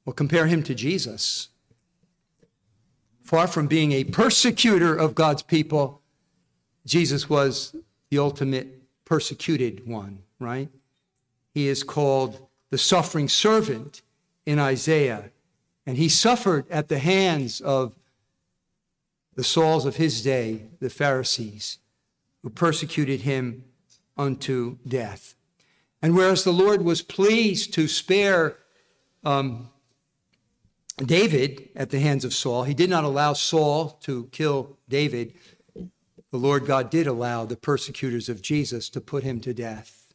Well, 0.05 0.15
compare 0.15 0.47
him 0.47 0.63
to 0.65 0.75
Jesus. 0.75 1.49
Far 3.23 3.49
from 3.49 3.67
being 3.67 3.93
a 3.93 4.05
persecutor 4.05 4.95
of 4.95 5.17
God's 5.17 5.43
people, 5.43 6.03
Jesus 6.87 7.29
was 7.29 7.75
the 8.11 8.19
ultimate 8.19 8.83
persecuted 9.05 9.87
one, 9.89 10.23
right? 10.39 10.69
He 11.53 11.67
is 11.67 11.83
called 11.83 12.47
the 12.71 12.79
suffering 12.79 13.29
servant 13.29 14.03
in 14.47 14.59
Isaiah. 14.59 15.31
And 15.87 15.97
he 15.97 16.09
suffered 16.09 16.67
at 16.71 16.89
the 16.89 16.99
hands 16.99 17.61
of 17.61 17.97
the 19.35 19.45
Sauls 19.45 19.87
of 19.87 19.97
his 19.97 20.23
day, 20.23 20.67
the 20.81 20.91
Pharisees, 20.91 21.79
who 22.43 22.51
persecuted 22.51 23.23
him 23.23 23.65
unto 24.17 24.79
death. 24.87 25.35
And 26.03 26.15
whereas 26.15 26.45
the 26.45 26.53
Lord 26.53 26.83
was 26.83 27.03
pleased 27.03 27.75
to 27.75 27.89
spare 27.89 28.57
um, 29.25 29.69
David 30.99 31.69
at 31.75 31.91
the 31.91 32.01
hands 32.01 32.25
of 32.25 32.35
Saul, 32.35 32.65
he 32.65 32.75
did 32.75 32.91
not 32.91 33.05
allow 33.05 33.33
Saul 33.33 33.99
to 34.03 34.27
kill 34.33 34.79
David. 34.89 35.35
The 35.75 36.39
Lord 36.39 36.67
God 36.67 36.91
did 36.91 37.07
allow 37.07 37.45
the 37.45 37.57
persecutors 37.57 38.29
of 38.29 38.43
Jesus 38.43 38.89
to 38.91 39.01
put 39.01 39.25
him 39.25 39.41
to 39.41 39.55
death. 39.55 40.10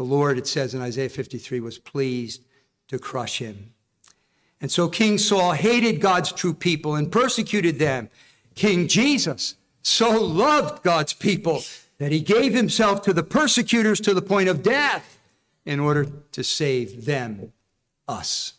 The 0.00 0.06
Lord, 0.06 0.38
it 0.38 0.46
says 0.46 0.72
in 0.72 0.80
Isaiah 0.80 1.10
53, 1.10 1.60
was 1.60 1.76
pleased 1.76 2.40
to 2.88 2.98
crush 2.98 3.38
him. 3.38 3.74
And 4.58 4.72
so 4.72 4.88
King 4.88 5.18
Saul 5.18 5.52
hated 5.52 6.00
God's 6.00 6.32
true 6.32 6.54
people 6.54 6.94
and 6.94 7.12
persecuted 7.12 7.78
them. 7.78 8.08
King 8.54 8.88
Jesus 8.88 9.56
so 9.82 10.18
loved 10.18 10.82
God's 10.82 11.12
people 11.12 11.62
that 11.98 12.12
he 12.12 12.20
gave 12.20 12.54
himself 12.54 13.02
to 13.02 13.12
the 13.12 13.22
persecutors 13.22 14.00
to 14.00 14.14
the 14.14 14.22
point 14.22 14.48
of 14.48 14.62
death 14.62 15.18
in 15.66 15.78
order 15.78 16.06
to 16.32 16.42
save 16.42 17.04
them, 17.04 17.52
us. 18.08 18.54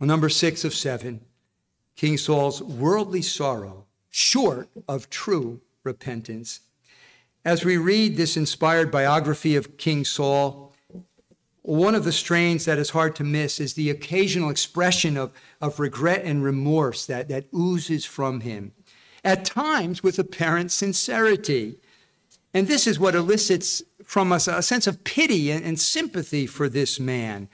Well, 0.00 0.08
number 0.08 0.30
six 0.30 0.64
of 0.64 0.72
seven, 0.72 1.20
King 1.94 2.16
Saul's 2.16 2.62
worldly 2.62 3.20
sorrow, 3.20 3.84
short 4.08 4.70
of 4.88 5.10
true 5.10 5.60
repentance. 5.84 6.60
As 7.46 7.64
we 7.64 7.76
read 7.76 8.16
this 8.16 8.36
inspired 8.36 8.90
biography 8.90 9.54
of 9.54 9.76
King 9.76 10.04
Saul, 10.04 10.74
one 11.62 11.94
of 11.94 12.02
the 12.02 12.10
strains 12.10 12.64
that 12.64 12.76
is 12.76 12.90
hard 12.90 13.14
to 13.14 13.22
miss 13.22 13.60
is 13.60 13.74
the 13.74 13.88
occasional 13.88 14.50
expression 14.50 15.16
of, 15.16 15.30
of 15.60 15.78
regret 15.78 16.22
and 16.24 16.42
remorse 16.42 17.06
that, 17.06 17.28
that 17.28 17.46
oozes 17.54 18.04
from 18.04 18.40
him, 18.40 18.72
at 19.22 19.44
times 19.44 20.02
with 20.02 20.18
apparent 20.18 20.72
sincerity. 20.72 21.78
And 22.52 22.66
this 22.66 22.84
is 22.84 22.98
what 22.98 23.14
elicits 23.14 23.80
from 24.02 24.32
us 24.32 24.48
a 24.48 24.60
sense 24.60 24.88
of 24.88 25.04
pity 25.04 25.52
and, 25.52 25.64
and 25.64 25.78
sympathy 25.78 26.48
for 26.48 26.68
this 26.68 26.98
man. 26.98 27.48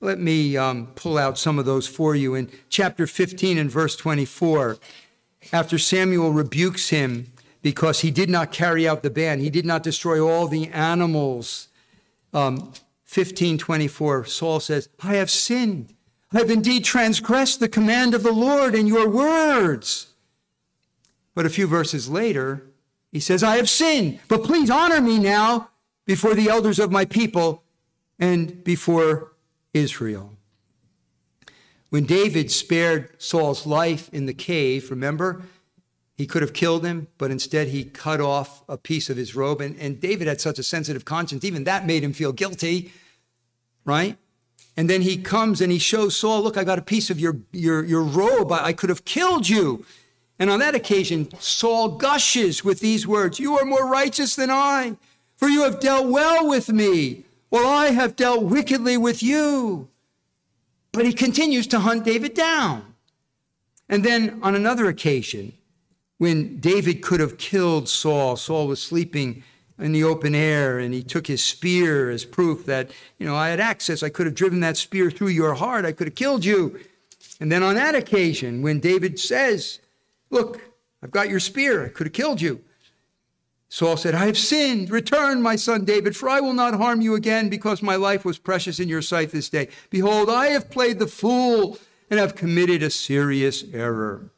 Let 0.00 0.18
me 0.18 0.56
um, 0.56 0.92
pull 0.94 1.18
out 1.18 1.36
some 1.36 1.58
of 1.58 1.66
those 1.66 1.86
for 1.86 2.14
you. 2.14 2.34
In 2.34 2.50
chapter 2.70 3.06
15 3.06 3.58
and 3.58 3.70
verse 3.70 3.96
24, 3.96 4.78
after 5.52 5.76
Samuel 5.76 6.32
rebukes 6.32 6.88
him 6.88 7.30
because 7.62 8.00
he 8.00 8.10
did 8.10 8.30
not 8.30 8.52
carry 8.52 8.88
out 8.88 9.02
the 9.02 9.10
ban. 9.10 9.40
He 9.40 9.50
did 9.50 9.66
not 9.66 9.82
destroy 9.82 10.20
all 10.20 10.46
the 10.46 10.68
animals. 10.68 11.68
Um, 12.32 12.72
1524, 13.12 14.24
Saul 14.26 14.60
says, 14.60 14.88
I 15.02 15.14
have 15.16 15.30
sinned. 15.30 15.94
I 16.32 16.38
have 16.38 16.50
indeed 16.50 16.84
transgressed 16.84 17.58
the 17.58 17.68
command 17.68 18.14
of 18.14 18.22
the 18.22 18.32
Lord 18.32 18.74
and 18.74 18.86
your 18.86 19.08
words. 19.08 20.12
But 21.34 21.44
a 21.44 21.50
few 21.50 21.66
verses 21.66 22.08
later, 22.08 22.66
he 23.10 23.20
says, 23.20 23.42
I 23.42 23.56
have 23.56 23.68
sinned, 23.68 24.20
but 24.28 24.44
please 24.44 24.70
honor 24.70 25.00
me 25.00 25.18
now 25.18 25.70
before 26.06 26.34
the 26.34 26.48
elders 26.48 26.78
of 26.78 26.92
my 26.92 27.04
people 27.04 27.64
and 28.18 28.62
before 28.62 29.32
Israel. 29.74 30.32
When 31.88 32.04
David 32.04 32.52
spared 32.52 33.10
Saul's 33.18 33.66
life 33.66 34.08
in 34.12 34.26
the 34.26 34.34
cave, 34.34 34.90
remember, 34.90 35.42
he 36.20 36.26
could 36.26 36.42
have 36.42 36.52
killed 36.52 36.84
him, 36.84 37.08
but 37.16 37.30
instead 37.30 37.68
he 37.68 37.82
cut 37.82 38.20
off 38.20 38.62
a 38.68 38.76
piece 38.76 39.08
of 39.08 39.16
his 39.16 39.34
robe. 39.34 39.62
And, 39.62 39.74
and 39.80 39.98
David 39.98 40.28
had 40.28 40.38
such 40.38 40.58
a 40.58 40.62
sensitive 40.62 41.06
conscience, 41.06 41.44
even 41.44 41.64
that 41.64 41.86
made 41.86 42.04
him 42.04 42.12
feel 42.12 42.30
guilty, 42.30 42.92
right? 43.86 44.18
And 44.76 44.90
then 44.90 45.00
he 45.00 45.16
comes 45.16 45.62
and 45.62 45.72
he 45.72 45.78
shows 45.78 46.14
Saul, 46.14 46.42
Look, 46.42 46.58
I 46.58 46.64
got 46.64 46.78
a 46.78 46.82
piece 46.82 47.08
of 47.08 47.18
your, 47.18 47.38
your, 47.52 47.82
your 47.82 48.02
robe. 48.02 48.52
I, 48.52 48.66
I 48.66 48.72
could 48.74 48.90
have 48.90 49.06
killed 49.06 49.48
you. 49.48 49.86
And 50.38 50.50
on 50.50 50.58
that 50.58 50.74
occasion, 50.74 51.30
Saul 51.40 51.96
gushes 51.96 52.62
with 52.62 52.80
these 52.80 53.06
words 53.06 53.40
You 53.40 53.58
are 53.58 53.64
more 53.64 53.88
righteous 53.88 54.36
than 54.36 54.50
I, 54.50 54.98
for 55.38 55.48
you 55.48 55.62
have 55.62 55.80
dealt 55.80 56.08
well 56.08 56.46
with 56.46 56.68
me, 56.68 57.24
while 57.48 57.66
I 57.66 57.92
have 57.92 58.14
dealt 58.14 58.42
wickedly 58.42 58.98
with 58.98 59.22
you. 59.22 59.88
But 60.92 61.06
he 61.06 61.14
continues 61.14 61.66
to 61.68 61.80
hunt 61.80 62.04
David 62.04 62.34
down. 62.34 62.94
And 63.88 64.04
then 64.04 64.38
on 64.42 64.54
another 64.54 64.86
occasion, 64.86 65.54
when 66.20 66.58
David 66.58 67.00
could 67.00 67.18
have 67.18 67.38
killed 67.38 67.88
Saul. 67.88 68.36
Saul 68.36 68.66
was 68.66 68.82
sleeping 68.82 69.42
in 69.78 69.92
the 69.92 70.04
open 70.04 70.34
air 70.34 70.78
and 70.78 70.92
he 70.92 71.02
took 71.02 71.26
his 71.26 71.42
spear 71.42 72.10
as 72.10 72.26
proof 72.26 72.66
that, 72.66 72.90
you 73.18 73.24
know, 73.24 73.34
I 73.34 73.48
had 73.48 73.58
access. 73.58 74.02
I 74.02 74.10
could 74.10 74.26
have 74.26 74.34
driven 74.34 74.60
that 74.60 74.76
spear 74.76 75.10
through 75.10 75.28
your 75.28 75.54
heart. 75.54 75.86
I 75.86 75.92
could 75.92 76.08
have 76.08 76.14
killed 76.14 76.44
you. 76.44 76.78
And 77.40 77.50
then 77.50 77.62
on 77.62 77.74
that 77.76 77.94
occasion, 77.94 78.60
when 78.60 78.80
David 78.80 79.18
says, 79.18 79.78
Look, 80.28 80.60
I've 81.02 81.10
got 81.10 81.30
your 81.30 81.40
spear, 81.40 81.86
I 81.86 81.88
could 81.88 82.08
have 82.08 82.12
killed 82.12 82.42
you. 82.42 82.60
Saul 83.70 83.96
said, 83.96 84.14
I 84.14 84.26
have 84.26 84.36
sinned. 84.36 84.90
Return, 84.90 85.40
my 85.40 85.56
son 85.56 85.86
David, 85.86 86.14
for 86.14 86.28
I 86.28 86.40
will 86.40 86.52
not 86.52 86.74
harm 86.74 87.00
you 87.00 87.14
again 87.14 87.48
because 87.48 87.80
my 87.80 87.96
life 87.96 88.26
was 88.26 88.36
precious 88.36 88.78
in 88.78 88.90
your 88.90 89.00
sight 89.00 89.30
this 89.30 89.48
day. 89.48 89.68
Behold, 89.88 90.28
I 90.28 90.48
have 90.48 90.70
played 90.70 90.98
the 90.98 91.06
fool 91.06 91.78
and 92.10 92.20
have 92.20 92.34
committed 92.34 92.82
a 92.82 92.90
serious 92.90 93.64
error. 93.72 94.30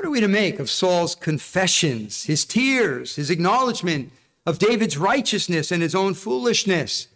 What 0.00 0.06
are 0.06 0.12
we 0.12 0.20
to 0.20 0.28
make 0.28 0.58
of 0.58 0.70
Saul's 0.70 1.14
confessions, 1.14 2.24
his 2.24 2.46
tears, 2.46 3.16
his 3.16 3.28
acknowledgement 3.28 4.12
of 4.46 4.58
David's 4.58 4.96
righteousness 4.96 5.70
and 5.70 5.82
his 5.82 5.94
own 5.94 6.14
foolishness? 6.14 7.08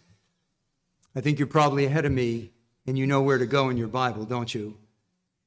I 1.15 1.21
think 1.21 1.39
you're 1.39 1.47
probably 1.47 1.85
ahead 1.85 2.05
of 2.05 2.11
me 2.11 2.51
and 2.85 2.95
you 2.95 3.07
know 3.07 3.23
where 3.23 3.39
to 3.39 3.47
go 3.47 3.69
in 3.69 3.77
your 3.77 3.87
Bible, 3.87 4.23
don't 4.23 4.53
you? 4.53 4.77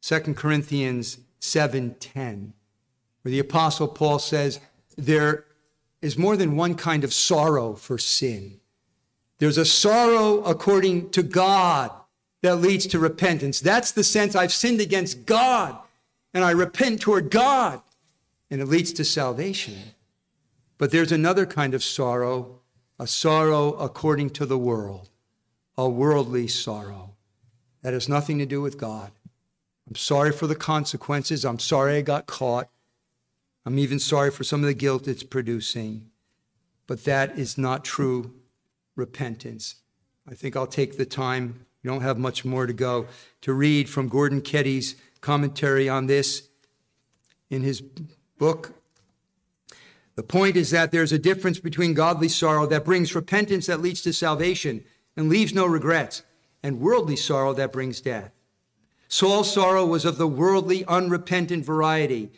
2 0.01 0.35
Corinthians 0.35 1.19
7:10, 1.39 2.55
where 3.23 3.31
the 3.31 3.39
apostle 3.39 3.87
Paul 3.87 4.19
says 4.19 4.59
there 4.97 5.45
is 6.03 6.19
more 6.19 6.37
than 6.37 6.57
one 6.57 6.75
kind 6.75 7.05
of 7.05 7.15
sorrow 7.15 7.75
for 7.75 7.99
sin. 7.99 8.59
There's 9.39 9.59
a 9.59 9.65
sorrow 9.65 10.43
according 10.43 11.11
to 11.11 11.23
God 11.23 11.93
that 12.43 12.57
leads 12.57 12.89
to 12.89 12.99
repentance. 12.99 13.61
That's 13.61 13.93
the 13.93 14.03
sense 14.03 14.35
I've 14.35 14.53
sinned 14.53 14.81
against 14.81 15.25
God 15.25 15.79
and 16.39 16.45
I 16.45 16.53
repent 16.53 17.01
toward 17.01 17.33
God, 17.33 17.83
and 18.49 18.61
it 18.61 18.67
leads 18.67 18.93
to 18.93 19.05
salvation. 19.05 19.75
But 20.79 20.93
there's 20.93 21.11
another 21.11 21.47
kind 21.47 21.75
of 21.75 21.83
sorrow, 21.83 22.61
a 22.97 23.09
sorrow 23.09 23.73
according 23.73 24.31
to 24.31 24.47
the 24.47 24.57
world, 24.57 25.11
a 25.77 25.89
worldly 25.89 26.47
sorrow 26.47 27.17
that 27.83 27.93
has 27.93 28.09
nothing 28.09 28.39
to 28.39 28.47
do 28.47 28.63
with 28.63 28.79
God. 28.79 29.11
I'm 29.89 29.97
sorry 29.97 30.31
for 30.31 30.47
the 30.47 30.55
consequences. 30.55 31.45
I'm 31.45 31.59
sorry 31.59 31.97
I 31.97 32.03
got 32.03 32.29
caught. 32.29 32.69
I'm 33.67 33.81
even 33.81 33.99
sorry 33.99 34.31
for 34.31 34.45
some 34.45 34.61
of 34.61 34.69
the 34.69 34.75
guilt 34.75 35.09
it's 35.09 35.25
producing. 35.25 36.09
But 36.87 37.03
that 37.03 37.37
is 37.37 37.59
not 37.59 37.85
true 37.85 38.33
repentance. 38.95 39.75
I 40.31 40.35
think 40.35 40.55
I'll 40.55 40.69
take 40.69 40.99
the 40.99 41.05
time, 41.05 41.67
we 41.83 41.89
don't 41.89 42.03
have 42.03 42.17
much 42.17 42.45
more 42.45 42.69
to 42.69 42.73
go, 42.73 43.09
to 43.41 43.53
read 43.53 43.89
from 43.89 44.09
Gordon 44.09 44.41
Keddie's 44.41 44.95
commentary 45.29 45.91
on 45.91 46.07
this 46.07 46.49
in 47.51 47.61
his 47.61 47.83
book. 48.39 48.73
The 50.15 50.23
point 50.23 50.57
is 50.57 50.71
that 50.71 50.91
there's 50.91 51.13
a 51.13 51.19
difference 51.19 51.61
between 51.61 51.93
godly 51.93 52.31
sorrow 52.31 52.65
that 52.65 52.87
brings 52.87 53.15
repentance 53.15 53.67
that 53.67 53.83
leads 53.83 54.01
to 54.03 54.15
salvation 54.15 54.85
and 55.19 55.29
leaves 55.29 55.53
no 55.53 55.67
regrets, 55.67 56.23
and 56.63 56.81
worldly 56.81 57.15
sorrow 57.15 57.53
that 57.53 57.75
brings 57.75 58.01
death. 58.01 58.33
Saul's 59.07 59.53
sorrow 59.53 59.85
was 59.85 60.07
of 60.07 60.17
the 60.17 60.27
worldly, 60.27 60.83
unrepentant 60.87 61.63
variety. 61.63 62.31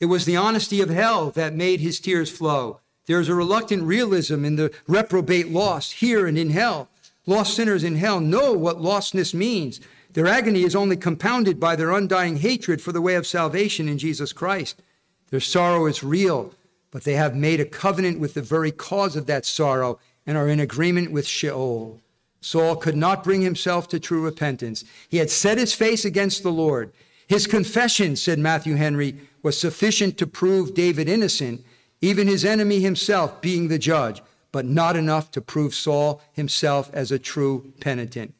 It 0.00 0.06
was 0.06 0.24
the 0.24 0.38
honesty 0.38 0.80
of 0.80 0.88
hell 0.88 1.30
that 1.32 1.54
made 1.54 1.80
his 1.80 2.00
tears 2.00 2.30
flow. 2.30 2.80
There's 3.04 3.28
a 3.28 3.34
reluctant 3.34 3.82
realism 3.82 4.46
in 4.46 4.56
the 4.56 4.72
reprobate 4.88 5.50
lost 5.50 5.92
here 5.92 6.26
and 6.26 6.38
in 6.38 6.48
hell. 6.48 6.88
Lost 7.26 7.54
sinners 7.54 7.84
in 7.84 7.96
hell 7.96 8.18
know 8.18 8.54
what 8.54 8.78
lostness 8.78 9.34
means. 9.34 9.78
Their 10.12 10.26
agony 10.26 10.62
is 10.62 10.74
only 10.74 10.96
compounded 10.96 11.60
by 11.60 11.76
their 11.76 11.92
undying 11.92 12.38
hatred 12.38 12.82
for 12.82 12.92
the 12.92 13.00
way 13.00 13.14
of 13.14 13.26
salvation 13.26 13.88
in 13.88 13.98
Jesus 13.98 14.32
Christ. 14.32 14.82
Their 15.30 15.40
sorrow 15.40 15.86
is 15.86 16.02
real, 16.02 16.52
but 16.90 17.04
they 17.04 17.14
have 17.14 17.36
made 17.36 17.60
a 17.60 17.64
covenant 17.64 18.18
with 18.18 18.34
the 18.34 18.42
very 18.42 18.72
cause 18.72 19.14
of 19.14 19.26
that 19.26 19.46
sorrow 19.46 20.00
and 20.26 20.36
are 20.36 20.48
in 20.48 20.58
agreement 20.58 21.12
with 21.12 21.26
Sheol. 21.26 22.00
Saul 22.40 22.76
could 22.76 22.96
not 22.96 23.22
bring 23.22 23.42
himself 23.42 23.86
to 23.88 24.00
true 24.00 24.24
repentance. 24.24 24.84
He 25.08 25.18
had 25.18 25.30
set 25.30 25.58
his 25.58 25.74
face 25.74 26.04
against 26.04 26.42
the 26.42 26.52
Lord. 26.52 26.92
His 27.28 27.46
confession, 27.46 28.16
said 28.16 28.38
Matthew 28.38 28.74
Henry, 28.74 29.16
was 29.42 29.58
sufficient 29.58 30.18
to 30.18 30.26
prove 30.26 30.74
David 30.74 31.08
innocent, 31.08 31.64
even 32.00 32.26
his 32.26 32.44
enemy 32.44 32.80
himself 32.80 33.40
being 33.40 33.68
the 33.68 33.78
judge, 33.78 34.22
but 34.52 34.64
not 34.64 34.96
enough 34.96 35.30
to 35.32 35.40
prove 35.40 35.74
Saul 35.74 36.20
himself 36.32 36.90
as 36.92 37.12
a 37.12 37.18
true 37.18 37.72
penitent. 37.78 38.34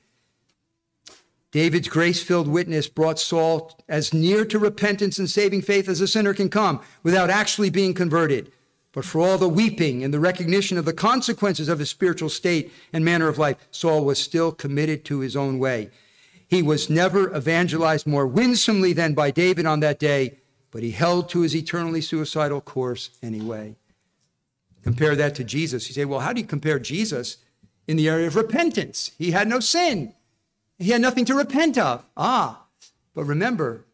David's 1.53 1.88
grace 1.88 2.22
filled 2.22 2.46
witness 2.46 2.86
brought 2.88 3.18
Saul 3.18 3.76
as 3.88 4.14
near 4.14 4.44
to 4.44 4.59
repentance 4.59 5.18
and 5.18 5.28
saving 5.28 5.62
faith 5.62 5.88
as 5.88 6.01
a 6.01 6.07
sinner 6.07 6.32
can 6.32 6.48
come 6.48 6.80
without 7.03 7.28
actually 7.28 7.70
being 7.70 7.92
converted. 7.92 8.53
But 8.92 9.05
for 9.05 9.20
all 9.20 9.38
the 9.38 9.48
weeping 9.48 10.03
and 10.05 10.12
the 10.12 10.20
recognition 10.20 10.78
of 10.78 10.84
the 10.84 10.92
consequences 10.92 11.68
of 11.68 11.78
his 11.78 11.90
spiritual 11.90 12.28
state 12.28 12.72
and 12.92 13.05
manner 13.05 13.28
of 13.28 13.38
life, 13.38 13.57
Saul 13.70 14.05
was 14.05 14.18
still 14.18 14.53
committed 14.53 15.05
to 15.07 15.20
his 15.20 15.36
own 15.36 15.59
way. 15.59 15.90
He 16.46 16.62
was 16.62 16.90
never 16.90 17.34
evangelized 17.36 18.07
more 18.07 18.26
winsomely 18.26 18.92
than 18.92 19.14
by 19.14 19.30
David 19.30 19.66
on 19.66 19.80
that 19.80 20.01
day, 20.01 20.38
but 20.72 20.82
he 20.82 20.90
held 20.90 21.28
to 21.30 21.40
his 21.40 21.55
eternally 21.55 22.01
suicidal 22.01 22.61
course 22.61 23.11
anyway. 23.22 23.76
Compare 24.82 25.14
that 25.16 25.34
to 25.36 25.44
Jesus. 25.44 25.88
You 25.88 25.94
say, 25.94 26.05
well, 26.05 26.20
how 26.20 26.32
do 26.32 26.40
you 26.40 26.46
compare 26.46 26.78
Jesus 26.78 27.38
in 27.86 27.96
the 27.96 28.09
area 28.09 28.26
of 28.26 28.36
repentance? 28.36 29.12
He 29.18 29.30
had 29.32 29.46
no 29.46 29.61
sin. 29.61 30.14
He 30.81 30.91
had 30.91 31.03
nothing 31.03 31.26
to 31.26 31.35
repent 31.35 31.76
of. 31.76 32.05
Ah, 32.16 32.64
but 33.14 33.24
remember, 33.24 33.85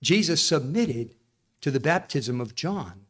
Jesus 0.00 0.40
submitted 0.40 1.14
to 1.60 1.72
the 1.72 1.80
baptism 1.80 2.40
of 2.40 2.54
John. 2.54 3.04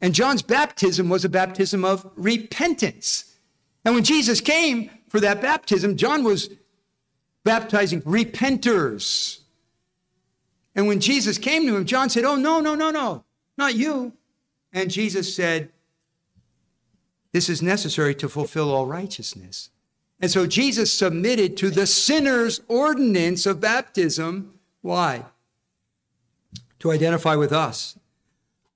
And 0.00 0.12
John's 0.12 0.42
baptism 0.42 1.08
was 1.08 1.24
a 1.24 1.28
baptism 1.28 1.84
of 1.84 2.10
repentance. 2.16 3.36
And 3.84 3.94
when 3.94 4.02
Jesus 4.02 4.40
came 4.40 4.90
for 5.08 5.20
that 5.20 5.40
baptism, 5.40 5.96
John 5.96 6.24
was 6.24 6.50
baptizing 7.44 8.02
repenters. 8.02 9.38
And 10.74 10.88
when 10.88 10.98
Jesus 10.98 11.38
came 11.38 11.66
to 11.66 11.76
him, 11.76 11.86
John 11.86 12.10
said, 12.10 12.24
Oh, 12.24 12.34
no, 12.34 12.60
no, 12.60 12.74
no, 12.74 12.90
no, 12.90 13.24
not 13.56 13.76
you. 13.76 14.12
And 14.72 14.90
Jesus 14.90 15.34
said, 15.34 15.70
This 17.32 17.48
is 17.48 17.62
necessary 17.62 18.14
to 18.16 18.28
fulfill 18.28 18.74
all 18.74 18.86
righteousness. 18.86 19.70
And 20.20 20.30
so 20.30 20.46
Jesus 20.46 20.92
submitted 20.92 21.56
to 21.58 21.70
the 21.70 21.86
sinner's 21.86 22.60
ordinance 22.68 23.44
of 23.44 23.60
baptism. 23.60 24.54
Why? 24.80 25.26
To 26.80 26.90
identify 26.90 27.36
with 27.36 27.52
us, 27.52 27.98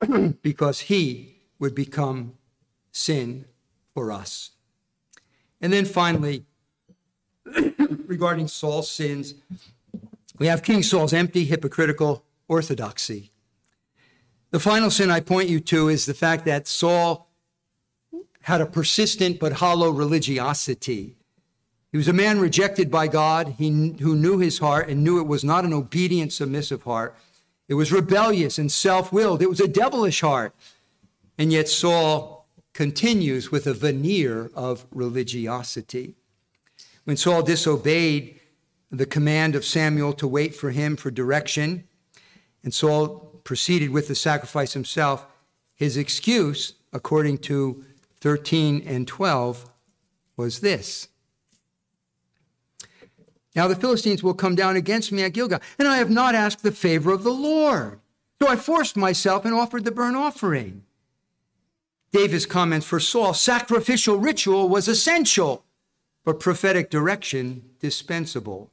because 0.42 0.80
he 0.80 1.36
would 1.58 1.74
become 1.74 2.34
sin 2.92 3.46
for 3.94 4.12
us. 4.12 4.50
And 5.60 5.72
then 5.72 5.84
finally, 5.84 6.44
regarding 8.06 8.48
Saul's 8.48 8.90
sins, 8.90 9.34
we 10.38 10.46
have 10.46 10.62
King 10.62 10.82
Saul's 10.82 11.12
empty, 11.12 11.44
hypocritical 11.44 12.24
orthodoxy. 12.48 13.30
The 14.50 14.58
final 14.58 14.90
sin 14.90 15.10
I 15.10 15.20
point 15.20 15.48
you 15.48 15.60
to 15.60 15.88
is 15.88 16.06
the 16.06 16.14
fact 16.14 16.44
that 16.46 16.66
Saul 16.66 17.28
had 18.42 18.60
a 18.60 18.66
persistent 18.66 19.38
but 19.38 19.52
hollow 19.54 19.90
religiosity. 19.90 21.16
He 21.92 21.98
was 21.98 22.08
a 22.08 22.12
man 22.12 22.38
rejected 22.38 22.90
by 22.90 23.08
God 23.08 23.54
he, 23.58 23.96
who 24.00 24.14
knew 24.14 24.38
his 24.38 24.58
heart 24.58 24.88
and 24.88 25.02
knew 25.02 25.18
it 25.18 25.26
was 25.26 25.42
not 25.42 25.64
an 25.64 25.72
obedient, 25.72 26.32
submissive 26.32 26.84
heart. 26.84 27.16
It 27.68 27.74
was 27.74 27.92
rebellious 27.92 28.58
and 28.58 28.70
self 28.70 29.12
willed. 29.12 29.42
It 29.42 29.48
was 29.48 29.60
a 29.60 29.68
devilish 29.68 30.20
heart. 30.20 30.54
And 31.36 31.52
yet 31.52 31.68
Saul 31.68 32.46
continues 32.74 33.50
with 33.50 33.66
a 33.66 33.74
veneer 33.74 34.50
of 34.54 34.86
religiosity. 34.92 36.14
When 37.04 37.16
Saul 37.16 37.42
disobeyed 37.42 38.38
the 38.90 39.06
command 39.06 39.54
of 39.54 39.64
Samuel 39.64 40.12
to 40.14 40.28
wait 40.28 40.54
for 40.54 40.70
him 40.70 40.96
for 40.96 41.10
direction, 41.10 41.84
and 42.62 42.74
Saul 42.74 43.40
proceeded 43.44 43.90
with 43.90 44.08
the 44.08 44.14
sacrifice 44.14 44.74
himself, 44.74 45.26
his 45.74 45.96
excuse, 45.96 46.74
according 46.92 47.38
to 47.38 47.84
13 48.20 48.82
and 48.86 49.08
12, 49.08 49.70
was 50.36 50.60
this 50.60 51.08
now 53.54 53.66
the 53.66 53.76
Philistines 53.76 54.22
will 54.22 54.34
come 54.34 54.54
down 54.54 54.76
against 54.76 55.12
me 55.12 55.22
at 55.22 55.32
Gilgal, 55.32 55.60
and 55.78 55.88
I 55.88 55.96
have 55.96 56.10
not 56.10 56.34
asked 56.34 56.62
the 56.62 56.72
favor 56.72 57.12
of 57.12 57.24
the 57.24 57.32
Lord. 57.32 58.00
So 58.40 58.48
I 58.48 58.56
forced 58.56 58.96
myself 58.96 59.44
and 59.44 59.54
offered 59.54 59.84
the 59.84 59.90
burnt 59.90 60.16
offering. 60.16 60.84
Davis 62.12 62.46
comments 62.46 62.86
for 62.86 62.98
Saul 62.98 63.34
sacrificial 63.34 64.16
ritual 64.16 64.68
was 64.68 64.88
essential, 64.88 65.64
but 66.24 66.40
prophetic 66.40 66.90
direction 66.90 67.62
dispensable. 67.80 68.70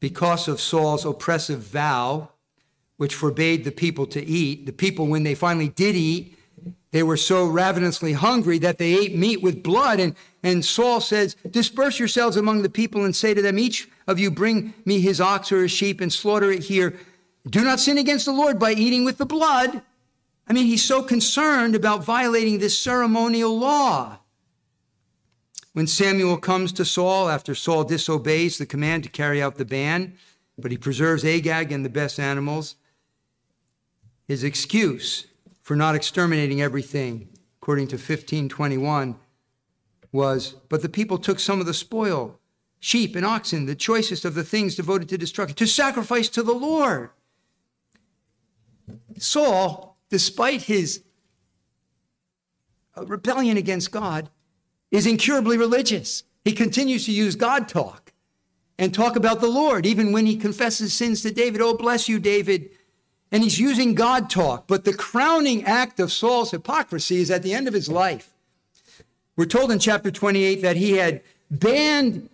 Because 0.00 0.48
of 0.48 0.60
Saul's 0.60 1.04
oppressive 1.04 1.60
vow, 1.60 2.30
which 2.96 3.14
forbade 3.14 3.64
the 3.64 3.72
people 3.72 4.06
to 4.06 4.24
eat, 4.24 4.66
the 4.66 4.72
people, 4.72 5.06
when 5.06 5.24
they 5.24 5.34
finally 5.34 5.68
did 5.68 5.96
eat, 5.96 6.38
they 6.92 7.02
were 7.02 7.16
so 7.16 7.46
ravenously 7.46 8.12
hungry 8.12 8.58
that 8.60 8.78
they 8.78 8.94
ate 8.94 9.16
meat 9.16 9.42
with 9.42 9.62
blood. 9.62 9.98
And, 9.98 10.14
and 10.42 10.64
Saul 10.64 11.00
says, 11.00 11.34
Disperse 11.50 11.98
yourselves 11.98 12.36
among 12.36 12.62
the 12.62 12.68
people 12.68 13.04
and 13.04 13.14
say 13.14 13.34
to 13.34 13.42
them, 13.42 13.58
Each 13.58 13.88
of 14.06 14.18
you 14.18 14.30
bring 14.30 14.74
me 14.84 15.00
his 15.00 15.20
ox 15.20 15.50
or 15.50 15.62
his 15.62 15.72
sheep 15.72 16.00
and 16.00 16.12
slaughter 16.12 16.52
it 16.52 16.62
here. 16.62 16.96
Do 17.48 17.64
not 17.64 17.80
sin 17.80 17.98
against 17.98 18.26
the 18.26 18.32
Lord 18.32 18.58
by 18.58 18.72
eating 18.72 19.04
with 19.04 19.18
the 19.18 19.26
blood. 19.26 19.82
I 20.46 20.52
mean, 20.52 20.66
he's 20.66 20.84
so 20.84 21.02
concerned 21.02 21.74
about 21.74 22.04
violating 22.04 22.58
this 22.58 22.78
ceremonial 22.78 23.58
law. 23.58 24.18
When 25.72 25.88
Samuel 25.88 26.36
comes 26.36 26.72
to 26.74 26.84
Saul 26.84 27.28
after 27.28 27.54
Saul 27.54 27.82
disobeys 27.82 28.58
the 28.58 28.66
command 28.66 29.02
to 29.02 29.10
carry 29.10 29.42
out 29.42 29.56
the 29.56 29.64
ban, 29.64 30.14
but 30.56 30.70
he 30.70 30.78
preserves 30.78 31.24
Agag 31.24 31.72
and 31.72 31.84
the 31.84 31.90
best 31.90 32.20
animals, 32.20 32.76
his 34.28 34.44
excuse 34.44 35.26
for 35.64 35.74
not 35.74 35.94
exterminating 35.94 36.60
everything, 36.60 37.26
according 37.60 37.88
to 37.88 37.96
1521, 37.96 39.16
was, 40.12 40.56
But 40.68 40.82
the 40.82 40.90
people 40.90 41.16
took 41.16 41.40
some 41.40 41.58
of 41.58 41.64
the 41.66 41.72
spoil, 41.72 42.38
sheep 42.78 43.16
and 43.16 43.24
oxen, 43.24 43.64
the 43.64 43.74
choicest 43.74 44.26
of 44.26 44.34
the 44.34 44.44
things 44.44 44.76
devoted 44.76 45.08
to 45.08 45.18
destruction, 45.18 45.56
to 45.56 45.66
sacrifice 45.66 46.28
to 46.28 46.42
the 46.42 46.52
Lord. 46.52 47.10
Saul, 49.18 49.96
despite 50.10 50.62
his 50.62 51.02
uh, 52.94 53.06
rebellion 53.06 53.56
against 53.56 53.90
God, 53.90 54.28
is 54.90 55.06
incurably 55.06 55.56
religious. 55.56 56.24
He 56.44 56.52
continues 56.52 57.06
to 57.06 57.12
use 57.12 57.36
God 57.36 57.70
talk 57.70 58.12
and 58.78 58.92
talk 58.92 59.16
about 59.16 59.40
the 59.40 59.48
Lord, 59.48 59.86
even 59.86 60.12
when 60.12 60.26
he 60.26 60.36
confesses 60.36 60.92
sins 60.92 61.22
to 61.22 61.32
David. 61.32 61.62
Oh, 61.62 61.74
bless 61.74 62.06
you, 62.06 62.18
David. 62.18 62.68
And 63.32 63.42
he's 63.42 63.58
using 63.58 63.94
God 63.94 64.30
talk. 64.30 64.66
But 64.66 64.84
the 64.84 64.92
crowning 64.92 65.64
act 65.64 65.98
of 65.98 66.12
Saul's 66.12 66.52
hypocrisy 66.52 67.16
is 67.16 67.30
at 67.30 67.42
the 67.42 67.52
end 67.52 67.66
of 67.66 67.74
his 67.74 67.88
life. 67.88 68.30
We're 69.36 69.46
told 69.46 69.72
in 69.72 69.78
chapter 69.78 70.10
28 70.10 70.62
that 70.62 70.76
he 70.76 70.92
had 70.92 71.22
banned 71.50 72.28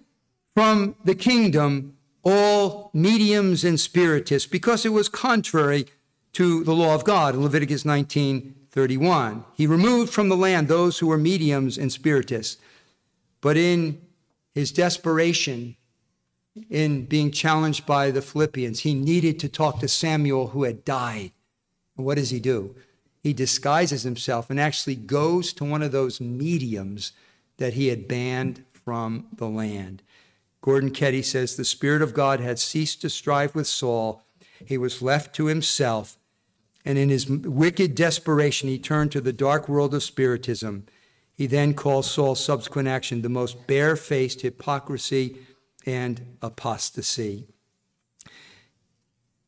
from 0.55 0.97
the 1.05 1.15
kingdom 1.15 1.97
all 2.23 2.91
mediums 2.93 3.65
and 3.65 3.81
spiritists 3.81 4.47
because 4.47 4.85
it 4.85 4.91
was 4.91 5.09
contrary 5.09 5.87
to 6.35 6.63
the 6.65 6.75
law 6.75 6.95
of 6.95 7.05
God 7.05 7.35
Leviticus 7.35 7.85
19 7.85 8.55
31. 8.71 9.45
He 9.55 9.67
removed 9.67 10.13
from 10.13 10.29
the 10.29 10.37
land 10.37 10.69
those 10.69 10.99
who 10.99 11.09
were 11.09 11.19
mediums 11.19 11.77
and 11.77 11.91
spiritists. 11.91 12.57
But 13.41 13.57
in 13.57 14.01
his 14.55 14.71
desperation, 14.71 15.77
in 16.69 17.07
being 17.07 17.31
challenged 17.31 17.87
by 17.87 18.11
the 18.11 18.23
Philippians, 18.23 18.81
he 18.81 18.95
needed 18.95 19.39
to 19.41 19.49
talk 19.49 19.81
to 19.81 19.89
Samuel 19.89 20.49
who 20.49 20.65
had 20.65 20.85
died. 20.85 21.33
And 21.97 22.07
what 22.07 22.17
does 22.17 22.31
he 22.31 22.41
do? 22.41 22.75
He 23.23 23.33
disguises 23.33 24.03
himself 24.03 24.51
and 24.51 24.59
actually 24.59 24.97
goes 24.97 25.53
to 25.55 25.65
one 25.65 25.83
of 25.83 25.93
those 25.93 26.21
mediums 26.21 27.13
that 27.59 27.75
he 27.75 27.89
had 27.89 28.09
banned 28.09 28.65
from 28.73 29.27
the 29.37 29.49
land. 29.49 30.03
Gordon 30.63 30.91
Keddie 30.91 31.23
says 31.23 31.57
the 31.57 31.65
Spirit 31.65 32.03
of 32.03 32.15
God 32.15 32.41
had 32.41 32.59
ceased 32.59 33.01
to 33.03 33.11
strive 33.11 33.55
with 33.55 33.67
Saul. 33.67 34.23
He 34.65 34.79
was 34.79 35.03
left 35.03 35.35
to 35.37 35.47
himself 35.47 36.19
and 36.85 36.99
in 36.99 37.09
his 37.09 37.29
wicked 37.29 37.95
desperation, 37.95 38.69
he 38.69 38.79
turned 38.79 39.13
to 39.13 39.21
the 39.21 39.33
dark 39.33 39.69
world 39.69 39.95
of 39.95 40.03
Spiritism. 40.03 40.87
He 41.33 41.47
then 41.47 41.75
calls 41.75 42.11
Saul's 42.11 42.43
subsequent 42.43 42.89
action 42.89 43.23
the 43.23 43.29
most 43.29 43.67
barefaced 43.67 44.41
hypocrisy 44.41 45.39
and 45.87 46.37
apostasy. 46.43 47.47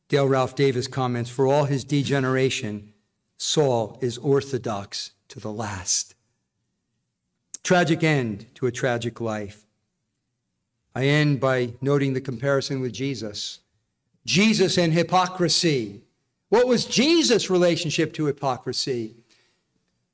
Dale 0.09 0.27
Ralph 0.27 0.55
Davis 0.55 0.87
comments 0.87 1.29
For 1.29 1.47
all 1.47 1.65
his 1.65 1.83
degeneration, 1.83 2.93
Saul 3.37 3.97
is 4.01 4.17
orthodox 4.17 5.11
to 5.29 5.39
the 5.39 5.51
last. 5.51 6.15
Tragic 7.63 8.03
end 8.03 8.47
to 8.55 8.67
a 8.67 8.71
tragic 8.71 9.21
life. 9.21 9.65
I 10.95 11.05
end 11.05 11.39
by 11.39 11.73
noting 11.81 12.13
the 12.13 12.21
comparison 12.21 12.81
with 12.81 12.93
Jesus. 12.93 13.59
Jesus 14.25 14.77
and 14.77 14.93
hypocrisy 14.93 16.03
what 16.53 16.67
was 16.67 16.85
Jesus' 16.85 17.49
relationship 17.49 18.13
to 18.13 18.25
hypocrisy? 18.25 19.15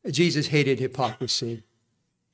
Jesus 0.09 0.47
hated 0.47 0.79
hypocrisy. 0.79 1.63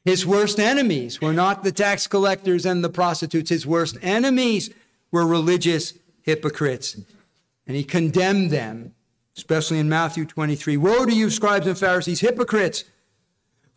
His 0.06 0.24
worst 0.24 0.60
enemies 0.60 1.20
were 1.20 1.34
not 1.34 1.64
the 1.64 1.72
tax 1.72 2.06
collectors 2.06 2.64
and 2.64 2.84
the 2.84 2.90
prostitutes. 2.90 3.50
His 3.50 3.66
worst 3.66 3.98
enemies 4.04 4.70
were 5.12 5.26
religious 5.26 5.96
hypocrites. 6.22 7.02
And 7.66 7.76
he 7.76 7.84
condemned 7.84 8.52
them, 8.52 8.94
especially 9.36 9.80
in 9.80 9.90
Matthew 9.90 10.26
23. 10.26 10.78
Woe 10.78 11.06
to 11.06 11.12
you, 11.12 11.32
scribes 11.32 11.66
and 11.66 11.78
Pharisees, 11.78 12.20
hypocrites! 12.20 12.84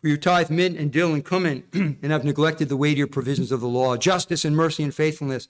For 0.01 0.07
you 0.07 0.17
tithe 0.17 0.51
mint 0.51 0.77
and 0.77 0.91
dill 0.91 1.15
and 1.15 1.25
cumin 1.25 1.63
and 1.73 2.11
have 2.11 2.23
neglected 2.23 2.69
the 2.69 2.77
weightier 2.77 3.07
provisions 3.07 3.51
of 3.51 3.59
the 3.59 3.67
law, 3.67 3.97
justice 3.97 4.45
and 4.45 4.55
mercy 4.55 4.83
and 4.83 4.93
faithfulness. 4.93 5.47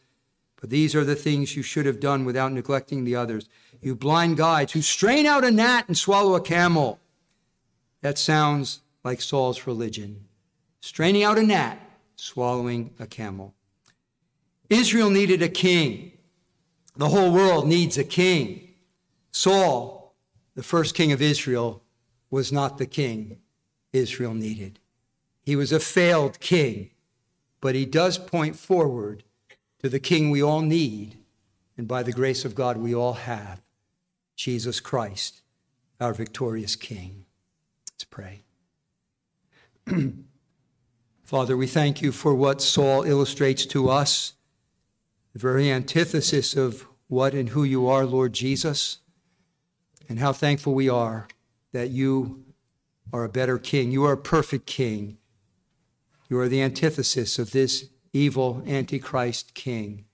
But 0.61 0.69
these 0.69 0.95
are 0.95 1.03
the 1.03 1.15
things 1.15 1.57
you 1.57 1.61
should 1.61 1.85
have 1.85 1.99
done 1.99 2.23
without 2.23 2.53
neglecting 2.53 3.03
the 3.03 3.17
others 3.17 3.49
you 3.81 3.95
blind 3.95 4.37
guides 4.37 4.73
who 4.73 4.81
strain 4.81 5.25
out 5.25 5.43
a 5.43 5.51
gnat 5.51 5.87
and 5.87 5.97
swallow 5.97 6.35
a 6.35 6.41
camel. 6.41 6.99
That 8.01 8.17
sounds 8.17 8.81
like 9.03 9.21
Saul's 9.21 9.67
religion. 9.67 10.25
Straining 10.81 11.23
out 11.23 11.37
a 11.37 11.43
gnat, 11.43 11.79
swallowing 12.15 12.93
a 12.99 13.07
camel. 13.07 13.53
Israel 14.69 15.09
needed 15.09 15.41
a 15.41 15.49
king. 15.49 16.11
The 16.95 17.09
whole 17.09 17.31
world 17.31 17.67
needs 17.67 17.97
a 17.97 18.03
king. 18.03 18.73
Saul, 19.31 20.15
the 20.55 20.63
first 20.63 20.95
king 20.95 21.11
of 21.11 21.21
Israel, 21.21 21.83
was 22.29 22.51
not 22.51 22.77
the 22.77 22.85
king 22.85 23.39
Israel 23.93 24.33
needed. 24.33 24.79
He 25.41 25.55
was 25.55 25.71
a 25.71 25.79
failed 25.79 26.39
king, 26.39 26.91
but 27.61 27.75
he 27.75 27.85
does 27.85 28.17
point 28.17 28.55
forward 28.55 29.23
to 29.81 29.89
the 29.89 29.99
king 29.99 30.29
we 30.29 30.43
all 30.43 30.61
need, 30.61 31.17
and 31.77 31.87
by 31.87 32.03
the 32.03 32.11
grace 32.11 32.45
of 32.45 32.55
God, 32.55 32.77
we 32.77 32.93
all 32.93 33.13
have. 33.13 33.61
Jesus 34.35 34.79
Christ, 34.79 35.41
our 35.99 36.13
victorious 36.13 36.75
King. 36.75 37.25
Let's 37.91 38.03
pray. 38.03 38.41
Father, 41.29 41.55
we 41.55 41.67
thank 41.67 42.01
you 42.01 42.11
for 42.11 42.33
what 42.33 42.59
Saul 42.59 43.03
illustrates 43.03 43.63
to 43.67 43.87
us, 43.87 44.33
the 45.31 45.37
very 45.37 45.69
antithesis 45.69 46.55
of 46.55 46.87
what 47.07 47.35
and 47.35 47.49
who 47.49 47.63
you 47.63 47.87
are, 47.87 48.03
Lord 48.03 48.33
Jesus, 48.33 48.97
and 50.09 50.17
how 50.17 50.33
thankful 50.33 50.73
we 50.73 50.89
are 50.89 51.27
that 51.71 51.91
you 51.91 52.45
are 53.13 53.23
a 53.23 53.29
better 53.29 53.59
king. 53.59 53.91
You 53.91 54.05
are 54.05 54.13
a 54.13 54.17
perfect 54.17 54.65
king. 54.65 55.19
You 56.29 56.39
are 56.39 56.47
the 56.47 56.63
antithesis 56.63 57.37
of 57.37 57.51
this 57.51 57.89
evil 58.11 58.63
antichrist 58.65 59.53
king. 59.53 60.05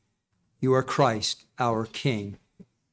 You 0.60 0.74
are 0.74 0.84
Christ, 0.84 1.46
our 1.58 1.86
king. 1.86 2.40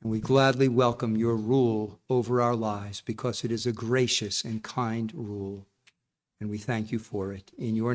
And 0.00 0.12
we 0.12 0.20
gladly 0.20 0.68
welcome 0.68 1.16
your 1.16 1.34
rule 1.34 1.98
over 2.08 2.40
our 2.40 2.54
lives 2.54 3.00
because 3.00 3.42
it 3.42 3.50
is 3.50 3.66
a 3.66 3.72
gracious 3.72 4.44
and 4.44 4.62
kind 4.62 5.12
rule. 5.12 5.66
And 6.42 6.50
we 6.50 6.58
thank 6.58 6.90
you 6.90 6.98
for 6.98 7.32
it. 7.32 7.52
In 7.56 7.76
your. 7.76 7.90